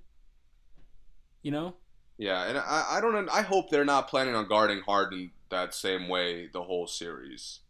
[1.41, 1.75] You know?
[2.17, 6.07] Yeah, and I, I don't I hope they're not planning on guarding Harden that same
[6.07, 7.61] way the whole series.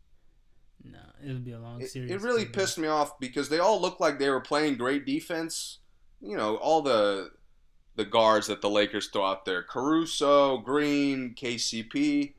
[0.84, 2.12] No, it would be a long series.
[2.12, 5.80] it really pissed me off because they all looked like they were playing great defense.
[6.22, 7.32] You know, all the
[7.96, 12.34] the guards that the Lakers throw out there, Caruso, Green, KCP.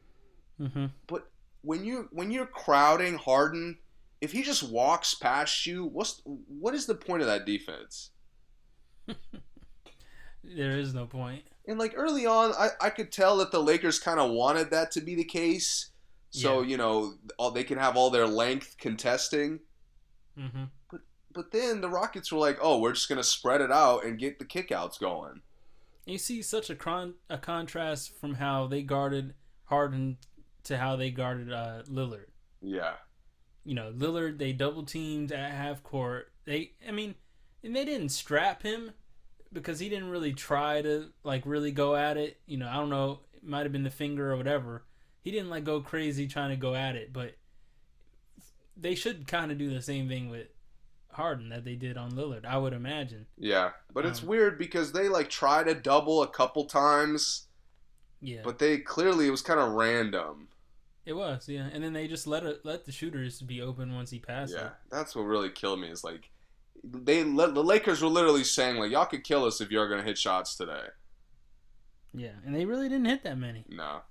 [0.61, 0.87] Mm-hmm.
[1.07, 1.31] But
[1.63, 3.79] when you when you're crowding Harden,
[4.21, 8.11] if he just walks past you, what's what is the point of that defense?
[10.45, 11.45] There is no point.
[11.69, 14.91] And like early on, I, I could tell that the Lakers kind of wanted that
[14.93, 15.91] to be the case.
[16.33, 16.69] So Yeah.
[16.71, 19.61] you know, all, they can have all their length contesting.
[20.37, 20.65] hmm
[21.35, 24.39] But then the Rockets were like, "Oh, we're just gonna spread it out and get
[24.39, 25.43] the kickouts going."
[26.07, 29.35] You see such a con- a contrast from how they guarded
[29.65, 30.19] Harden
[30.65, 32.27] to how they guarded uh, Lillard.
[32.61, 32.97] Yeah,
[33.65, 36.33] You know, Lillard they double teamed at half court.
[36.45, 37.15] They, I mean,
[37.63, 38.93] and they didn't strap him
[39.53, 42.41] because he didn't really try to like really go at it.
[42.47, 44.85] You know, I don't know, it might have been the finger or whatever.
[45.23, 47.37] He didn't like go crazy trying to go at it, but
[48.77, 50.49] they should kind of do the same thing with
[51.13, 52.45] Harden that they did on Lillard.
[52.45, 53.27] I would imagine.
[53.37, 53.71] yeah.
[53.93, 57.49] But it's Um, weird because they like try to double a couple times,
[58.21, 60.49] Yeah, but they clearly it was kind of random.
[61.05, 61.49] it was.
[61.49, 64.55] Yeah, and then they just let it let the shooters be open once he passed
[64.55, 64.73] Yeah, it.
[64.91, 65.89] that's what really killed me.
[65.89, 66.31] Is like
[66.83, 70.19] they the Lakers were literally saying like, "Y'all could kill us if you're gonna hit
[70.19, 70.87] shots today."
[72.15, 73.65] Yeah, and they really didn't hit that many.
[73.69, 74.03] No.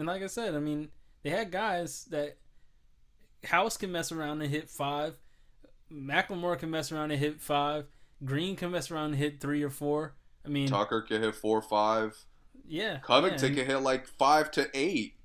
[0.00, 0.88] And like I said, I mean,
[1.22, 2.38] they had guys that
[3.44, 5.18] House can mess around and hit five,
[5.92, 7.84] McLemore can mess around and hit five,
[8.24, 10.14] Green can mess around and hit three or four.
[10.42, 12.16] I mean, Tucker can hit four or five.
[12.66, 15.16] yeah, Covington yeah, could hit like five to eight.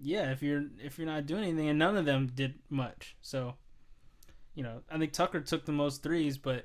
[0.00, 0.32] yeah.
[0.32, 3.56] If you're if you're not doing anything, and none of them did much, so
[4.54, 6.64] you know, I think Tucker took the most threes, but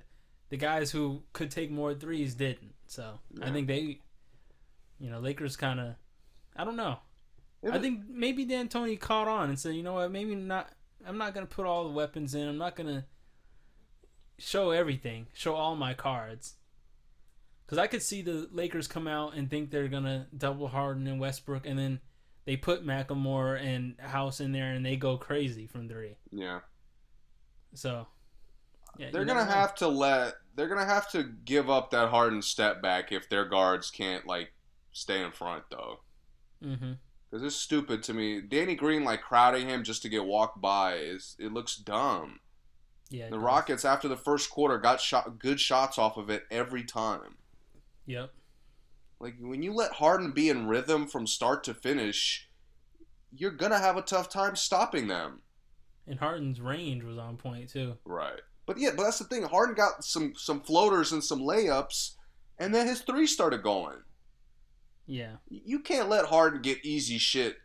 [0.49, 2.73] the guys who could take more threes didn't.
[2.87, 3.99] So I think they,
[4.99, 5.95] you know, Lakers kind of,
[6.55, 6.99] I don't know.
[7.71, 10.69] I think maybe D'Antoni caught on and said, you know what, maybe not.
[11.05, 12.47] I'm not gonna put all the weapons in.
[12.47, 13.05] I'm not gonna
[14.37, 16.55] show everything, show all my cards.
[17.65, 21.19] Because I could see the Lakers come out and think they're gonna double Harden and
[21.19, 21.99] Westbrook, and then
[22.45, 26.17] they put McLemore and House in there, and they go crazy from three.
[26.31, 26.59] yeah.
[27.73, 28.07] So
[28.97, 29.51] yeah, They're gonna know.
[29.51, 30.35] have to let.
[30.55, 34.53] They're gonna have to give up that Harden step back if their guards can't like
[34.93, 35.99] stay in front though.
[36.63, 36.97] Mhm.
[37.29, 38.41] Because it's stupid to me.
[38.41, 42.39] Danny Green like crowding him just to get walked by is it looks dumb.
[43.09, 43.25] Yeah.
[43.25, 43.43] The does.
[43.43, 47.37] Rockets after the first quarter got shot good shots off of it every time.
[48.05, 48.31] Yep.
[49.19, 52.49] Like when you let Harden be in rhythm from start to finish,
[53.31, 55.41] you're gonna have a tough time stopping them.
[56.07, 57.97] And Harden's range was on point too.
[58.05, 58.41] Right.
[58.65, 59.43] But yeah, but that's the thing.
[59.43, 62.15] Harden got some some floaters and some layups,
[62.57, 63.97] and then his three started going.
[65.07, 65.35] Yeah.
[65.49, 67.57] You can't let Harden get easy shit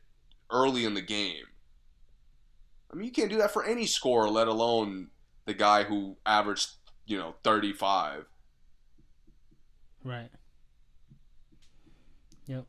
[0.50, 1.44] early in the game.
[2.92, 5.08] I mean, you can't do that for any scorer, let alone
[5.46, 6.70] the guy who averaged,
[7.06, 8.24] you know, 35.
[10.04, 10.30] Right.
[12.46, 12.66] Yep.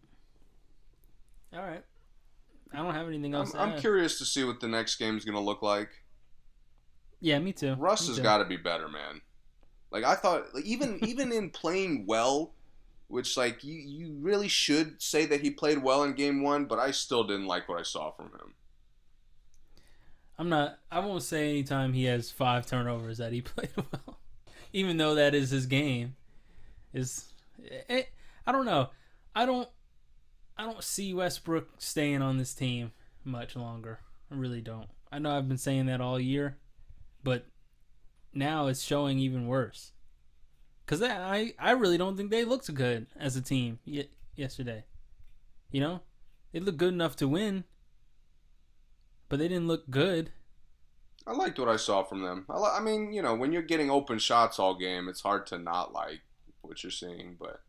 [1.54, 1.84] All right.
[2.74, 3.52] I don't have anything I'm, else.
[3.52, 3.80] to I'm add.
[3.80, 5.90] curious to see what the next game is going to look like.
[7.20, 7.76] Yeah, me too.
[7.76, 9.22] Russ Me has got to be better, man.
[9.92, 12.54] Like I thought, like, even even in playing well,
[13.12, 16.80] which like you you really should say that he played well in game one, but
[16.80, 18.54] I still didn't like what I saw from him.
[20.40, 20.80] I'm not.
[20.92, 24.20] I won't say anytime he has five turnovers that he played well,
[24.74, 26.16] even though that is his game.
[26.94, 27.26] Is
[27.60, 28.04] it, eh, eh,
[28.48, 28.90] I don't know.
[29.36, 29.70] I don't.
[30.58, 32.92] I don't see Westbrook staying on this team
[33.24, 34.00] much longer.
[34.32, 34.88] I really don't.
[35.12, 36.58] I know I've been saying that all year,
[37.24, 37.46] but
[38.34, 39.92] now it's showing even worse.
[40.86, 44.84] Cause I I really don't think they looked good as a team y- yesterday.
[45.72, 46.02] You know,
[46.52, 47.64] they looked good enough to win,
[49.30, 50.32] but they didn't look good.
[51.26, 52.46] I liked what I saw from them.
[52.50, 55.46] I, li- I mean, you know, when you're getting open shots all game, it's hard
[55.48, 56.22] to not like
[56.62, 57.38] what you're seeing.
[57.40, 57.62] But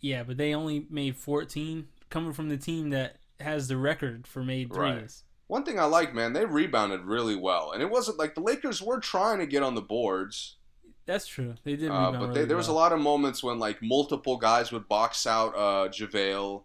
[0.00, 4.42] Yeah, but they only made 14 coming from the team that has the record for
[4.42, 4.78] made threes.
[4.94, 5.12] Right.
[5.48, 8.80] one thing I like, man, they rebounded really well, and it wasn't like the Lakers
[8.82, 10.56] were trying to get on the boards.
[11.06, 11.54] That's true.
[11.64, 14.36] They did Uh, but really they, there was a lot of moments when like multiple
[14.38, 16.62] guys would box out uh, JaVale,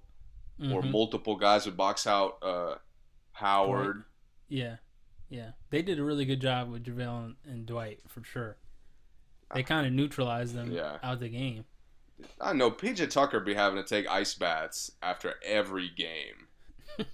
[0.72, 0.92] or Mhm.
[0.92, 2.76] multiple guys would box out uh,
[3.34, 4.04] Howard.
[4.48, 4.78] Yeah,
[5.30, 5.52] yeah.
[5.70, 8.58] They did a really good job with JaVale and, and Dwight for sure.
[9.54, 10.98] they kind of neutralized them Yeah.
[11.02, 11.66] out of the game.
[12.40, 16.48] I know PJ Tucker be having to take ice baths after every game.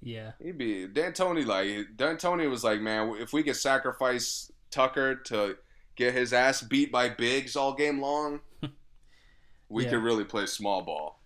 [0.00, 5.56] Yeah, He'd be D'Antoni like D'Antoni was like, man, if we could sacrifice Tucker to
[5.96, 8.40] get his ass beat by bigs all game long,
[9.68, 9.90] we Yeah.
[9.90, 11.20] could really play small ball.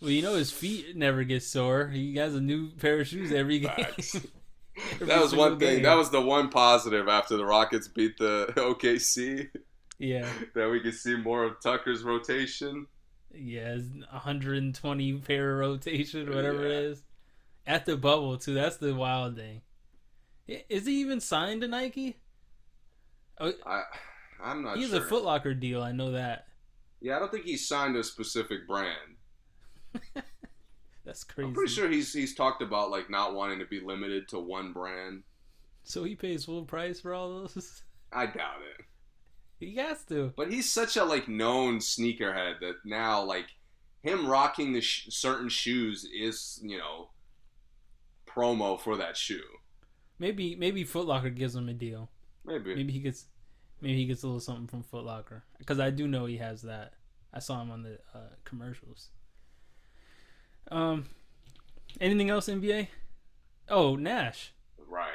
[0.00, 1.88] well, you know his feet never get sore.
[1.88, 3.70] He has a new pair of shoes every game.
[4.94, 5.74] Every that was one thing.
[5.74, 5.82] game.
[5.82, 9.50] That was the one positive after the Rockets beat the OKC
[9.98, 12.86] yeah, that we could see more of Tucker's rotation.
[13.34, 16.78] yeah, 120 pair rotation, whatever Yeah.
[16.78, 17.02] it is,
[17.66, 18.54] at the bubble too.
[18.54, 19.60] That's the wild thing.
[20.48, 22.16] Is he even signed to Nike?
[23.38, 23.82] Oh, I,
[24.42, 25.00] I'm not he has sure.
[25.00, 25.82] a Foot Locker deal.
[25.82, 26.46] I know that.
[27.00, 29.16] yeah, I don't think he's signed a specific brand.
[31.04, 31.48] That's crazy.
[31.48, 34.72] I'm pretty sure he's he's talked about like not wanting to be limited to one
[34.72, 35.22] brand.
[35.84, 37.82] So he pays full price for all those.
[38.12, 38.84] I doubt it.
[39.58, 40.32] he has to.
[40.36, 43.46] But he's such a like known sneakerhead that now like
[44.02, 47.08] him rocking the sh- certain shoes is you know
[48.28, 49.42] promo for that shoe.
[50.18, 52.10] Maybe maybe Foot Locker gives him a deal.
[52.44, 52.74] Maybe.
[52.76, 53.26] Maybe he gets
[53.82, 56.62] maybe he gets a little something from Foot Locker because I do know he has
[56.62, 56.94] that.
[57.34, 59.08] I saw him on the uh, commercials.
[60.70, 61.06] Um,
[62.00, 62.88] anything else NBA?
[63.68, 64.52] Oh, Nash.
[64.88, 65.08] Right.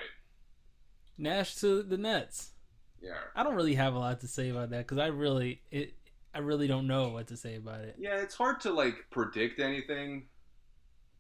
[1.18, 2.52] Nash to the Nets.
[3.02, 3.14] Yeah.
[3.35, 5.94] I don't really have a lot to say about that because I really it
[6.34, 7.95] I really don't know what to say about it.
[7.98, 10.26] Yeah, it's hard to like predict anything.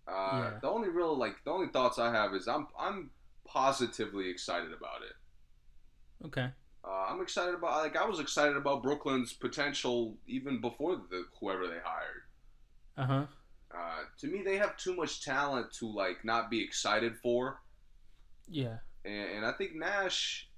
[0.07, 0.59] Uh, Yeah.
[0.61, 3.11] The only real like the only thoughts I have is I'm I'm
[3.45, 6.25] positively excited about it.
[6.27, 6.49] Okay.
[6.87, 11.67] Uh, I'm excited about like I was excited about Brooklyn's potential even before the whoever
[11.67, 12.23] they hired.
[12.97, 13.25] Uh huh.
[13.75, 17.59] Uh, to me, they have too much talent to like not be excited for,
[18.47, 18.77] Yeah.
[19.03, 20.49] and, and I think Nash,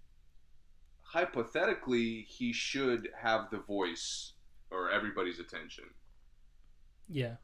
[1.02, 4.34] hypothetically, he should have the voice
[4.70, 5.86] or everybody's attention.
[7.08, 7.36] Yeah.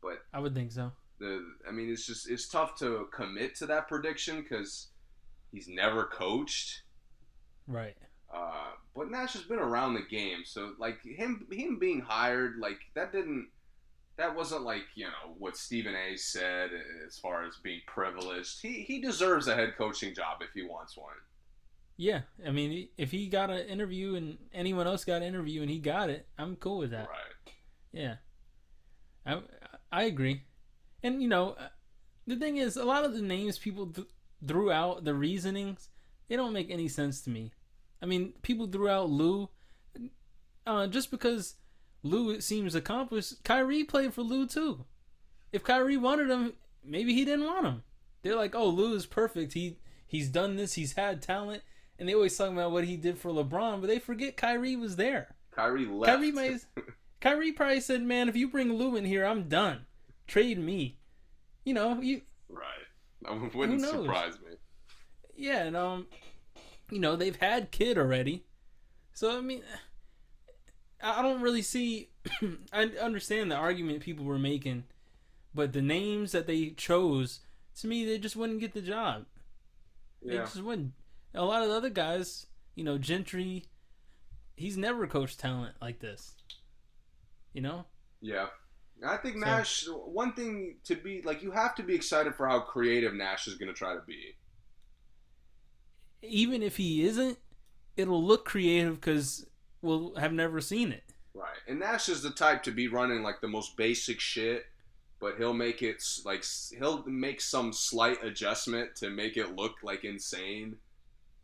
[0.00, 0.92] But I would think so.
[1.18, 4.88] the I mean, it's just it's tough to commit to that prediction because
[5.52, 6.83] he's never coached.
[7.66, 7.96] Right.
[8.32, 12.78] Uh, but Nash has been around the game, so like him him being hired, like
[12.94, 13.48] that didn't
[14.16, 16.16] that wasn't like you know what Stephen A.
[16.16, 16.70] said
[17.06, 18.60] as far as being privileged.
[18.60, 21.14] He he deserves a head coaching job if he wants one.
[21.96, 22.22] Yeah.
[22.44, 25.78] I mean, if he got an interview and anyone else got an interview and he
[25.78, 27.08] got it, I'm cool with that.
[27.08, 27.34] Right.
[27.94, 28.16] Yeah,
[29.24, 29.40] I
[29.92, 30.42] I agree,
[31.04, 31.68] and you know, uh,
[32.26, 34.08] the thing is, a lot of the names people th-
[34.44, 35.90] threw out, the reasonings,
[36.34, 37.52] they don't make any sense to me.
[38.02, 39.50] I mean, people threw out Lou,
[40.66, 41.54] uh, just because
[42.02, 43.44] Lou it seems accomplished.
[43.44, 44.84] Kyrie played for Lou too.
[45.52, 46.54] If Kyrie wanted him,
[46.84, 47.82] maybe he didn't want him.
[48.22, 49.52] They're like, oh, Lou is perfect.
[49.52, 49.78] He
[50.08, 50.72] he's done this.
[50.72, 51.62] He's had talent,
[52.00, 54.96] and they always talk about what he did for LeBron, but they forget Kyrie was
[54.96, 55.36] there.
[55.52, 56.12] Kyrie left.
[56.12, 56.56] Kyrie may,
[57.20, 59.86] Kyrie probably said, "Man, if you bring Lou in here, I'm done.
[60.26, 60.98] Trade me."
[61.64, 62.64] You know, you right.
[63.22, 64.56] That wouldn't surprise me.
[65.36, 66.06] Yeah, and um,
[66.90, 68.44] you know they've had Kid already,
[69.12, 69.62] so I mean,
[71.02, 72.10] I don't really see.
[72.72, 74.84] I understand the argument people were making,
[75.54, 77.40] but the names that they chose,
[77.80, 79.26] to me, they just wouldn't get the job.
[80.22, 80.40] They Yeah.
[80.42, 80.92] just wouldn't.
[81.34, 83.64] A lot of the other guys, you know, Gentry,
[84.56, 86.34] he's never coached talent like this.
[87.52, 87.84] You know.
[88.20, 88.46] Yeah.
[89.06, 89.86] I think So- Nash.
[89.88, 93.54] One thing to be like, you have to be excited for how creative Nash is
[93.56, 94.34] going to try to be.
[96.26, 97.38] Even if he isn't,
[97.96, 99.46] it'll look creative because
[99.82, 101.04] we'll have never seen it.
[101.34, 101.56] Right.
[101.68, 104.66] And Nash is the type to be running like the most basic shit,
[105.20, 106.44] but he'll make it like
[106.78, 110.76] he'll make some slight adjustment to make it look like insane.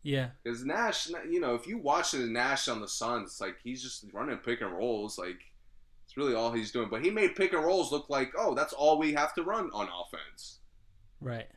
[0.02, 3.57] Yeah, Because Nash, you know, if you watch the Nash on the Suns, it's like
[3.62, 5.19] he's just running pick and rolls.
[5.19, 5.40] Like
[6.07, 6.89] it's really all he's doing.
[6.90, 9.70] But he made pick and rolls look like, oh, that's all we have to run
[9.74, 10.61] on offense.
[11.20, 11.48] right.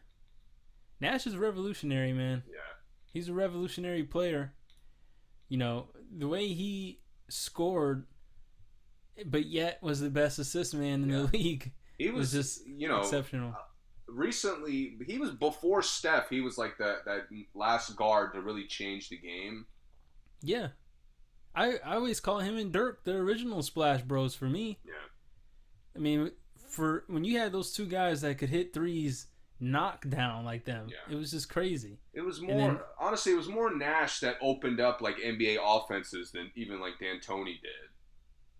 [0.99, 2.43] Nash is revolutionary, man.
[2.47, 2.59] Yeah.
[3.13, 4.53] He's a revolutionary player.
[5.49, 6.99] You know the way he
[7.29, 8.07] scored,
[9.25, 11.17] but yet was the best assist man in Yeah.
[11.31, 11.71] the league.
[11.97, 13.51] He was, was just you know, exceptional.
[13.51, 13.61] Uh,
[14.07, 16.29] recently he was before Steph.
[16.29, 19.67] He was like that that last guard to really change the game.
[20.41, 20.69] Yeah,
[21.55, 24.79] I I always call him and Dirk the original Splash Bros for me.
[24.85, 24.93] Yeah.
[25.95, 26.31] I mean,
[26.67, 29.27] for when you had those two guys that could hit threes,
[29.63, 31.13] knock down like them, Yeah.
[31.13, 31.99] it was just crazy.
[32.13, 36.31] It was more then- honestly, it was more Nash that opened up like NBA offenses
[36.31, 37.89] than even like D'Antoni did.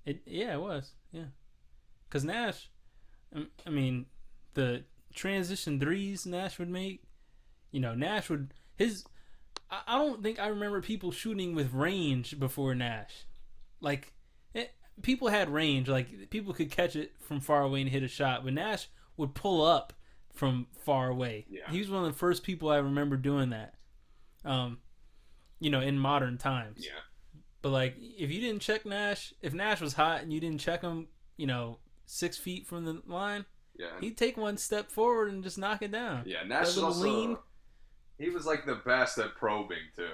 [0.06, 1.26] It yeah, it was yeah,
[2.08, 2.70] because Nash,
[3.66, 4.06] I mean,
[4.54, 7.04] the transition threes Nash would make,
[7.72, 9.06] you know, Nash would his.
[9.72, 13.26] I, I don't think I remember people shooting with range before Nash.
[13.80, 14.14] Like,
[14.54, 14.72] it,
[15.02, 15.88] people had range.
[15.88, 19.34] Like, people could catch it from far away and hit a shot, but Nash would
[19.36, 19.94] pull up
[20.34, 21.46] from far away.
[21.50, 21.70] Yeah.
[21.70, 23.76] He was one of the first people I remember doing that.
[24.46, 24.80] Um,
[25.60, 26.84] you know, in modern times.
[26.86, 27.00] Yeah.
[27.62, 30.82] But like, if you didn't check Nash, if Nash was hot and you didn't check
[30.82, 31.08] him,
[31.38, 33.46] you know, six feet from the line,
[33.78, 33.92] Yeah.
[34.02, 36.24] he'd take one step forward and just knock it down.
[36.26, 36.44] yeah.
[36.44, 37.02] Nash little also.
[37.04, 37.38] lean.
[38.20, 40.10] He was like the best at probing too.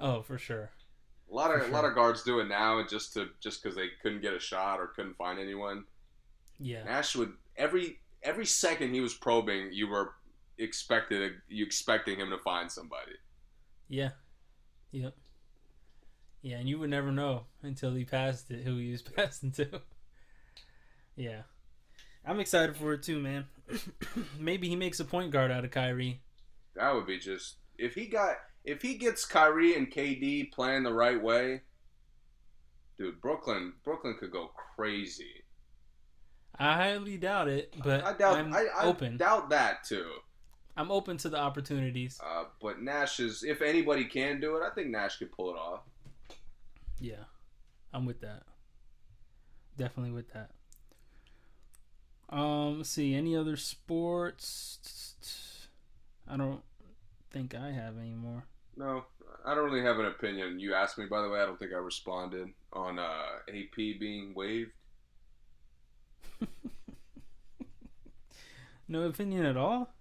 [0.00, 0.70] Oh, for sure.
[1.30, 3.76] A lot of For a lot of guards do it now, just to just because
[3.76, 5.84] they couldn't get a shot or couldn't find anyone.
[6.58, 6.84] Yeah.
[6.84, 10.12] Nash would every every second he was probing, you were
[10.58, 13.12] expected you expecting him to find somebody.
[13.88, 14.10] Yeah.
[14.90, 15.14] Yep.
[16.42, 19.80] Yeah, and you would never know until he passed it who he was passing to.
[21.16, 21.42] yeah.
[22.24, 23.46] I'm excited for it too, man.
[24.38, 26.20] Maybe he makes a point guard out of Kyrie.
[26.74, 30.92] That would be just if he got if he gets Kyrie and KD playing the
[30.92, 31.62] right way,
[32.98, 33.20] dude.
[33.20, 35.44] Brooklyn Brooklyn could go crazy.
[36.58, 39.16] I highly doubt it, but I doubt I'm I, I open.
[39.16, 40.10] doubt that too.
[40.76, 42.20] I'm open to the opportunities.
[42.24, 45.56] Uh, but Nash is if anybody can do it, I think Nash could pull it
[45.56, 45.80] off.
[47.00, 47.24] Yeah.
[47.92, 48.42] I'm with that.
[49.78, 50.50] Definitely with that.
[52.28, 55.68] Um, let's see, any other sports?
[56.28, 56.62] I don't
[57.30, 58.44] think I have any more.
[58.76, 59.04] No,
[59.44, 60.58] I don't really have an opinion.
[60.58, 61.40] You asked me, by the way.
[61.40, 64.72] I don't think I responded on uh, AP being waived.
[68.88, 69.92] No opinion at all?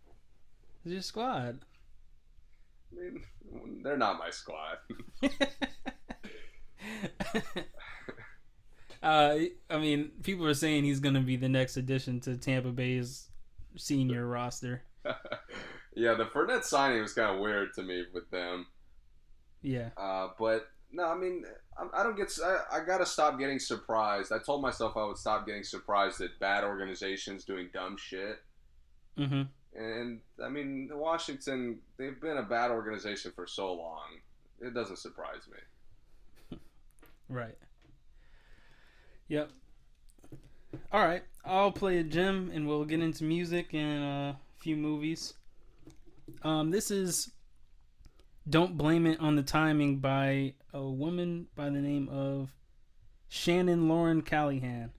[0.84, 1.60] It's your squad.
[2.92, 3.24] I mean,
[3.84, 4.78] they're not my squad.
[9.02, 9.38] uh,
[9.70, 13.30] I mean, people are saying he's going to be the next addition to Tampa Bay's
[13.76, 14.84] senior roster.
[15.96, 18.68] yeah, the Fournette signing was kind of weird to me with them.
[19.64, 19.90] Yeah.
[19.98, 21.46] Uh, but no, I mean,
[21.78, 22.32] I, I don't get.
[22.44, 24.32] I, I gotta stop getting surprised.
[24.32, 28.40] I told myself I would stop getting surprised at bad organizations doing dumb shit.
[29.18, 29.44] Mm-hmm.
[29.78, 34.22] And I mean, Washington, they've been a bad organization for so long.
[34.62, 36.58] It doesn't surprise me.
[37.28, 37.58] Right.
[39.30, 39.50] Yep.
[40.92, 41.24] All right.
[41.44, 45.34] I'll play a gym and we'll get into music and uh, a few movies.
[46.44, 47.32] Um, this is
[48.48, 52.54] Don't Blame It on the Timing by a woman by the name of
[53.28, 54.92] Shannon Lauren Callahan.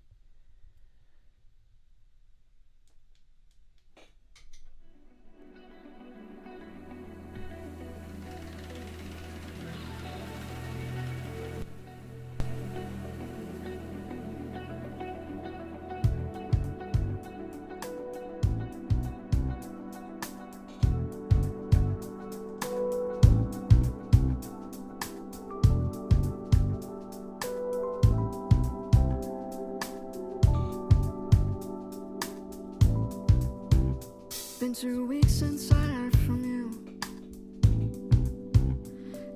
[34.80, 36.70] Two weeks since I heard from you.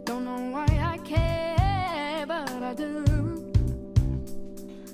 [0.05, 3.51] Don't know why I care, but I do.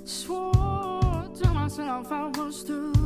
[0.05, 2.96] Swore to myself I was through,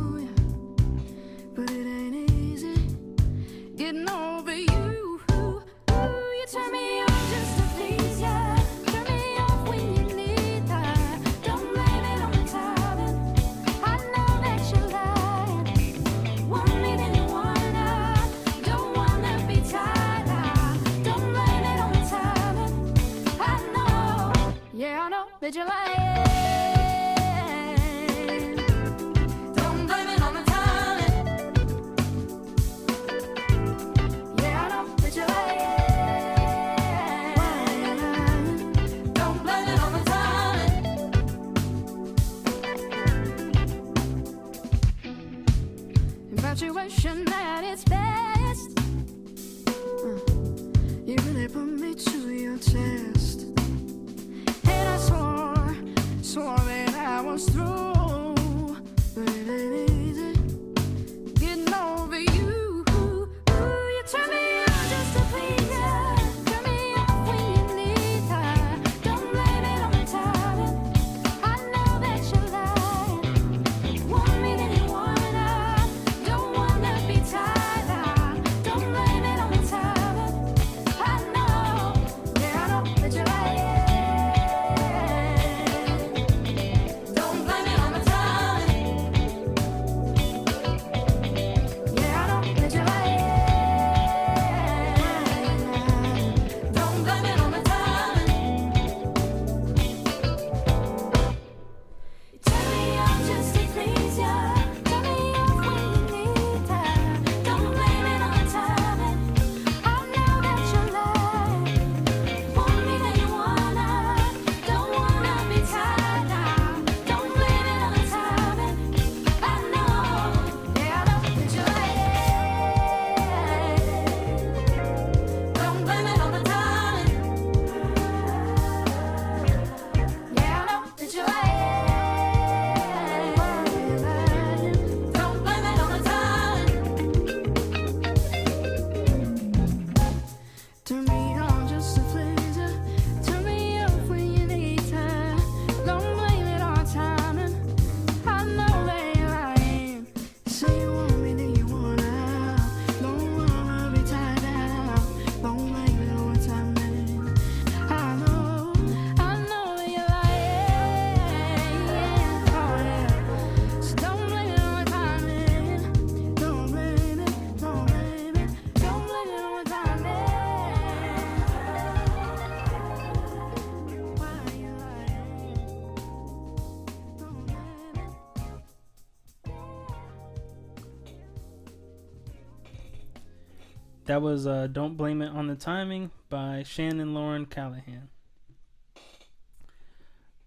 [184.12, 188.10] That was uh, "Don't Blame It on the Timing" by Shannon Lauren Callahan.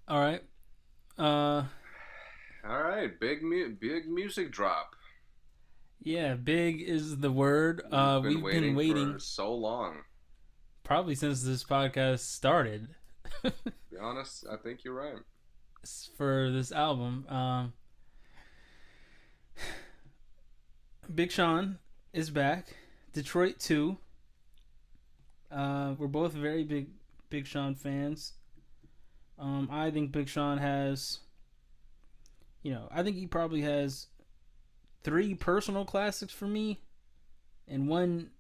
[0.07, 0.43] All right.
[1.17, 1.65] Uh,
[2.69, 4.95] All right, big mu- big music drop.
[6.03, 7.81] yeah, big is the word.
[7.91, 10.01] Uh, we've been waiting, for so long.
[10.83, 12.89] probably since this podcast started
[13.45, 13.53] To
[13.91, 15.23] be honest, I think you're right.
[16.19, 17.27] for this album.
[17.31, 17.73] Um,
[21.15, 21.79] Big Sean
[22.13, 22.67] is back.
[23.15, 23.97] Detroit 2.
[25.51, 26.89] Uh, we're both very big
[27.31, 28.35] Big Sean fans.
[29.39, 31.21] Um, I think Big Sean has,
[32.63, 34.07] you know, I think he probably has
[35.03, 36.81] three personal classics for me,
[37.67, 38.31] and one,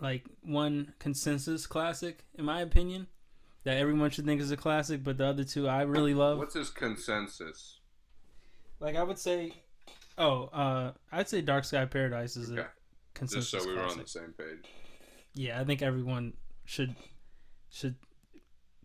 [0.00, 3.06] like one consensus classic, in my opinion,
[3.64, 5.02] that everyone should think is a classic.
[5.04, 6.38] But the other two I really love.
[6.38, 7.80] What's his consensus?
[8.80, 9.52] Like I would say,
[10.16, 12.62] oh, uh, I'd say Dark Sky Paradise is Okay.
[12.62, 12.77] a
[13.18, 14.64] consensus Just so we were on the same page.
[15.34, 16.34] Yeah, I think everyone
[16.64, 16.94] should
[17.70, 17.96] should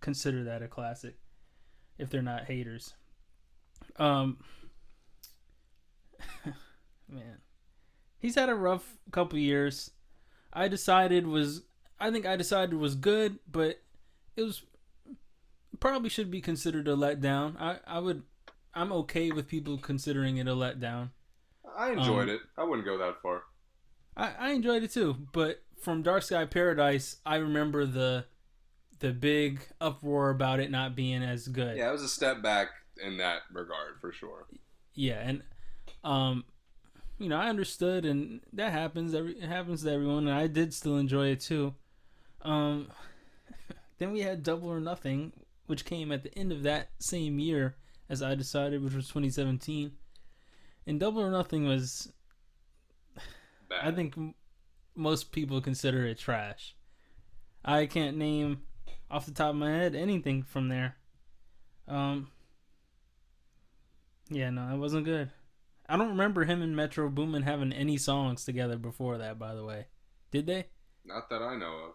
[0.02, 1.16] consider that a classic
[1.98, 2.94] if they're not haters.
[3.98, 4.38] Um
[7.10, 7.40] man.
[8.20, 9.92] He's had a rough couple years.
[10.52, 11.64] I decided was
[12.00, 13.82] I think I decided was good, but
[14.36, 14.64] it was
[15.80, 17.60] probably should be considered a letdown.
[17.60, 18.24] I I would
[18.74, 21.10] I'm okay with people considering it a letdown.
[21.76, 22.42] I enjoyed Um, it.
[22.58, 23.44] I wouldn't go that far.
[24.16, 28.26] I, I enjoyed it too, but from Dark Sky Paradise, I remember the
[29.00, 31.78] the big uproar about it not being as good.
[31.78, 32.70] Yeah, it was a step back
[33.04, 34.48] in that regard for sure.
[34.96, 35.44] Yeah, and
[36.04, 36.46] um,
[37.18, 39.14] you know, I understood, and that happens.
[39.14, 41.74] Every it happens to everyone, and I did still enjoy it too.
[42.42, 42.88] Um,
[43.98, 45.34] then we had Double or Nothing,
[45.68, 47.76] which came at the end of that same year
[48.10, 49.92] as I decided, which was 2017.
[50.86, 52.12] And Double or Nothing was
[53.82, 53.94] Bad.
[53.94, 54.36] I think m-
[54.96, 56.76] most people consider it trash.
[57.66, 58.64] I can't name
[59.10, 60.98] off the top of my head anything from there.
[61.88, 62.30] Um.
[64.30, 65.32] Yeah, no, it wasn't good.
[65.88, 69.38] I don't remember him and Metro Boomin having any songs together before that.
[69.38, 69.88] By the way,
[70.32, 70.68] did they?
[71.06, 71.92] not that I know of.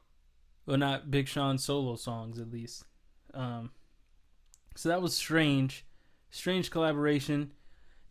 [0.67, 2.85] Well, not Big Sean solo songs, at least.
[3.33, 3.71] Um,
[4.77, 5.87] so that was strange,
[6.31, 7.53] strange collaboration.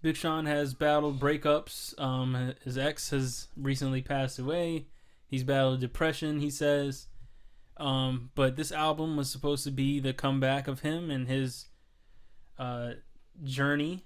[0.01, 1.99] Big Sean has battled breakups.
[1.99, 4.85] Um, his ex has recently passed away.
[5.27, 6.39] He's battled depression.
[6.39, 7.07] He says,
[7.77, 11.65] um, but this album was supposed to be the comeback of him and his
[12.57, 12.91] uh,
[13.43, 14.03] journey.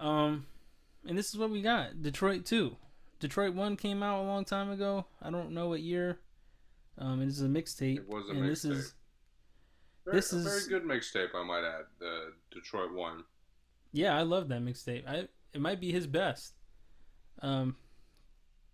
[0.00, 0.46] Um,
[1.06, 2.76] and this is what we got: Detroit Two.
[3.20, 5.06] Detroit One came out a long time ago.
[5.20, 6.20] I don't know what year.
[6.98, 7.96] Um, is a mixtape.
[7.98, 8.70] It was a and this mixtape.
[8.72, 8.94] is
[10.04, 11.84] Very, This a is- very good mixtape, I might add.
[12.00, 13.24] The Detroit one.
[13.98, 15.08] Yeah, I love that mixtape.
[15.08, 16.52] I it might be his best.
[17.42, 17.74] Um,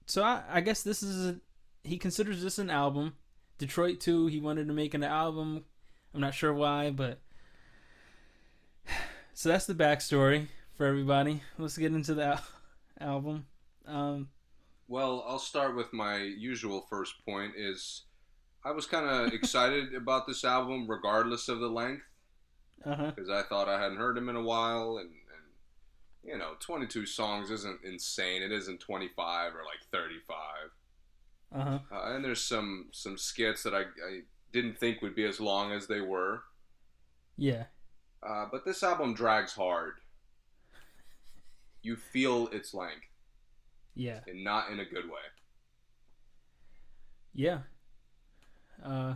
[0.04, 1.40] so I I guess this is a,
[1.82, 3.14] he considers this an album.
[3.56, 5.64] Detroit Two, he wanted to make an album.
[6.12, 7.20] I'm not sure why, but
[9.32, 11.42] so that's the backstory for everybody.
[11.58, 12.44] Let's get into the al-
[13.00, 13.46] album.
[13.86, 14.28] Um,
[14.88, 17.52] Well, I'll start with my usual first point.
[17.56, 18.02] Is
[18.62, 22.02] I was kind of excited about this album, regardless of the length,
[22.86, 23.12] uh huh.
[23.14, 25.44] because I thought I hadn't heard him in a while, and, and
[26.32, 28.42] you know, 22 songs isn't insane.
[28.42, 30.36] It isn't 25 or like 35.
[31.54, 31.78] Uh huh.
[31.92, 34.20] Uh, and there's some some skits that I, I
[34.52, 36.42] didn't think would be as long as they were.
[37.36, 37.64] Yeah.
[38.26, 39.94] Uh, but this album drags hard.
[41.82, 43.06] You feel its length,
[43.94, 44.20] Yeah.
[44.26, 45.20] and not in a good way.
[47.34, 47.58] Yeah.
[48.82, 49.14] Uh,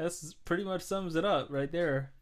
[0.00, 2.12] that's pretty much sums it up right there.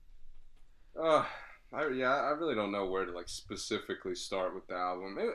[1.01, 1.25] Uh,
[1.73, 5.17] I, yeah, I really don't know where to like specifically start with the album.
[5.19, 5.35] It,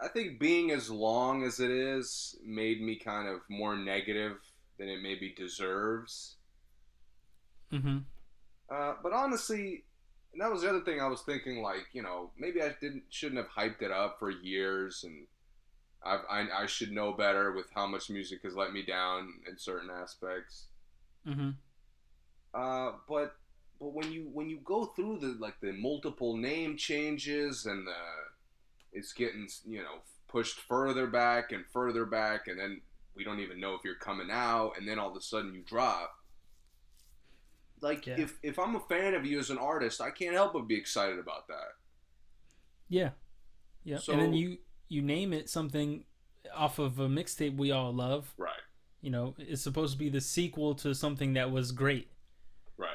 [0.00, 4.36] I think being as long as it is made me kind of more negative
[4.78, 6.36] than it maybe deserves.
[7.72, 7.98] Mm-hmm.
[8.70, 9.84] Uh, but honestly,
[10.32, 11.62] and that was the other thing I was thinking.
[11.62, 15.26] Like, you know, maybe I didn't shouldn't have hyped it up for years, and
[16.04, 19.58] I've, I I should know better with how much music has let me down in
[19.58, 20.67] certain aspects.
[21.28, 21.50] Mm-hmm.
[22.54, 23.36] Uh, but
[23.78, 27.92] but when you when you go through the like the multiple name changes and the
[28.92, 29.98] it's getting you know
[30.28, 32.80] pushed further back and further back, and then
[33.14, 35.62] we don't even know if you're coming out, and then all of a sudden you
[35.62, 36.14] drop.
[37.80, 38.16] Like Yeah.
[38.18, 40.74] if if I'm a fan of you as an artist, I can't help but be
[40.76, 41.76] excited about that.
[42.88, 43.10] Yeah.
[43.84, 43.96] Yeah.
[43.96, 46.04] and So- then you you name it something
[46.54, 48.32] off of a mixtape we all love.
[48.38, 48.62] Right,
[49.00, 52.08] You know, it's supposed to be the sequel to something that was great.
[52.76, 52.90] right.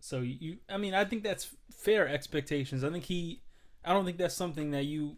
[0.00, 2.84] So you, I mean, I think that's fair expectations.
[2.84, 3.42] I think he,
[3.84, 5.16] I don't think that's something that you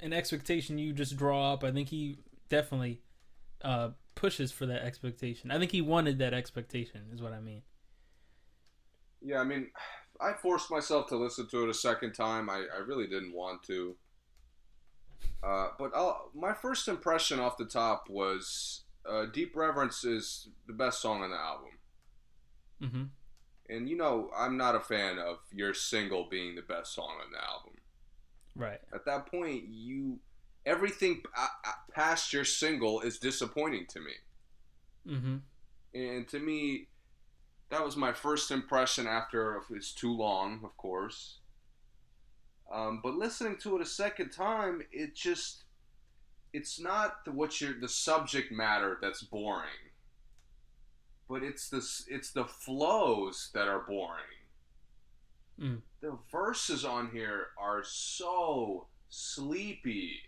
[0.00, 1.64] an expectation you just draw up.
[1.64, 3.00] I think he definitely
[3.62, 5.50] uh, pushes for that expectation.
[5.50, 7.62] I think he wanted that expectation, is what I mean.
[9.22, 9.70] Yeah, I mean,
[10.20, 12.50] I forced myself to listen to it a second time.
[12.50, 13.96] I, I really didn't want to.
[15.42, 20.72] Uh, but I'll, my first impression off the top was uh, Deep Reverence is the
[20.72, 21.70] best song on the album.
[22.82, 23.74] Mm-hmm.
[23.74, 27.30] And you know, I'm not a fan of your single being the best song on
[27.32, 27.72] the album.
[28.56, 28.80] Right.
[28.94, 30.18] At that point, you
[30.66, 34.12] everything uh, uh, past your single is disappointing to me.
[35.08, 35.36] Mm-hmm.
[35.94, 36.88] And to me,
[37.70, 41.38] that was my first impression after it's too long, of course.
[42.72, 45.63] Um, but listening to it a second time, it just
[46.54, 49.92] it's not the, what your the subject matter that's boring,
[51.28, 54.24] but it's the it's the flows that are boring.
[55.60, 55.82] Mm.
[56.00, 60.20] The verses on here are so sleepy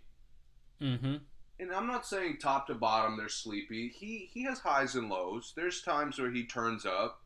[0.82, 1.16] Mm-hmm.
[1.58, 3.88] and I'm not saying top to bottom they're sleepy.
[3.88, 5.52] He he has highs and lows.
[5.56, 7.22] There's times where he turns up.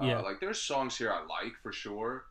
[0.00, 0.20] Uh, Yeah.
[0.20, 2.26] Like there's songs here I like for sure,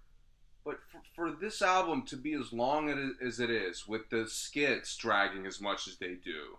[0.66, 2.90] but for, for this album to be as long
[3.22, 6.58] as- it is, with the skits dragging as much as they do,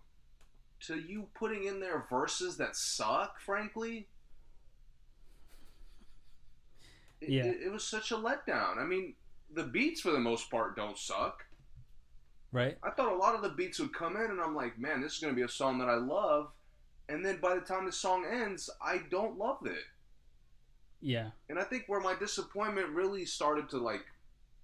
[0.87, 4.09] to you putting in there verses that suck, frankly.
[7.21, 7.45] It, Yeah.
[7.45, 8.79] it, it was such a letdown.
[8.79, 9.15] I mean,
[9.53, 11.45] the beats for the most part don't suck.
[12.53, 12.79] Right.
[12.83, 15.13] I thought a lot of the beats would come in, and I'm like, man, this
[15.15, 16.51] is gonna be a song that I love.
[17.09, 19.85] And then by the time the song ends, I don't love it.
[21.01, 21.31] Yeah.
[21.49, 24.05] And I think where my disappointment really started to like,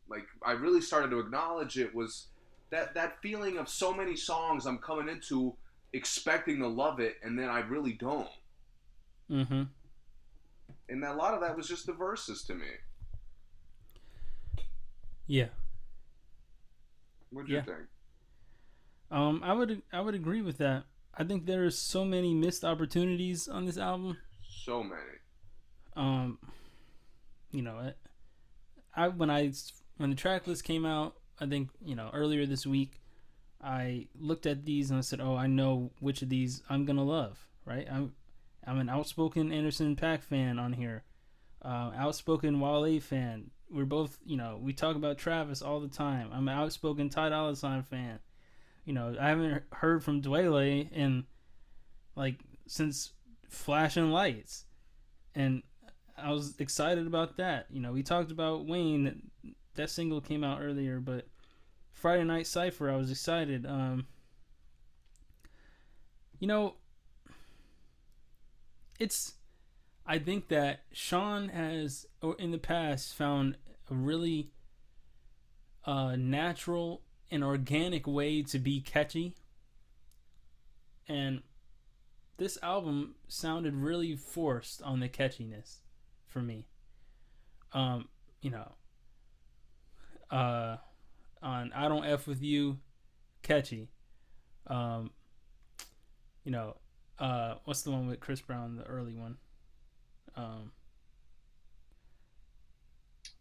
[0.09, 2.27] like I really started to acknowledge it was
[2.71, 5.55] that that feeling of so many songs I'm coming into
[5.93, 8.29] expecting to love it, and then I really don't.
[9.31, 9.63] Mm-hmm.
[10.89, 12.67] And a lot of that was just the verses to me.
[15.27, 15.49] Yeah.
[17.31, 17.89] What'd you think?
[19.11, 20.85] Um, I would I would agree with that.
[21.15, 24.19] I think there are so many missed opportunities on this album.
[24.49, 25.01] So many.
[25.97, 26.39] Um,
[27.51, 27.93] you know,
[28.95, 29.53] I, when I
[29.97, 33.01] when the track list came out, I think you know earlier this week,
[33.63, 37.05] I looked at these and I said, "Oh, I know which of these I'm gonna
[37.05, 37.87] love." Right?
[37.91, 38.13] I'm
[38.67, 41.05] I'm an outspoken Anderson .Paak fan on here,
[41.63, 43.51] uh, outspoken Wale fan.
[43.71, 46.31] We're both, you know, we talk about Travis all the time.
[46.33, 48.21] I'm an outspoken Ty Dolla Sign fan.
[48.85, 51.25] You know, I haven't heard from Dwele in
[52.15, 53.13] like since
[53.49, 54.65] Flashing Lights,
[55.35, 55.63] and
[56.19, 57.67] I was excited about that.
[57.71, 59.31] You know, we talked about Wayne.
[59.75, 61.27] That, single came out earlier, but
[61.93, 63.67] Friday Night Cipher, I was excited.
[63.67, 64.07] Um,
[66.39, 66.75] you know,
[68.99, 69.35] it's.
[70.07, 72.07] I think that Sean has,
[72.39, 73.57] in the past, found
[73.91, 74.51] a really
[75.85, 79.35] uh, natural and organic way to be catchy.
[81.09, 81.43] And
[82.37, 85.79] this album sounded really forced on the catchiness
[86.37, 86.67] for me.
[87.73, 88.09] Um,
[88.43, 88.73] you know,
[90.31, 90.77] uh,
[91.43, 92.77] on I don't f with you,
[93.43, 93.89] catchy.
[94.67, 95.13] Um,
[96.45, 96.77] you know,
[97.19, 99.39] uh, what's the one with Chris Brown, the early one?
[100.37, 100.73] Um,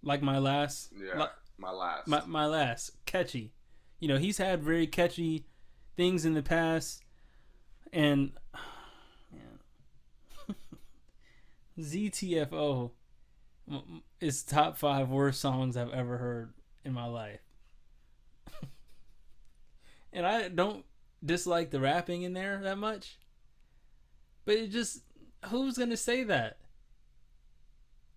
[0.02, 1.28] like my last, Yeah.
[1.58, 2.08] My last.
[2.08, 3.52] my my last catchy.
[4.00, 5.44] You know, he's had very catchy
[5.98, 7.04] things in the past,
[7.92, 8.32] and
[9.34, 9.60] man,
[11.80, 12.92] ZTFO
[14.22, 16.54] is top five worst songs I've ever heard
[16.84, 17.42] in my life.
[20.14, 20.86] and I don't
[21.24, 23.18] dislike the rapping in there that much,
[24.46, 25.02] but it just
[25.46, 26.58] who's gonna say that?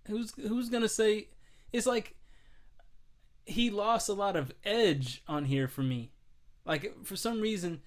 [0.07, 1.29] Who's who's gonna say?
[1.73, 2.15] It's like
[3.45, 6.13] he lost a lot of edge on here for me.
[6.65, 7.81] Like for some reason,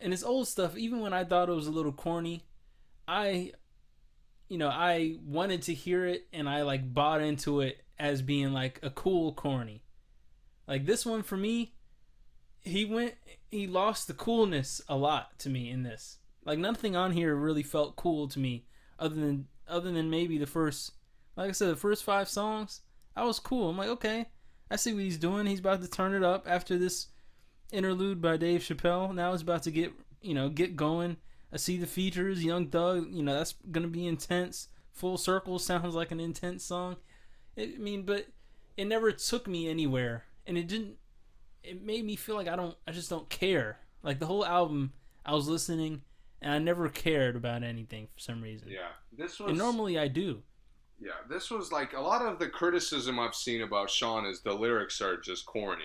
[0.00, 2.44] and his old stuff, even when I thought it was a little corny,
[3.06, 3.52] I,
[4.48, 8.52] you know, I wanted to hear it and I like bought into it as being
[8.52, 9.82] like a cool corny.
[10.66, 11.74] Like this one for me,
[12.62, 13.14] he went,
[13.50, 16.18] he lost the coolness a lot to me in this.
[16.44, 18.66] Like nothing on here really felt cool to me,
[18.98, 20.92] other than other than maybe the first,
[21.36, 22.82] like I said, the first five songs.
[23.16, 23.70] I was cool.
[23.70, 24.26] I'm like, okay,
[24.70, 25.46] I see what he's doing.
[25.46, 27.08] He's about to turn it up after this
[27.72, 29.12] interlude by Dave Chappelle.
[29.12, 31.16] Now it's about to get you know get going.
[31.52, 33.08] I see the features, Young Thug.
[33.10, 34.68] You know that's gonna be intense.
[34.92, 36.96] Full Circle sounds like an intense song.
[37.54, 38.26] It, I mean, but
[38.76, 40.96] it never took me anywhere, and it didn't.
[41.62, 42.76] It made me feel like I don't.
[42.86, 43.80] I just don't care.
[44.02, 44.92] Like the whole album,
[45.24, 46.02] I was listening,
[46.40, 48.68] and I never cared about anything for some reason.
[48.70, 48.88] yeah.
[49.16, 50.42] This was And normally I do.
[51.00, 54.52] Yeah, this was like a lot of the criticism I've seen about Sean is the
[54.54, 55.84] lyrics are just corny.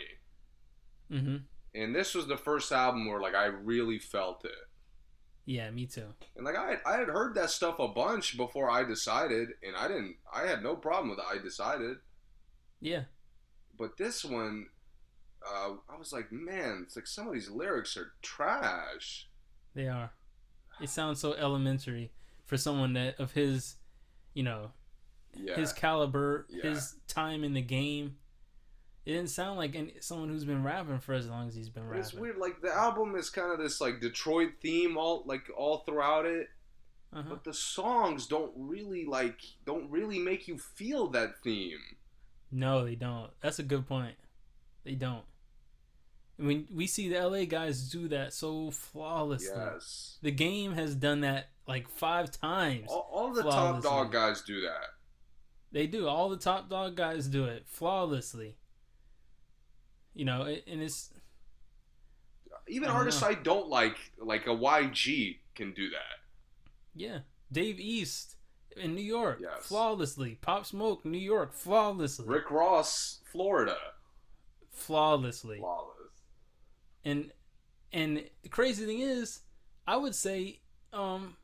[1.11, 1.37] Mm-hmm.
[1.75, 4.51] and this was the first album where like I really felt it.
[5.45, 6.05] Yeah, me too.
[6.35, 9.75] And like I had, I had heard that stuff a bunch before I decided, and
[9.75, 10.15] I didn't.
[10.33, 11.97] I had no problem with I decided.
[12.79, 13.03] Yeah,
[13.77, 14.67] But this one,
[15.47, 19.27] uh, I was like, man, it's like some of these lyrics are trash.
[19.75, 20.11] they are.
[20.81, 22.11] It sounds so elementary
[22.45, 23.75] for someone that of his,
[24.33, 24.71] you know,
[25.35, 26.69] Yeah, his caliber, Yeah.
[26.71, 28.17] his time in the game.
[29.05, 31.85] It didn't sound like any, someone who's been rapping for as long as he's been
[31.87, 31.99] rapping.
[32.01, 32.37] it's weird.
[32.37, 36.47] Like the album is kind of this like Detroit theme all like all throughout it,
[37.11, 37.23] Uh-huh.
[37.27, 41.79] but the songs don't really like don't really make you feel that theme.
[42.51, 43.31] No, they don't.
[43.41, 44.15] That's a good point.
[44.83, 45.23] They don't.
[46.39, 49.53] I mean, we see the LA guys do that so flawlessly.
[49.55, 52.85] Yes, The game has done that like five times.
[52.89, 54.85] all, all the top dog guys do that.
[55.71, 56.07] They do.
[56.07, 58.57] All the top dog guys do it flawlessly.
[60.13, 61.11] You know, and it's
[62.67, 63.27] Even I artists know.
[63.29, 66.19] I don't like, like a YG, can do that.
[66.95, 67.19] yeah.
[67.51, 68.35] Dave East
[68.77, 69.65] in New York, Yes.
[69.65, 70.35] flawlessly.
[70.35, 72.25] Pop Smoke, New York, flawlessly.
[72.25, 73.77] Rick Ross, Florida,
[74.71, 75.57] flawlessly.
[75.59, 75.97] flawless.
[77.03, 77.31] And
[77.91, 79.41] and the crazy thing is,
[79.85, 80.61] I would say,
[80.93, 81.35] um,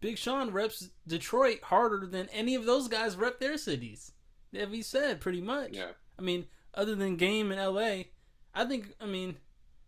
[0.00, 4.12] Big Sean reps Detroit harder than any of those guys rep their cities.
[4.52, 5.70] That you said pretty much?
[5.72, 6.46] Yeah, I mean,
[6.76, 8.10] other than Game in L.A.,
[8.54, 8.94] I think.
[9.00, 9.36] I mean,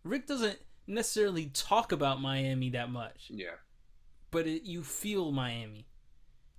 [0.03, 3.57] Rick doesn't necessarily talk about Miami that much, yeah,
[4.31, 5.87] but it, you feel Miami,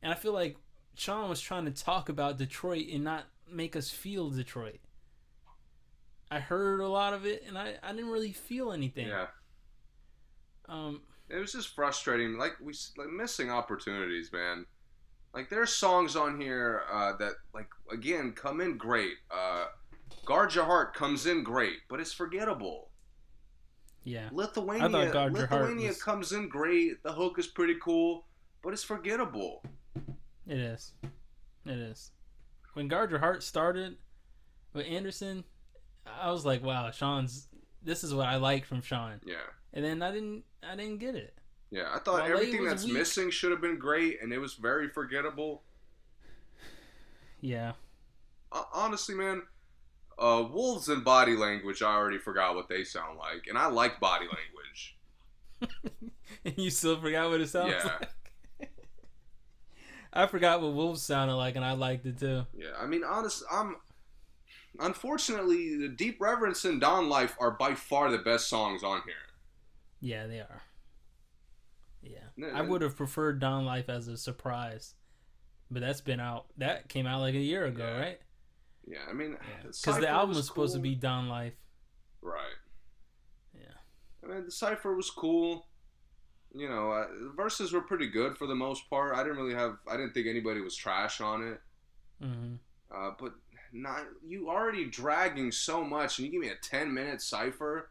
[0.02, 0.56] and I feel like
[0.94, 4.80] Sean was trying to talk about Detroit and not make us feel Detroit.
[6.30, 9.08] I heard a lot of it, and I, I didn't really feel anything.
[9.08, 9.26] yeah.
[10.68, 12.38] Um, It was just frustrating.
[12.38, 14.64] Like we like missing opportunities, man.
[15.34, 19.14] Like there's songs on here uh, that like again come in great.
[19.30, 19.66] Uh,
[20.30, 22.90] Guard Your Heart comes in great, but it's forgettable.
[24.04, 27.02] yeah, Lithuania, I thought Guard Your Heart Lithuania was- comes in great.
[27.02, 28.26] The hook is pretty cool,
[28.62, 29.64] but it's forgettable.
[30.46, 30.92] it is.
[31.66, 32.12] It is.
[32.74, 33.96] When Guard Your Heart started
[34.72, 35.42] with Anderson,
[36.06, 37.48] I was like, wow, Sean's.
[37.82, 39.20] This is what I like from Sean.
[39.24, 39.36] Yeah,
[39.72, 41.34] And then I didn't, I didn't get it.
[41.72, 41.90] yeah.
[41.92, 42.92] I thought Wale everything that's weak.
[42.92, 45.64] missing should have been great, and it was very forgettable.
[47.40, 47.72] Yeah,
[48.72, 49.42] honestly, man.
[50.20, 53.98] Uh, wolves and body language, I already forgot what they sound like, and I like
[54.00, 54.98] body language.
[56.44, 57.84] and you still forgot what it sounds Yeah.
[58.60, 58.70] like.
[60.12, 62.44] I forgot what Wolves sounded like, and I liked it too.
[62.52, 63.76] Yeah, I mean, honest, I'm.
[64.78, 69.14] Unfortunately, the Deep Reverence and Don Life are by far the best songs on here.
[70.00, 70.62] Yeah, they are.
[72.02, 74.94] Yeah, No, I would have preferred Don Life as a surprise,
[75.70, 76.46] but that's been out.
[76.56, 77.98] That came out like a year ago, Yeah.
[78.00, 78.20] right?
[78.90, 81.54] Yeah, I mean, Because Cypher the album was, supposed to be Don Life.
[82.22, 82.56] right.
[83.54, 83.60] Yeah.
[84.24, 85.66] I mean, the cipher was cool.
[86.52, 89.14] You know, uh, the verses were pretty good for the most part.
[89.14, 89.76] I didn't really have.
[89.88, 91.60] I didn't think anybody was trash on it.
[92.20, 92.54] hmm
[92.92, 93.34] Uh, but
[93.72, 97.90] not you already dragging so much, and you give me a ten minute cipher.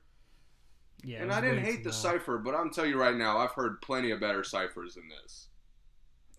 [1.02, 3.82] Yeah, and I didn't hate the cipher, but I'm telling you right now, I've heard
[3.82, 5.48] plenty of better ciphers than this.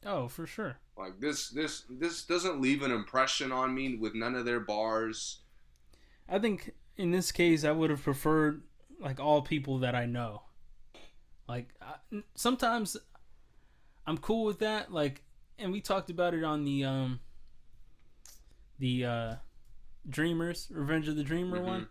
[0.04, 0.78] Oh, for sure.
[0.96, 5.40] Like this, this, this doesn't leave an impression on me with none of their bars.
[6.28, 8.62] I think in this case, I would have preferred
[9.00, 10.42] like all people that I know.
[11.48, 11.94] Like I,
[12.34, 12.96] sometimes
[14.06, 14.92] I'm cool with that.
[14.92, 15.22] Like,
[15.58, 17.20] and we talked about it on the um
[18.78, 19.34] the uh
[20.08, 21.64] Dreamers, Revenge of the Dreamer Mhm.
[21.66, 21.88] one.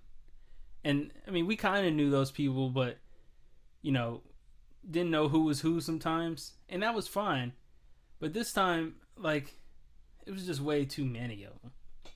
[0.83, 2.97] And I mean, we kind of knew those people, but
[3.81, 4.21] you know,
[4.89, 7.53] didn't know who was who sometimes, and that was fine.
[8.19, 9.55] But this time, like,
[10.25, 11.71] it was just way too many of them.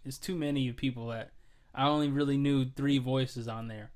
[0.05, 1.31] It's too many of people that
[1.73, 3.91] I only really knew three voices on there,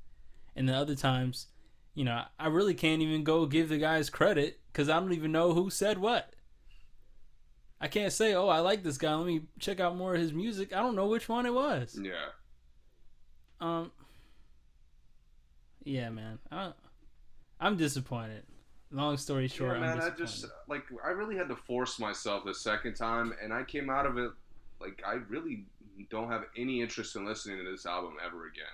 [0.55, 1.47] and the other times,
[1.93, 5.31] you know, I really can't even go give the guys credit because I don't even
[5.31, 6.33] know who said what.
[7.79, 9.13] I can't say, "Oh, I like this guy.
[9.13, 11.99] Let me check out more of his music." I don't know which one it was.
[12.01, 12.29] Yeah,
[13.59, 13.91] Um.
[15.83, 16.39] Yeah, man.
[16.51, 16.71] I,
[17.59, 18.43] I'm disappointed.
[18.91, 20.01] Long story short, yeah, man.
[20.01, 23.89] I just like I really had to force myself the second time, and I came
[23.89, 24.31] out of it
[24.79, 25.65] like I really
[26.09, 28.65] don't have any interest in listening to this album ever again.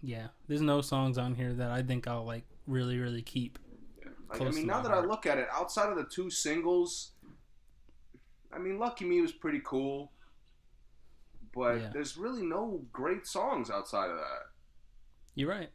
[0.00, 0.28] yeah.
[0.48, 3.58] There's no songs on here that I think I'll like really, really keep.
[4.00, 4.08] Yeah.
[4.30, 7.10] Like, I mean, now that I look at it, outside of the two singles,
[8.52, 10.10] I mean, "Lucky Me" was pretty cool,
[11.54, 11.90] but Yeah.
[11.92, 14.46] there's really no great songs outside of that.
[15.34, 15.70] You're right.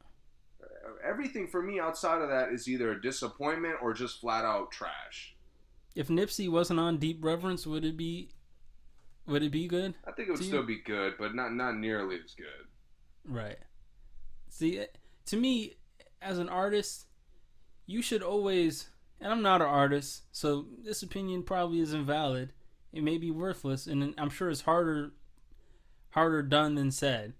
[1.03, 5.35] Everything for me outside of that is either a disappointment or just flat out trash.
[5.95, 8.29] If Nipsey wasn't on Deep Reverence, would it be?
[9.25, 9.95] Would it be good?
[10.05, 12.67] I think it would Do you- still be good, but not not nearly as good.
[13.25, 13.57] Right.
[14.49, 14.87] See, eh,
[15.25, 15.75] to me,
[16.21, 17.07] as an artist,
[17.85, 18.89] you should always.
[19.19, 22.53] And I'm not an artist, so this opinion probably isn't valid.
[22.93, 25.11] It may be worthless, and I'm sure it's harder,
[26.11, 27.33] harder done than said.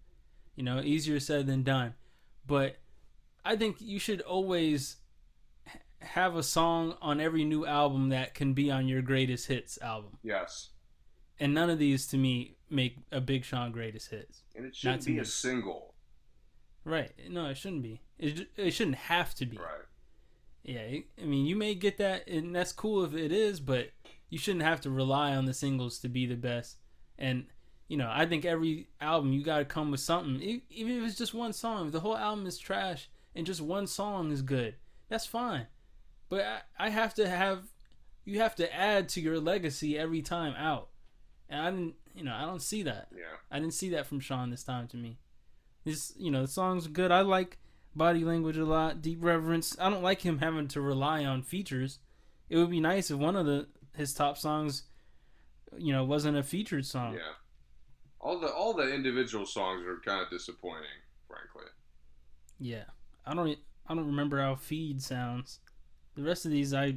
[0.56, 1.94] You know, easier said than done.
[2.48, 2.78] But
[3.48, 4.98] I think you should always
[6.02, 10.18] have a song on every new album that can be on your greatest hits album.
[10.22, 10.72] Yes.
[11.40, 14.42] And none of these to me make a Big Sean greatest hits.
[14.54, 15.20] And it shouldn't be me.
[15.20, 15.94] a single.
[16.84, 17.12] Right.
[17.30, 18.02] No, it shouldn't be.
[18.20, 19.58] It, it shouldn't have to be.
[19.58, 19.86] Right.
[20.64, 20.82] Yeah,
[21.22, 23.92] I mean, you may get that, and that's cool if it is, but
[24.30, 26.76] you shouldn't have to rely on the singles to be the best.
[27.18, 27.46] And
[27.88, 31.18] you know, I think every album you got to come with something, even if it's
[31.18, 31.86] just one song.
[31.86, 34.76] If the whole album is trash and just one song is good,
[35.08, 35.68] that's fine.
[36.28, 37.64] But I, I have to have,
[38.26, 40.90] you have to add to your legacy every time out,
[41.48, 43.10] and I didn't, you know, I don't see that.
[43.16, 43.38] Yeah.
[43.52, 45.20] I didn't see that from Sean this time to me.
[45.86, 47.12] This, you know, the songs are good.
[47.12, 47.60] I like
[47.96, 49.78] body language a lot, deep reverence.
[49.80, 52.00] I don't like him having to rely on features.
[52.50, 54.84] It would be nice if one of the his top songs,
[55.78, 57.14] you know, wasn't a featured song.
[57.14, 57.34] Yeah.
[58.20, 60.88] All the all the individual songs are kind of disappointing,
[61.28, 61.70] frankly.
[62.60, 62.86] Yeah.
[63.28, 65.60] I don't I don't remember how Feed sounds.
[66.16, 66.96] The rest of these I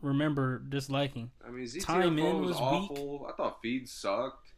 [0.00, 1.30] remember disliking.
[1.46, 3.26] I mean, ZTFO Time In was, was awful.
[3.28, 4.52] I thought Feed sucked.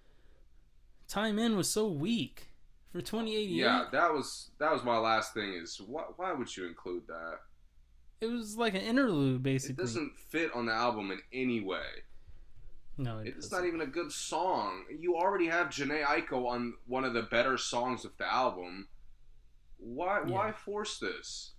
[1.09, 2.49] Time In was so weak
[2.93, 3.49] for 2088.
[3.51, 5.53] Yeah, that was that was my last thing.
[5.55, 7.39] Is why, why would you include that?
[8.21, 9.75] It was like an interlude basically.
[9.83, 11.85] It doesn't fit on the album in any way.
[12.97, 13.59] no, it It's doesn't.
[13.65, 14.85] not even a good song.
[14.99, 18.89] You already have Jhené Aiko on one of the better songs of the album.
[19.79, 21.53] Why why force this?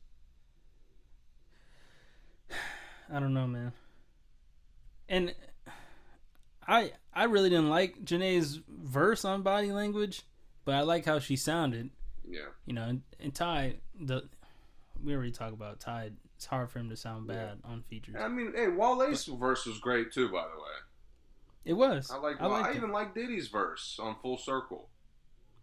[3.12, 3.74] I don't know, man.
[5.08, 5.34] And
[6.68, 10.22] I I really didn't like Jhené's verse on body language,
[10.66, 11.90] but I like how she sounded.
[12.28, 12.42] Yeah.
[12.66, 14.30] You know, and, and Ty, the
[15.04, 16.12] we already talked about Ty.
[16.36, 17.36] It's hard for him to sound Yeah.
[17.36, 18.16] bad on features.
[18.18, 20.78] I mean, hey, Wale's verse was great too, by the way.
[21.66, 22.10] It was.
[22.12, 22.40] I like.
[22.42, 24.90] I I, I even like Diddy's verse on Full Circle.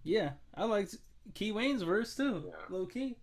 [0.03, 0.97] Yeah, I liked
[1.35, 2.44] Key Wayne's verse too.
[2.47, 2.53] Yeah.
[2.69, 3.16] Low key.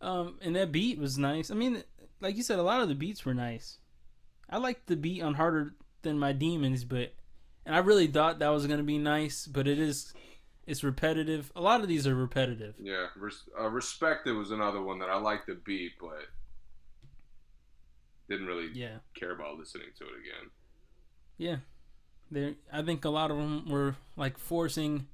[0.00, 1.50] Um, and that beat was nice.
[1.50, 1.82] I mean,
[2.20, 3.78] like you said, a lot of the beats were nice.
[4.50, 7.14] I liked the beat on Harder Than My Demons, but
[7.64, 10.12] and I really thought that was gonna be nice, but it is,
[10.66, 11.50] it's repetitive.
[11.56, 12.74] A lot of these are repetitive.
[12.78, 16.26] Yeah, res- uh, Respected was another one that I liked the beat, but
[18.28, 20.50] didn't really Yeah, care about listening to it again.
[21.38, 21.56] yeah.
[22.30, 25.06] There, I think a lot of them were like forcing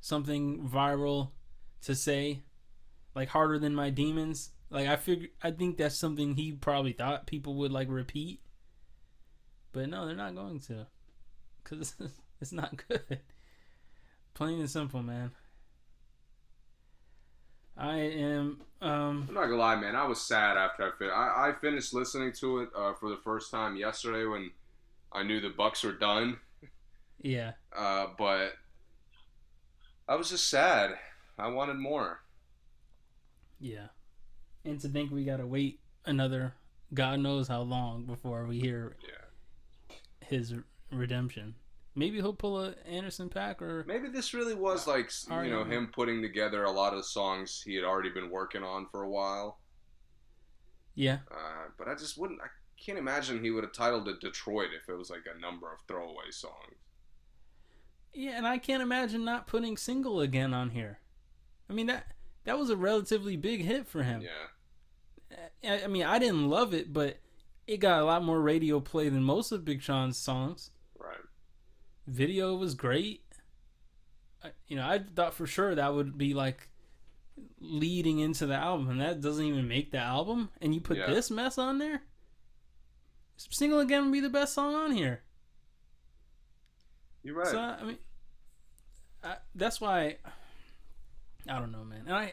[0.00, 1.30] something viral
[1.82, 2.42] to say,
[3.14, 4.50] like Harder Than My Demons.
[4.70, 8.40] Like I figure, I think that's something he probably thought people would like repeat,
[9.72, 10.86] but no, they're not going to,
[11.64, 11.94] cause
[12.40, 13.20] it's not good.
[14.34, 15.32] Plain and simple, man.
[17.76, 18.60] I am.
[18.82, 19.26] Um.
[19.28, 19.96] I'm not gonna lie, man.
[19.96, 23.16] I was sad after I fin- I, I finished listening to it uh, for the
[23.16, 24.50] first time yesterday when
[25.12, 26.38] I knew the Bucks were done.
[27.22, 27.52] Yeah.
[27.74, 28.52] Uh, but
[30.08, 30.98] I was just sad.
[31.40, 32.20] I wanted more.
[33.58, 33.88] Yeah.
[34.64, 36.54] And to think we gotta wait another
[36.92, 39.96] God knows how long before we hear Yeah.
[40.26, 40.54] his
[40.90, 41.54] redemption.
[41.94, 45.10] Maybe he'll pull a Anderson .Paak or Maybe this really was like
[45.44, 48.86] you know him putting together a lot of songs he had already been working on
[48.90, 49.58] for a while.
[50.94, 51.18] yeah.
[51.30, 52.40] Uh, but I just wouldn't.
[52.40, 52.46] I
[52.76, 55.80] can't imagine he would have titled it Detroit if it was like a number of
[55.86, 56.76] throwaway songs.
[58.12, 60.98] Yeah, and I can't imagine not putting single again on here.
[61.70, 62.06] I mean that
[62.44, 64.22] that was a relatively big hit for him.
[64.22, 65.70] Yeah.
[65.70, 67.18] I, I mean, I didn't love it, but
[67.66, 70.70] it got a lot more radio play than most of Big Sean's songs.
[70.98, 71.16] Right.
[72.06, 73.22] Video was great.
[74.42, 76.68] I, you know, I thought for sure that would be like
[77.60, 80.48] leading into the album, and that doesn't even make the album.
[80.60, 81.06] And you put Yeah.
[81.06, 82.02] this mess on there.
[83.36, 85.22] Single again would be the best song on here.
[87.22, 87.48] You're right.
[87.48, 87.98] So I mean,
[89.22, 90.16] I, that's why
[91.48, 92.02] I don't know, man.
[92.06, 92.32] And I,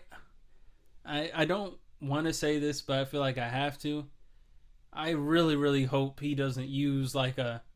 [1.05, 4.05] I, I don't want to say this, but I feel like I have to.
[4.93, 7.61] I really, really hope he doesn't use like a.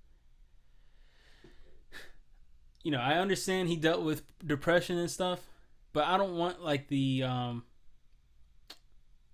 [2.83, 5.39] You know, I understand he dealt with depression and stuff,
[5.93, 7.63] but I don't want like the um.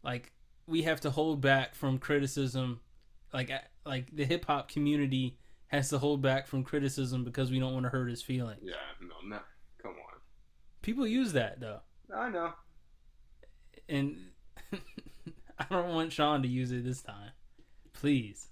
[0.03, 0.33] Like
[0.67, 2.81] we have to hold back from criticism,
[3.33, 3.49] like
[3.85, 5.37] like the hip hop community
[5.67, 8.61] has to hold back from criticism because we don't want to hurt his feelings.
[8.63, 8.73] yeah.
[9.01, 9.15] No.
[9.27, 9.39] No.
[9.81, 10.19] Come on.
[10.81, 11.79] People use that though,
[12.15, 12.53] I know.
[13.89, 14.17] and
[15.59, 17.31] I don't want Sean to use it this time.
[17.93, 18.47] Please,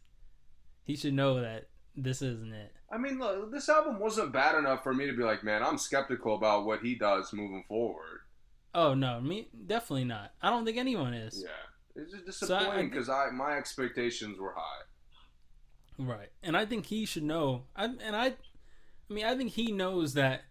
[0.84, 2.74] he should know that this isn't it.
[2.92, 5.78] I mean, look, this album wasn't bad enough for me to be like, man, I'm
[5.78, 8.22] skeptical about what he does moving forward.
[8.74, 10.34] Oh no, me definitely not.
[10.42, 11.44] I don't think anyone is.
[11.46, 14.84] Yeah, it's just So I- I disappointing because I my expectations were high.
[15.98, 16.30] Right.
[16.44, 17.64] And I think he should know.
[17.76, 20.42] I and I I mean, I think he knows that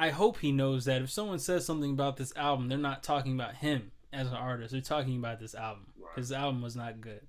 [0.00, 3.34] I hope he knows that if someone says something about this album, they're not talking
[3.34, 4.72] about him as an artist.
[4.72, 5.88] They're talking about this album.
[5.98, 6.16] Right.
[6.16, 7.26] His album was not good.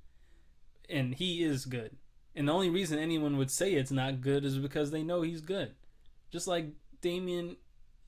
[0.90, 1.98] And he is good.
[2.34, 5.42] And the only reason anyone would say it's not good is because they know he's
[5.42, 5.74] good.
[6.32, 6.68] Just like
[7.02, 7.58] Damian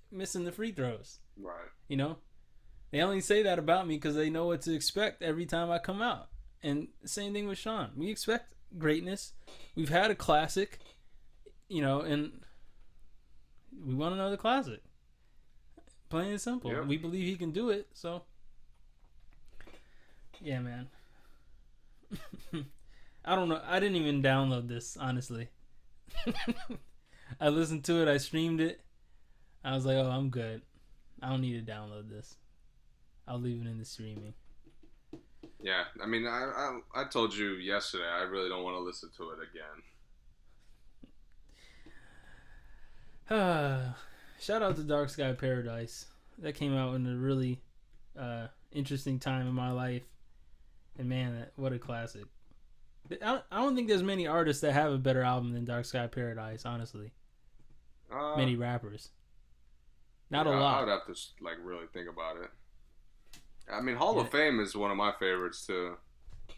[0.09, 1.19] missing the free throws.
[1.37, 1.67] Right.
[1.89, 2.17] You know,
[2.91, 5.79] they only say that about me because they know what to expect every time I
[5.79, 6.29] come out.
[6.61, 7.89] And same thing with Sean.
[7.97, 9.33] We expect greatness.
[9.75, 10.79] We've had a classic,
[11.67, 12.45] you know, and
[13.85, 14.81] we want another classic.
[16.09, 16.71] Plain and simple.
[16.71, 16.85] Yep.
[16.85, 17.87] We believe he can do it.
[17.93, 18.23] So,
[20.39, 20.87] yeah, man.
[23.25, 23.61] I don't know.
[23.65, 25.49] I didn't even download this, honestly.
[27.39, 28.07] I listened to it.
[28.07, 28.81] I streamed it.
[29.63, 30.61] I was like, oh, I'm good.
[31.21, 32.35] I don't need to download this.
[33.27, 34.33] I'll leave it in the streaming.
[35.61, 38.03] Yeah, I mean, I, I I told you yesterday.
[38.03, 39.81] I really don't want to listen to it again.
[43.29, 46.07] Shout out to Dark Sky Paradise.
[46.39, 47.61] That came out in a really
[48.19, 50.03] uh, interesting time in my life.
[50.97, 52.23] And man, that, what a classic.
[53.11, 55.85] I don't, I don't think there's many artists that have a better album than Dark
[55.85, 57.11] Sky Paradise, honestly.
[58.11, 59.09] Uh, Many rappers.
[60.29, 60.77] Not yeah, a lot.
[60.77, 62.49] I would have to like really think about it.
[63.71, 65.97] I mean, Hall of Fame is one of my favorites too.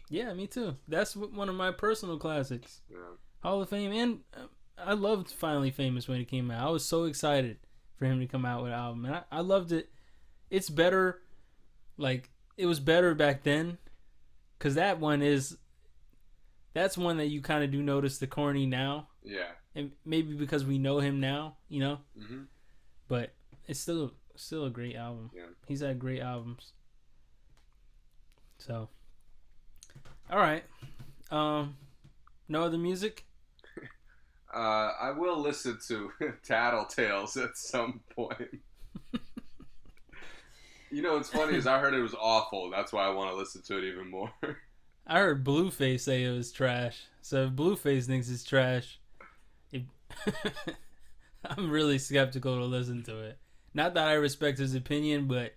[0.08, 0.76] Yeah, me too.
[0.88, 2.80] That's one of my personal classics.
[2.90, 2.98] Yeah.
[3.42, 4.46] Hall of Fame, and uh,
[4.78, 6.66] I loved Finally Famous when it came out.
[6.66, 7.58] I was so excited
[7.96, 9.90] for him to come out with an album, and I, I loved it.
[10.50, 11.22] It's better,
[11.96, 13.78] like it was better back then,
[14.58, 15.56] because that one is,
[16.74, 19.48] that's one that you kind of do notice the corny now, Yeah.
[19.74, 21.98] and maybe because we know him now, you know.
[22.18, 22.42] hmm
[23.08, 23.32] But
[23.66, 25.30] it's still still a great album.
[25.34, 25.46] Yeah.
[25.66, 26.72] He's had great albums.
[28.58, 28.88] So,
[30.30, 30.64] all right.
[31.30, 31.76] Um,
[32.48, 33.25] no other music.
[34.56, 36.10] Uh, I will listen to
[36.48, 38.62] Tattletales at some point.
[40.90, 42.70] you know what's funny is I heard it was awful.
[42.70, 44.32] That's why I want to listen to it even more.
[45.06, 47.02] I heard Blueface say it was trash.
[47.20, 48.98] So if Blueface thinks it's trash,
[49.72, 49.84] it,
[51.44, 53.38] I'm really skeptical to listen to it.
[53.74, 55.52] Not that I respect his opinion, but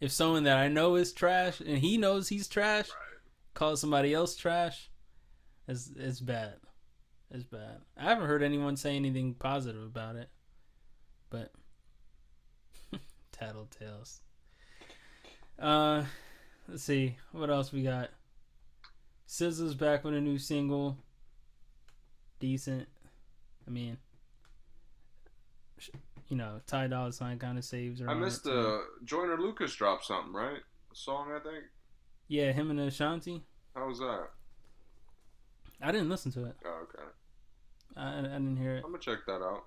[0.00, 2.88] if someone that I know is trash and he knows he's trash
[3.52, 4.90] calls somebody else trash,
[5.66, 6.54] it's it's bad.
[7.34, 7.80] It's bad.
[7.96, 10.28] I haven't heard anyone say anything positive about it,
[11.30, 11.50] but
[13.36, 14.20] tattletales.
[15.58, 16.04] Uh,
[16.68, 18.10] let's see what else we got.
[19.26, 20.96] SZA's back with a new single.
[22.38, 22.86] Decent.
[23.66, 23.96] I mean,
[26.28, 28.08] you know, Ty Dolla Sign kind of saves her.
[28.08, 28.52] I missed too.
[28.52, 30.58] uh, Joyner Lucas dropped something, right?
[30.92, 31.64] A song, I think.
[32.28, 33.42] Yeah, him and Ashanti.
[33.74, 34.28] How was that?
[35.82, 36.54] I didn't listen to it.
[36.64, 37.02] Oh, okay.
[37.96, 38.82] I, I didn't hear it.
[38.84, 39.64] I'm gonna check that out.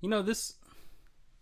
[0.00, 0.54] You know this.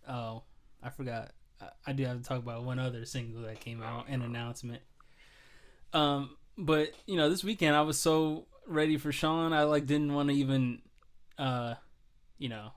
[0.07, 0.43] Oh,
[0.81, 1.31] I forgot.
[1.61, 4.81] I, I do have to talk about one other single that came out, an announcement.
[5.93, 9.53] Um, but you know, this weekend I was so ready for Sean.
[9.53, 10.81] I like didn't want to even,
[11.37, 11.75] uh,
[12.37, 12.71] you know,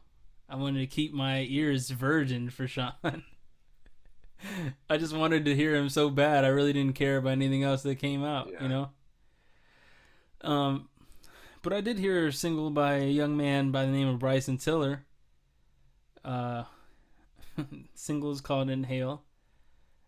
[0.48, 2.92] I wanted to keep my ears virgin for Sean.
[4.90, 6.44] I just wanted to hear him so bad.
[6.44, 8.50] I really didn't care about anything else that came out.
[8.52, 8.62] Yeah.
[8.62, 8.90] You know.
[10.42, 10.88] Um,
[11.64, 14.58] but I did hear a single by a young man by the name of Bryson
[14.58, 15.06] Tiller.
[16.22, 16.64] Uh,
[17.94, 19.22] single is called Inhale.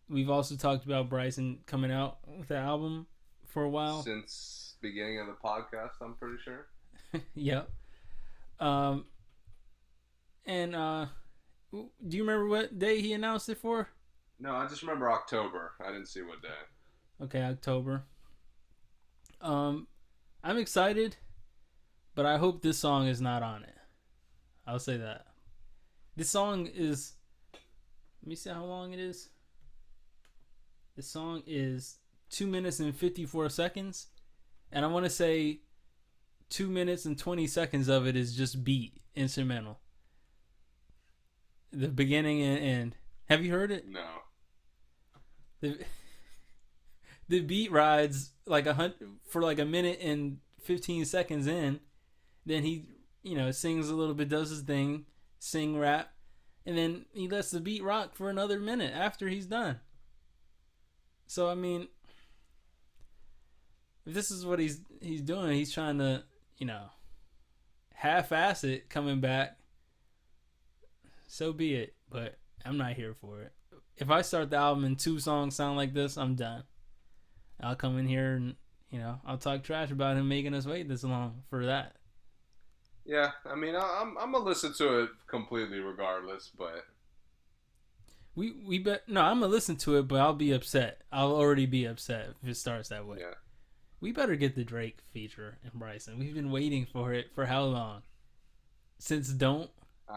[0.08, 3.06] We've also talked about Bryson coming out with the album
[3.46, 4.02] for a while.
[4.02, 6.66] Since beginning of the podcast, I'm pretty sure.
[7.34, 7.70] yep.
[8.60, 9.06] Um,
[10.44, 11.06] and uh,
[11.72, 13.88] do you remember what day he announced it for?
[14.38, 15.72] No, I just remember October.
[15.80, 17.24] I didn't see what day.
[17.24, 18.04] Okay, October.
[19.40, 19.86] Um,
[20.44, 21.16] I'm excited,
[22.16, 23.74] but I hope this song is not on it.
[24.66, 25.26] I'll say that.
[26.16, 27.12] This song is.
[28.22, 29.28] Let me see how long it is.
[30.97, 31.98] This song is
[32.30, 34.06] two minutes and 54 seconds,
[34.72, 35.60] and I want to say
[36.48, 39.78] two minutes and 20 seconds of it is just beat instrumental.
[41.70, 42.97] The beginning and end.
[43.28, 43.86] Have you heard it?
[43.86, 44.06] No.
[45.60, 45.78] the
[47.28, 48.94] the beat rides like a hunt
[49.28, 51.80] for like a minute and 15 seconds in
[52.47, 52.86] then he
[53.23, 55.05] you know sings a little bit does his thing
[55.39, 56.12] sing rap
[56.64, 59.81] and then he lets the beat rock for another minute after he's done
[61.27, 61.89] so i mean
[64.06, 66.23] if this is what he's he's doing he's trying to
[66.56, 66.85] you know
[67.94, 69.59] half-ass it coming back
[71.27, 73.52] so be it but i'm not here for it
[73.97, 76.64] if I start the album and two songs sound like this, I'm done.
[77.60, 78.55] I'll come in here and
[78.90, 81.97] you know I'll talk trash about him making us wait this long for that.
[83.06, 86.84] Yeah, I mean, I, I'm I'm gonna listen to it completely regardless, but
[88.34, 91.02] We we bet no, I'm gonna listen to it, but I'll be upset.
[91.12, 93.20] I'll already be upset if it starts that way.
[93.20, 93.34] yeah.
[94.00, 96.18] We better get the Drake feature in Bryson.
[96.18, 98.02] We've been waiting for it for how long?
[98.98, 99.70] Since Don't.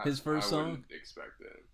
[0.04, 0.70] His first I song?
[0.70, 1.64] wouldn't expect it.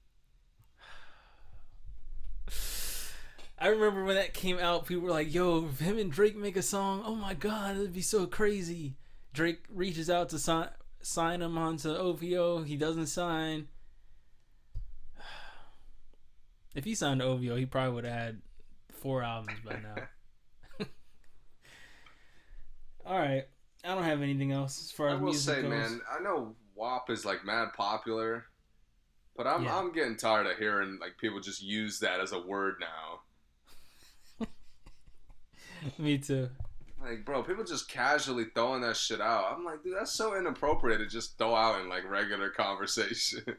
[3.59, 6.57] I remember when that came out, people were like, "Yo, if him and Drake make
[6.57, 8.97] a song, oh my god, it'd be so crazy."
[9.33, 10.69] Drake reaches out to sign
[11.07, 12.63] sign him onto OVO.
[12.63, 13.69] He doesn't sign.
[16.75, 18.43] If he signed OVO, he probably would have had
[18.93, 19.95] four albums by now.
[23.07, 23.45] All right,
[23.83, 25.71] I don't have anything else as far as I will music say, goes.
[25.71, 28.45] man, I know WAP is like mad popular,
[29.39, 29.79] but I'm Yeah.
[29.79, 32.75] I'm getting tired of hearing like people just use that as a word
[34.39, 34.47] now.
[35.99, 36.51] Me too.
[37.07, 39.53] Like, bro, people just casually throwing that shit out.
[39.53, 43.43] I'm like, dude, that's so inappropriate to just throw out in like regular conversation.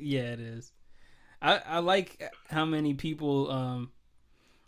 [0.00, 0.70] Yeah, it is.
[1.42, 3.90] I I like how many people um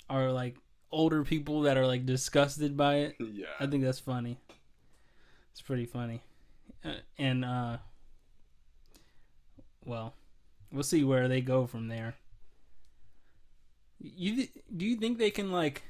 [0.08, 0.56] are like
[0.90, 3.16] older people that are like disgusted by it.
[3.20, 3.46] Yeah.
[3.60, 4.38] I think that's funny.
[5.52, 6.20] It's pretty funny.
[6.84, 7.76] Uh, and uh
[9.84, 10.14] well,
[10.72, 12.16] we'll see where they go from there.
[14.00, 15.82] You th- do you think they can like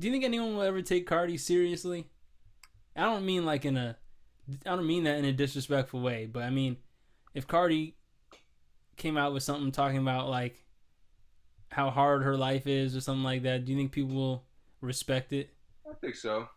[0.00, 2.08] Do you think anyone will ever take Cardi seriously?
[2.96, 3.96] I don't mean like in a
[4.66, 6.78] I don't mean that in a disrespectful way, but I mean
[7.34, 7.96] if Cardi
[8.96, 10.64] came out with something talking about like
[11.68, 14.44] how hard her life is or something like that, do you think people will
[14.80, 15.50] respect it?
[15.88, 16.48] I think so.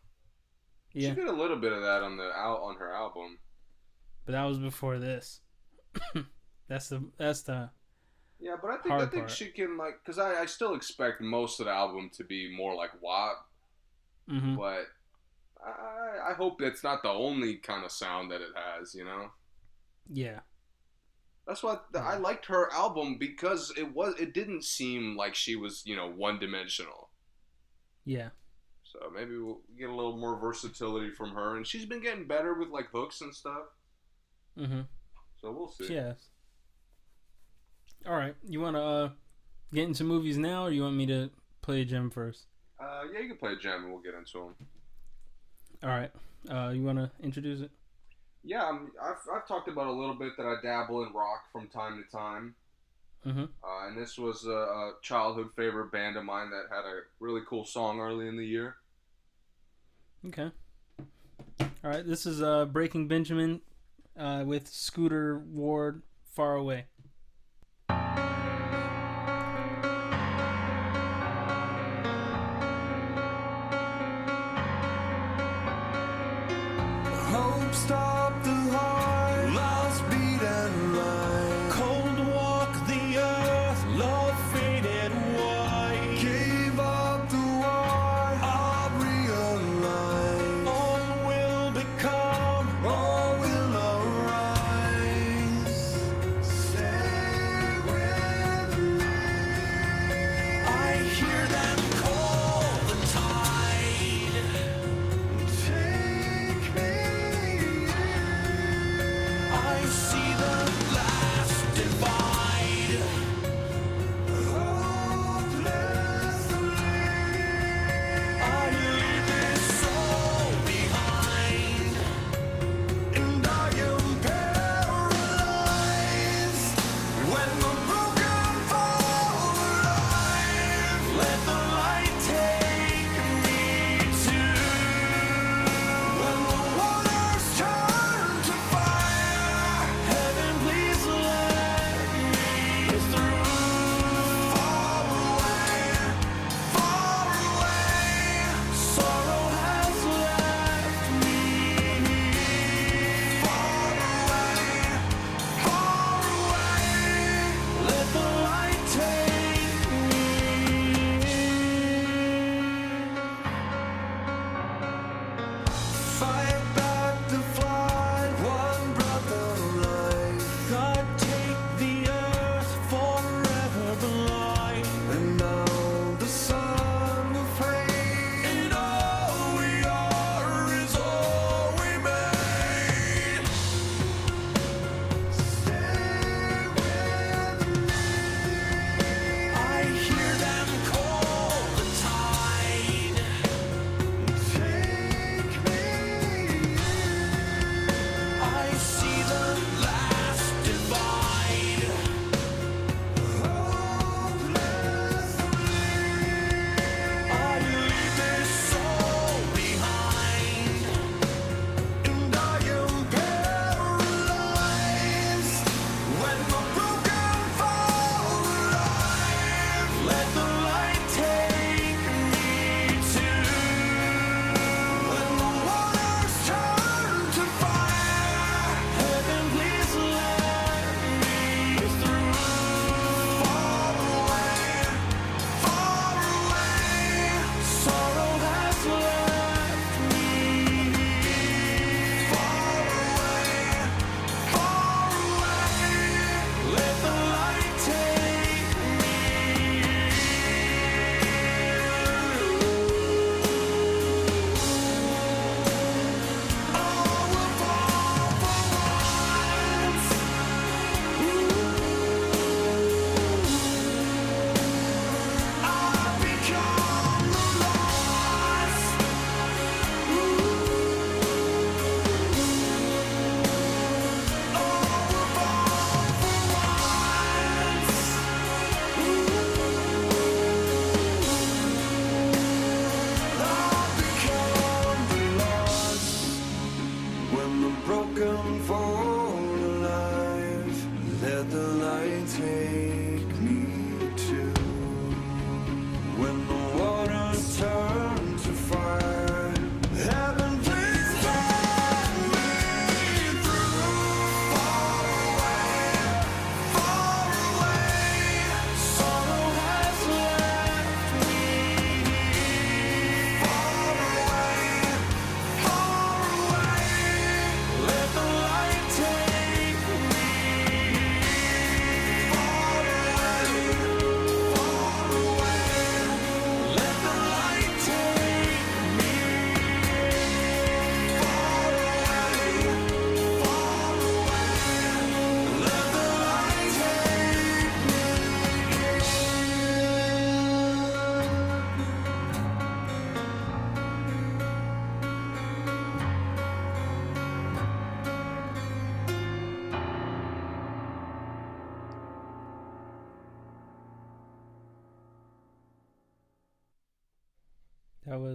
[0.93, 1.09] Yeah.
[1.09, 3.39] She did a little bit of that on the out on her album.
[4.25, 5.41] But that was before this.
[6.69, 7.71] that's the that's the
[8.43, 9.31] Yeah, but I think I think part.
[9.31, 12.75] she can like because I, I still expect most of the album to be more
[12.75, 13.37] like WAP,
[14.29, 14.87] hmm but
[15.65, 18.93] I I hope it's not the only kind of sound that it has.
[18.95, 19.31] You know.
[20.11, 20.41] yeah
[21.47, 25.55] That's why th- I liked her album because it was it didn't seem like she
[25.55, 27.11] was you know one dimensional.
[28.05, 28.29] yeah
[28.83, 32.53] So maybe we'll get a little more versatility from her, and she's been getting better
[32.53, 33.67] with like hooks and stuff.
[34.57, 34.81] Mm-hmm.
[35.41, 35.89] So we'll see.
[35.93, 36.29] yes.
[38.05, 39.09] All right, you want to uh,
[39.73, 41.29] get into movies now, or you want me to
[41.61, 42.47] play a gem first?
[42.79, 44.55] Uh, yeah, you can play a gem, and we'll get into them.
[45.83, 46.11] All right,
[46.49, 47.71] uh, you want to introduce it?
[48.43, 51.69] Yeah, I'm, I've I've talked about a little bit that I dabble in rock from
[51.69, 52.55] time to time.
[53.25, 53.43] Mm-hmm.
[53.63, 57.41] Uh, and this was a, a childhood favorite band of mine that had a really
[57.47, 58.75] cool song early in the year.
[60.27, 60.51] Okay.
[61.61, 63.61] All right, this is uh, Breaking Benjamin
[64.17, 66.01] uh, with Scooter Ward,
[66.33, 66.87] Far Away.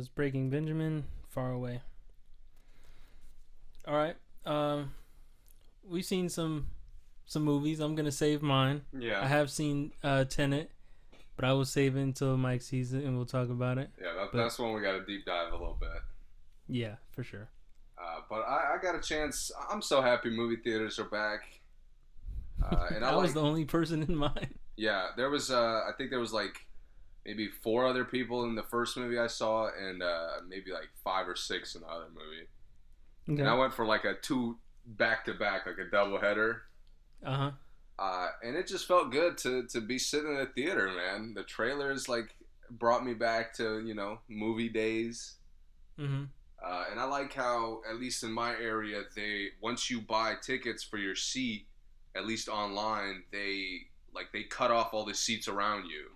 [0.09, 1.80] Was Breaking Benjamin, Far Away.
[3.86, 4.16] All right.
[4.47, 4.93] Um,
[5.86, 6.68] we've seen some
[7.26, 7.80] some movies.
[7.80, 8.82] I'm gonna save mine.
[8.98, 9.22] Yeah.
[9.22, 10.70] I have seen uh, Tenet,
[11.36, 13.90] but I will save it until Mike sees it and we'll talk about it.
[14.01, 15.90] yeah, that, but- that's one we got to deep dive a little bit.
[16.68, 17.48] Yeah, for sure.
[18.01, 19.51] Uh, but I, I got a chance.
[19.70, 21.40] I'm so happy movie theaters are back.
[22.62, 24.55] Uh, and I I like, was the only person in mine.
[24.76, 25.51] yeah, there was.
[25.51, 26.64] Uh, I think there was like
[27.28, 31.28] maybe four other people in the first movie I saw, and uh, maybe like five
[31.28, 32.48] or six in the other movie.
[33.28, 33.42] Okay.
[33.42, 34.56] And I went for like a two
[34.86, 36.62] back to back, like a double header.
[37.22, 37.50] Uh huh.
[37.98, 41.34] Uh, and it just felt good to, to be sitting in a theater, man.
[41.34, 42.34] The trailers like
[42.70, 45.34] brought me back to you know movie days.
[46.00, 46.24] Mm-hmm.
[46.64, 50.82] Uh, and I like how, at least in my area, they once you buy tickets
[50.82, 51.66] for your seat,
[52.16, 53.82] at least online, they
[54.14, 56.06] like they cut off all the seats around you,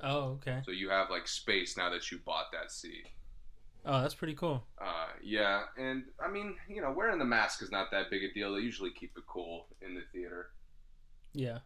[0.00, 0.60] Oh, okay.
[0.64, 3.06] so you have like space now that you bought that seat.
[3.84, 4.64] Oh, that's pretty cool.
[4.80, 8.32] Uh, yeah, and I mean, you know, wearing the mask is not that big a
[8.32, 8.54] deal.
[8.54, 10.50] They usually keep it cool in the theater.
[11.32, 11.58] Yeah.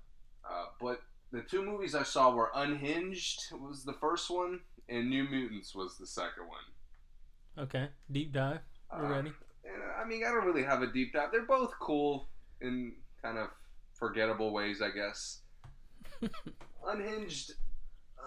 [0.49, 5.25] Uh, but the two movies I saw were Unhinged was the first one, and New
[5.25, 7.65] Mutants was the second one.
[7.65, 7.89] Okay.
[8.11, 8.61] Deep dive.
[8.93, 9.33] We're Uh, ready.
[9.65, 11.31] And, I mean, I don't really have a deep dive.
[11.33, 12.29] They're both cool
[12.63, 13.49] in kind of
[13.95, 15.41] forgettable ways, I guess.
[16.87, 17.53] Unhinged.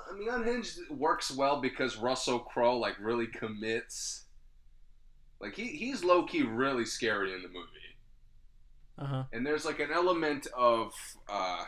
[0.10, 4.26] I mean, Unhinged works well because Russell Crowe like really commits.
[5.40, 7.98] Like he he's low key really scary in the movie,
[8.98, 9.24] Uh huh.
[9.32, 10.94] and there's like an element of
[11.28, 11.64] uh,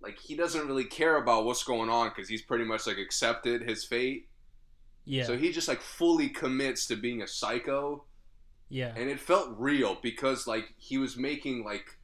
[0.00, 3.62] like he doesn't really care about what's going on because he's pretty much like accepted
[3.62, 4.28] his fate.
[5.04, 5.24] Yeah.
[5.24, 8.04] So he just like fully commits to being a psycho
[8.68, 8.92] yeah.
[8.96, 11.98] and it felt real because like he was making like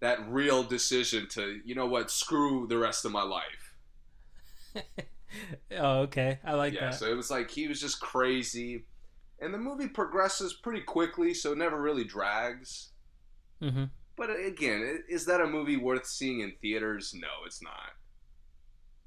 [0.00, 3.61] that real decision to you know what screw the rest of my life
[5.78, 6.38] oh, okay.
[6.44, 6.94] I like yeah that.
[6.94, 8.84] so it was like he was just crazy
[9.40, 12.90] and the movie progresses pretty quickly so it never really drags
[13.60, 13.84] mm-hmm.
[14.16, 17.72] but again is that a movie worth seeing in theaters no it's not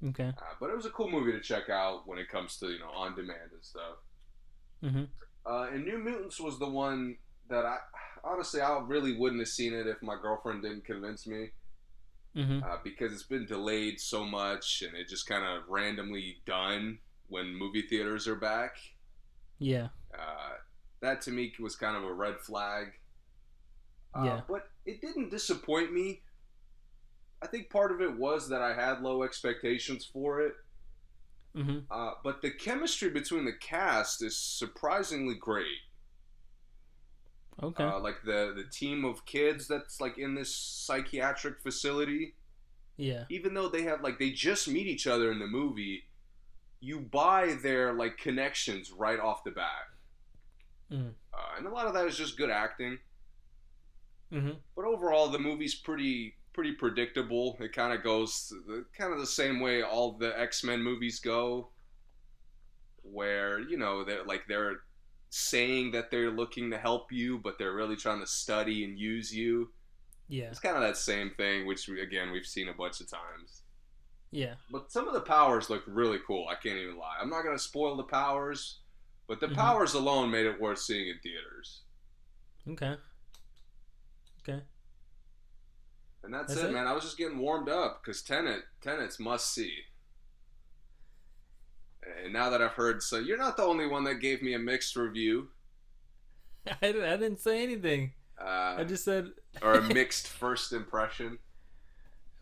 [0.06, 0.28] Okay.
[0.28, 2.78] uh, but it was a cool movie to check out when it comes to you
[2.78, 3.96] know on demand and stuff
[4.84, 5.04] Mm-hmm.
[5.44, 7.16] Uh, and New Mutants was the one
[7.48, 7.76] that I
[8.24, 11.50] honestly I really wouldn't have seen it if my girlfriend didn't convince me.
[12.36, 12.62] Mm-hmm.
[12.64, 16.98] uh, because it's been delayed so much and it just kind of randomly done
[17.28, 18.76] when movie theaters are back.
[19.58, 19.88] Yeah.
[20.14, 20.56] Uh,
[21.00, 22.88] that to me was kind of a red flag.
[24.14, 24.40] Uh, Yeah.
[24.46, 26.22] But it didn't disappoint me.
[27.42, 30.54] I think part of it was that I had low expectations for it.
[31.56, 31.78] Mm-hmm.
[31.90, 35.78] Uh, but the chemistry between the cast is surprisingly great.
[37.62, 37.84] Okay.
[37.84, 42.34] Uh, like the the team of kids that's like in this psychiatric facility.
[42.98, 43.24] yeah.
[43.30, 46.04] even though they have like they just meet each other in the movie,
[46.80, 49.88] you buy their like connections right off the bat,
[50.92, 51.10] Mm.
[51.34, 52.98] uh, and a lot of that is just good acting.
[54.32, 54.52] Mm-hmm.
[54.76, 57.56] But overall, the movie's pretty pretty predictable.
[57.60, 61.20] It kind of goes the, kind of the same way all the X Men movies
[61.20, 61.70] go,
[63.02, 64.80] where you know they're like they're
[65.36, 69.34] saying that they're looking to help you, but they're really trying to study and use
[69.34, 69.70] you.
[70.28, 70.46] Yeah.
[70.46, 73.62] It's kind of that same thing, which we, again we've seen a bunch of times.
[74.30, 74.54] Yeah.
[74.70, 76.48] But some of the powers look really cool.
[76.48, 77.16] I can't even lie.
[77.20, 78.78] I'm not gonna spoil the powers,
[79.26, 79.54] but the Mhm.
[79.56, 81.82] powers alone made it worth seeing in theaters.
[82.68, 82.96] Okay.
[84.40, 84.62] Okay.
[86.22, 86.72] And that's, That's it, it?
[86.72, 86.86] man.
[86.88, 89.84] I was just getting warmed up because Tenet, Tenet's must see.
[92.22, 94.58] And now that I've heard, so you're not the only one that gave me a
[94.58, 95.48] mixed review,
[96.82, 98.12] I, di- I didn't say anything.
[98.40, 99.30] uh, I just said.
[99.62, 101.38] or a mixed first impression.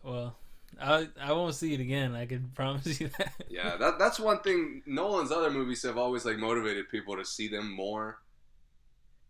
[0.03, 0.37] Well,
[0.81, 2.15] I I won't see it again.
[2.15, 3.33] I can promise you that.
[3.49, 4.83] Yeah, that that's one thing.
[4.87, 8.19] Nolan's other movies have always like motivated people to see them more,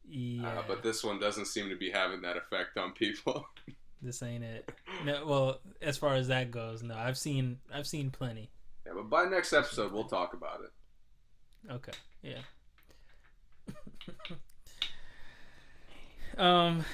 [0.09, 0.49] yeah.
[0.49, 3.47] uh, but this one doesn't seem to be having that effect on people.
[4.03, 4.71] this ain't it.
[5.05, 5.27] No.
[5.27, 6.95] Well, as far as that goes, no.
[6.95, 8.51] I've seen I've seen plenty.
[8.87, 11.73] Yeah, but by next episode, we'll talk about it.
[11.73, 11.93] Okay.
[12.23, 12.41] Yeah.
[16.39, 16.85] um.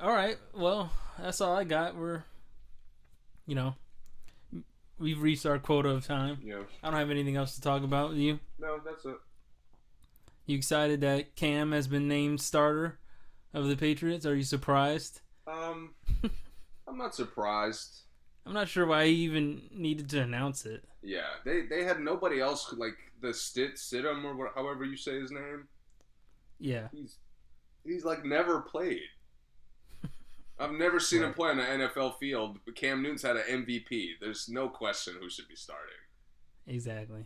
[0.00, 0.36] All right.
[0.54, 1.96] Well, that's all I got.
[1.96, 2.22] We're,
[3.46, 3.74] you know,
[4.98, 6.38] we've reached our quota of time.
[6.44, 8.10] Yeah, I don't have anything else to talk about.
[8.10, 8.38] With you?
[8.58, 9.16] no, that's it.
[10.46, 12.98] You excited that Cam has been named starter
[13.54, 14.26] of the Patriots?
[14.26, 15.20] Are you surprised?
[15.46, 15.94] Um,
[16.88, 18.00] I'm not surprised.
[18.46, 20.84] I'm not sure why he even needed to announce it.
[21.02, 25.18] Yeah, they they had nobody else like the Stit Sidham or what, however you say
[25.20, 25.68] his name.
[26.58, 26.88] Yeah.
[26.92, 27.16] He's
[27.84, 29.08] he's like never played.
[30.58, 32.58] I've never seen him play on an NFL field.
[32.64, 34.12] But Cam Newton's had an MVP.
[34.20, 35.94] There's no question who should be starting.
[36.66, 37.24] Exactly.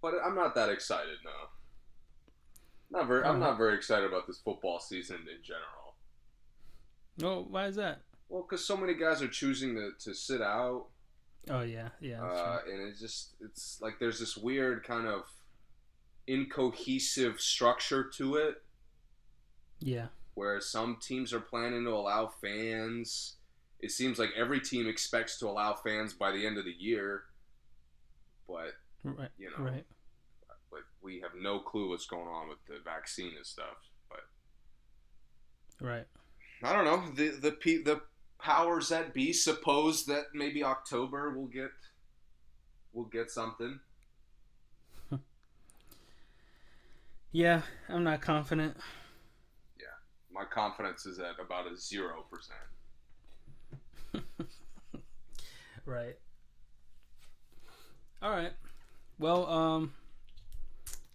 [0.00, 1.18] but I'm not that excited.
[1.24, 3.22] No, not very.
[3.24, 3.46] I'm oh.
[3.46, 5.80] not very excited about this football season in general.
[7.22, 8.00] Oh, why is that?
[8.28, 10.86] Well, because so many guys are choosing to, to sit out,
[11.48, 12.22] Oh yeah, yeah.
[12.22, 15.24] uh, and it's just it's like there's this weird kind of
[16.26, 18.62] incohesive structure to it,
[19.80, 20.08] Yeah.
[20.34, 23.36] where some teams are planning to allow fans.
[23.80, 27.24] It seems like every team expects to allow fans by the end of the year,
[28.46, 29.30] but Right.
[29.38, 29.86] you know, Right.
[30.70, 33.78] like we have no clue what's going on with the vaccine and stuff.
[34.08, 34.28] But
[35.80, 36.06] Right.
[36.62, 37.10] I don't know.
[37.14, 38.02] The the pe- the
[38.42, 41.70] powers that be suppose that maybe October will get
[42.92, 43.80] will get something.
[47.32, 48.76] Yeah, I'm not confident.
[49.78, 49.86] Yeah,
[50.32, 52.58] my confidence is at about a zero percent.
[55.90, 56.16] Right.
[58.22, 58.52] All right.
[59.18, 59.92] Well, um,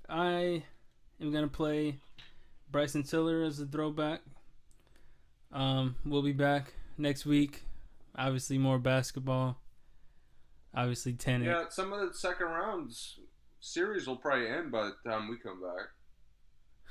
[0.10, 0.64] I
[1.22, 1.96] am gonna play
[2.72, 4.22] Bryson Tiller as a throwback.
[5.52, 7.64] Um, we'll be back next week.
[8.18, 9.60] Obviously, more basketball.
[10.74, 11.48] Obviously, tennis.
[11.48, 13.20] Yeah, some of the second rounds
[13.60, 15.88] series will probably end by the time we come back.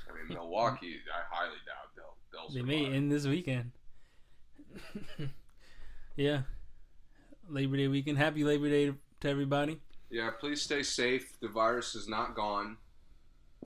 [0.09, 3.71] I mean, Milwaukee, I highly doubt they'll they'll They may end this weekend.
[6.15, 6.41] yeah.
[7.47, 8.17] Labor Day weekend.
[8.17, 9.79] Happy Labor Day to everybody.
[10.09, 11.39] Yeah, please stay safe.
[11.41, 12.77] The virus is not gone.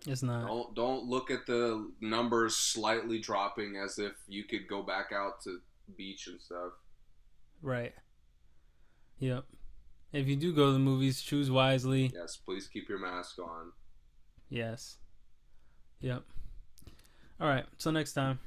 [0.06, 0.48] It's not.
[0.48, 5.42] Don't don't look at the numbers slightly dropping as if you could go back out
[5.44, 5.60] to
[5.98, 6.74] beach and stuff.
[7.62, 7.94] Right.
[9.20, 9.46] Yep.
[10.12, 12.12] If you do go to the movies, choose wisely.
[12.14, 13.72] Yes, please keep your mask on.
[14.50, 14.98] Yes.
[16.02, 16.24] Yep.
[17.40, 17.66] All right.
[17.78, 18.40] Till next time.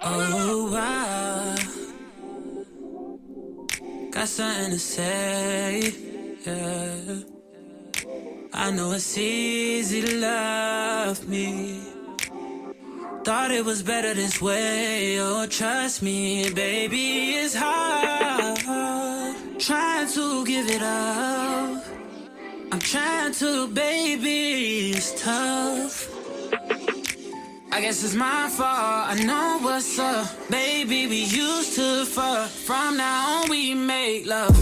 [0.00, 1.56] Oh, I
[4.10, 5.94] got something to say.
[6.44, 7.22] Yeah.
[8.52, 11.97] I know it's easy to love me.
[13.28, 15.20] Thought it was better this way.
[15.20, 18.56] Oh, trust me, baby, it's hard.
[19.58, 21.84] Trying to give it up.
[22.72, 26.08] I'm trying to, baby, it's tough.
[27.70, 29.10] I guess it's my fault.
[29.12, 30.26] I know what's up.
[30.48, 32.48] Baby, we used to fuck.
[32.48, 34.56] From now on, we make love.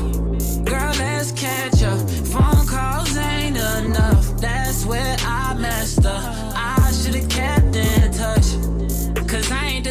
[0.65, 2.01] Girl, let's catch up.
[2.35, 4.41] Phone calls ain't enough.
[4.41, 6.35] That's where I messed up.
[6.57, 7.56] I should've kept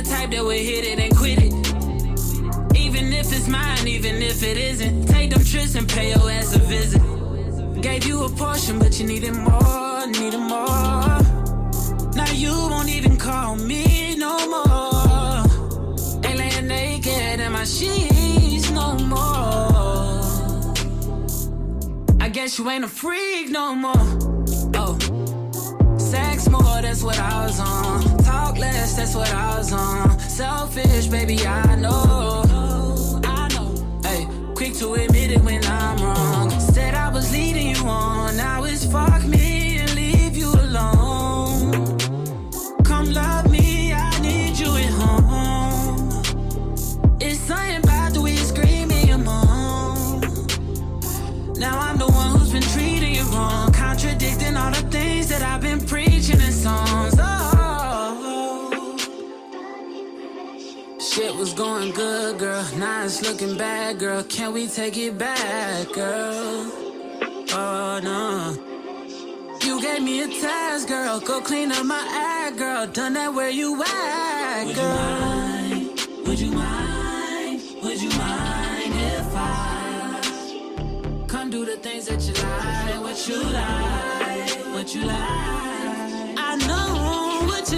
[0.09, 1.53] type that would hit it and quit it.
[2.77, 5.07] Even if it's mine, even if it isn't.
[5.07, 7.01] Take them trips and pay your ass a visit.
[7.81, 11.19] Gave you a portion, but you needed more, needed more.
[12.15, 15.43] Now you won't even call me no more.
[16.25, 20.21] Ain't laying naked in my sheets no more.
[22.19, 24.07] I guess you ain't a freak no more.
[24.75, 24.97] Oh,
[25.97, 28.14] sex more, that's what I was on.
[28.35, 30.19] Talk less, that's what I was on.
[30.19, 32.43] Selfish, baby, I know.
[33.23, 33.67] I know.
[34.03, 36.49] Hey, quick to admit it when I'm wrong.
[36.59, 38.35] Said I was leading you on.
[38.35, 41.97] Now it's fuck me and leave you alone.
[42.83, 46.09] Come love me, I need you at home.
[47.21, 50.19] It's something about the way you scream in your mom.
[51.57, 55.61] Now I'm the one who's been treating you wrong, contradicting all the things that I've
[55.61, 57.15] been preaching in songs.
[57.17, 57.44] Oh,
[61.15, 62.65] shit was going good, girl.
[62.75, 64.21] Now it's looking bad, girl.
[64.23, 66.71] Can we take it back, girl?
[67.53, 68.21] Oh no.
[69.65, 71.21] You gave me a task, girl.
[71.21, 72.85] Go clean up my act, girl.
[72.87, 76.25] Done that where you at, girl.
[76.25, 77.61] Would you mind?
[77.81, 83.01] Would you mind Would you mind if I come do the things that you like?
[83.05, 84.75] What you like?
[84.75, 85.74] What you like?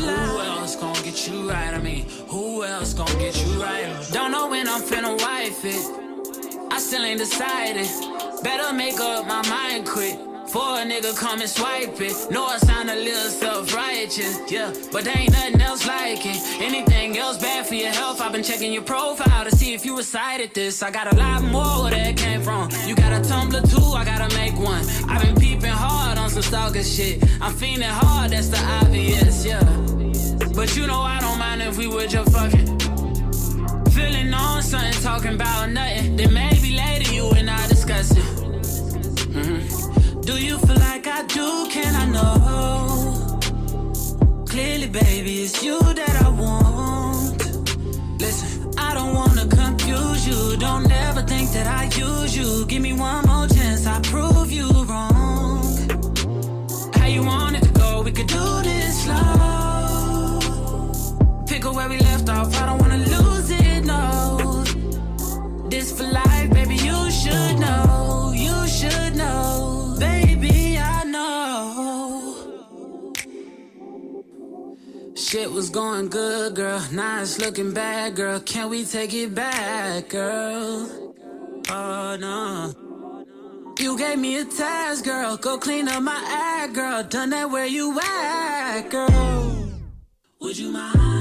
[0.01, 1.73] Who else gonna get you right?
[1.73, 4.07] I mean, who else gonna get you right?
[4.11, 6.71] Don't know when I'm finna wife it.
[6.71, 7.87] I still ain't decided.
[8.43, 10.19] Better make up my mind quick.
[10.47, 12.31] For a nigga come and swipe it.
[12.31, 16.37] Know I sound a little self-righteous, yeah, but there ain't nothing else like it.
[16.61, 18.21] Anything else bad for your health?
[18.21, 20.81] I've been checking your profile to see if you recited this.
[20.81, 22.69] I got a lot more where that came from.
[22.85, 24.85] You got a Tumblr too, I gotta make one.
[25.09, 27.23] I've been peeping hard on some stalker shit.
[27.41, 29.63] I'm feeling hard, that's the obvious, yeah.
[30.53, 32.67] But you know I don't mind if we were just fucking.
[33.91, 36.17] Feeling on something, talking about nothing.
[36.17, 38.27] Then maybe later you and I discuss it.
[39.35, 40.25] Mhm.
[40.25, 41.47] Do you feel like I do?
[41.75, 43.39] Can I know?
[44.51, 47.39] Clearly, baby, it's you that I want.
[48.19, 50.57] Listen, I don't wanna confuse you.
[50.57, 52.65] Don't ever think that I use you.
[52.65, 55.66] Give me one more chance, I prove you wrong.
[57.18, 58.03] You wanna go?
[58.03, 60.39] We could do this slow.
[61.48, 62.56] Pick up where we left off.
[62.61, 64.64] I don't wanna lose it, no.
[65.68, 66.76] This for life, baby.
[66.76, 68.31] You should know.
[68.35, 70.77] You should know, baby.
[70.77, 72.35] I know.
[75.15, 76.84] Shit was going good, girl.
[76.91, 78.39] Now it's looking bad, girl.
[78.41, 80.88] Can we take it back, girl?
[81.68, 82.86] Oh no.
[83.79, 85.37] You gave me a task, girl.
[85.37, 87.03] Go clean up my act, girl.
[87.03, 89.71] Done that where you at, girl.
[90.41, 91.16] Would you mind?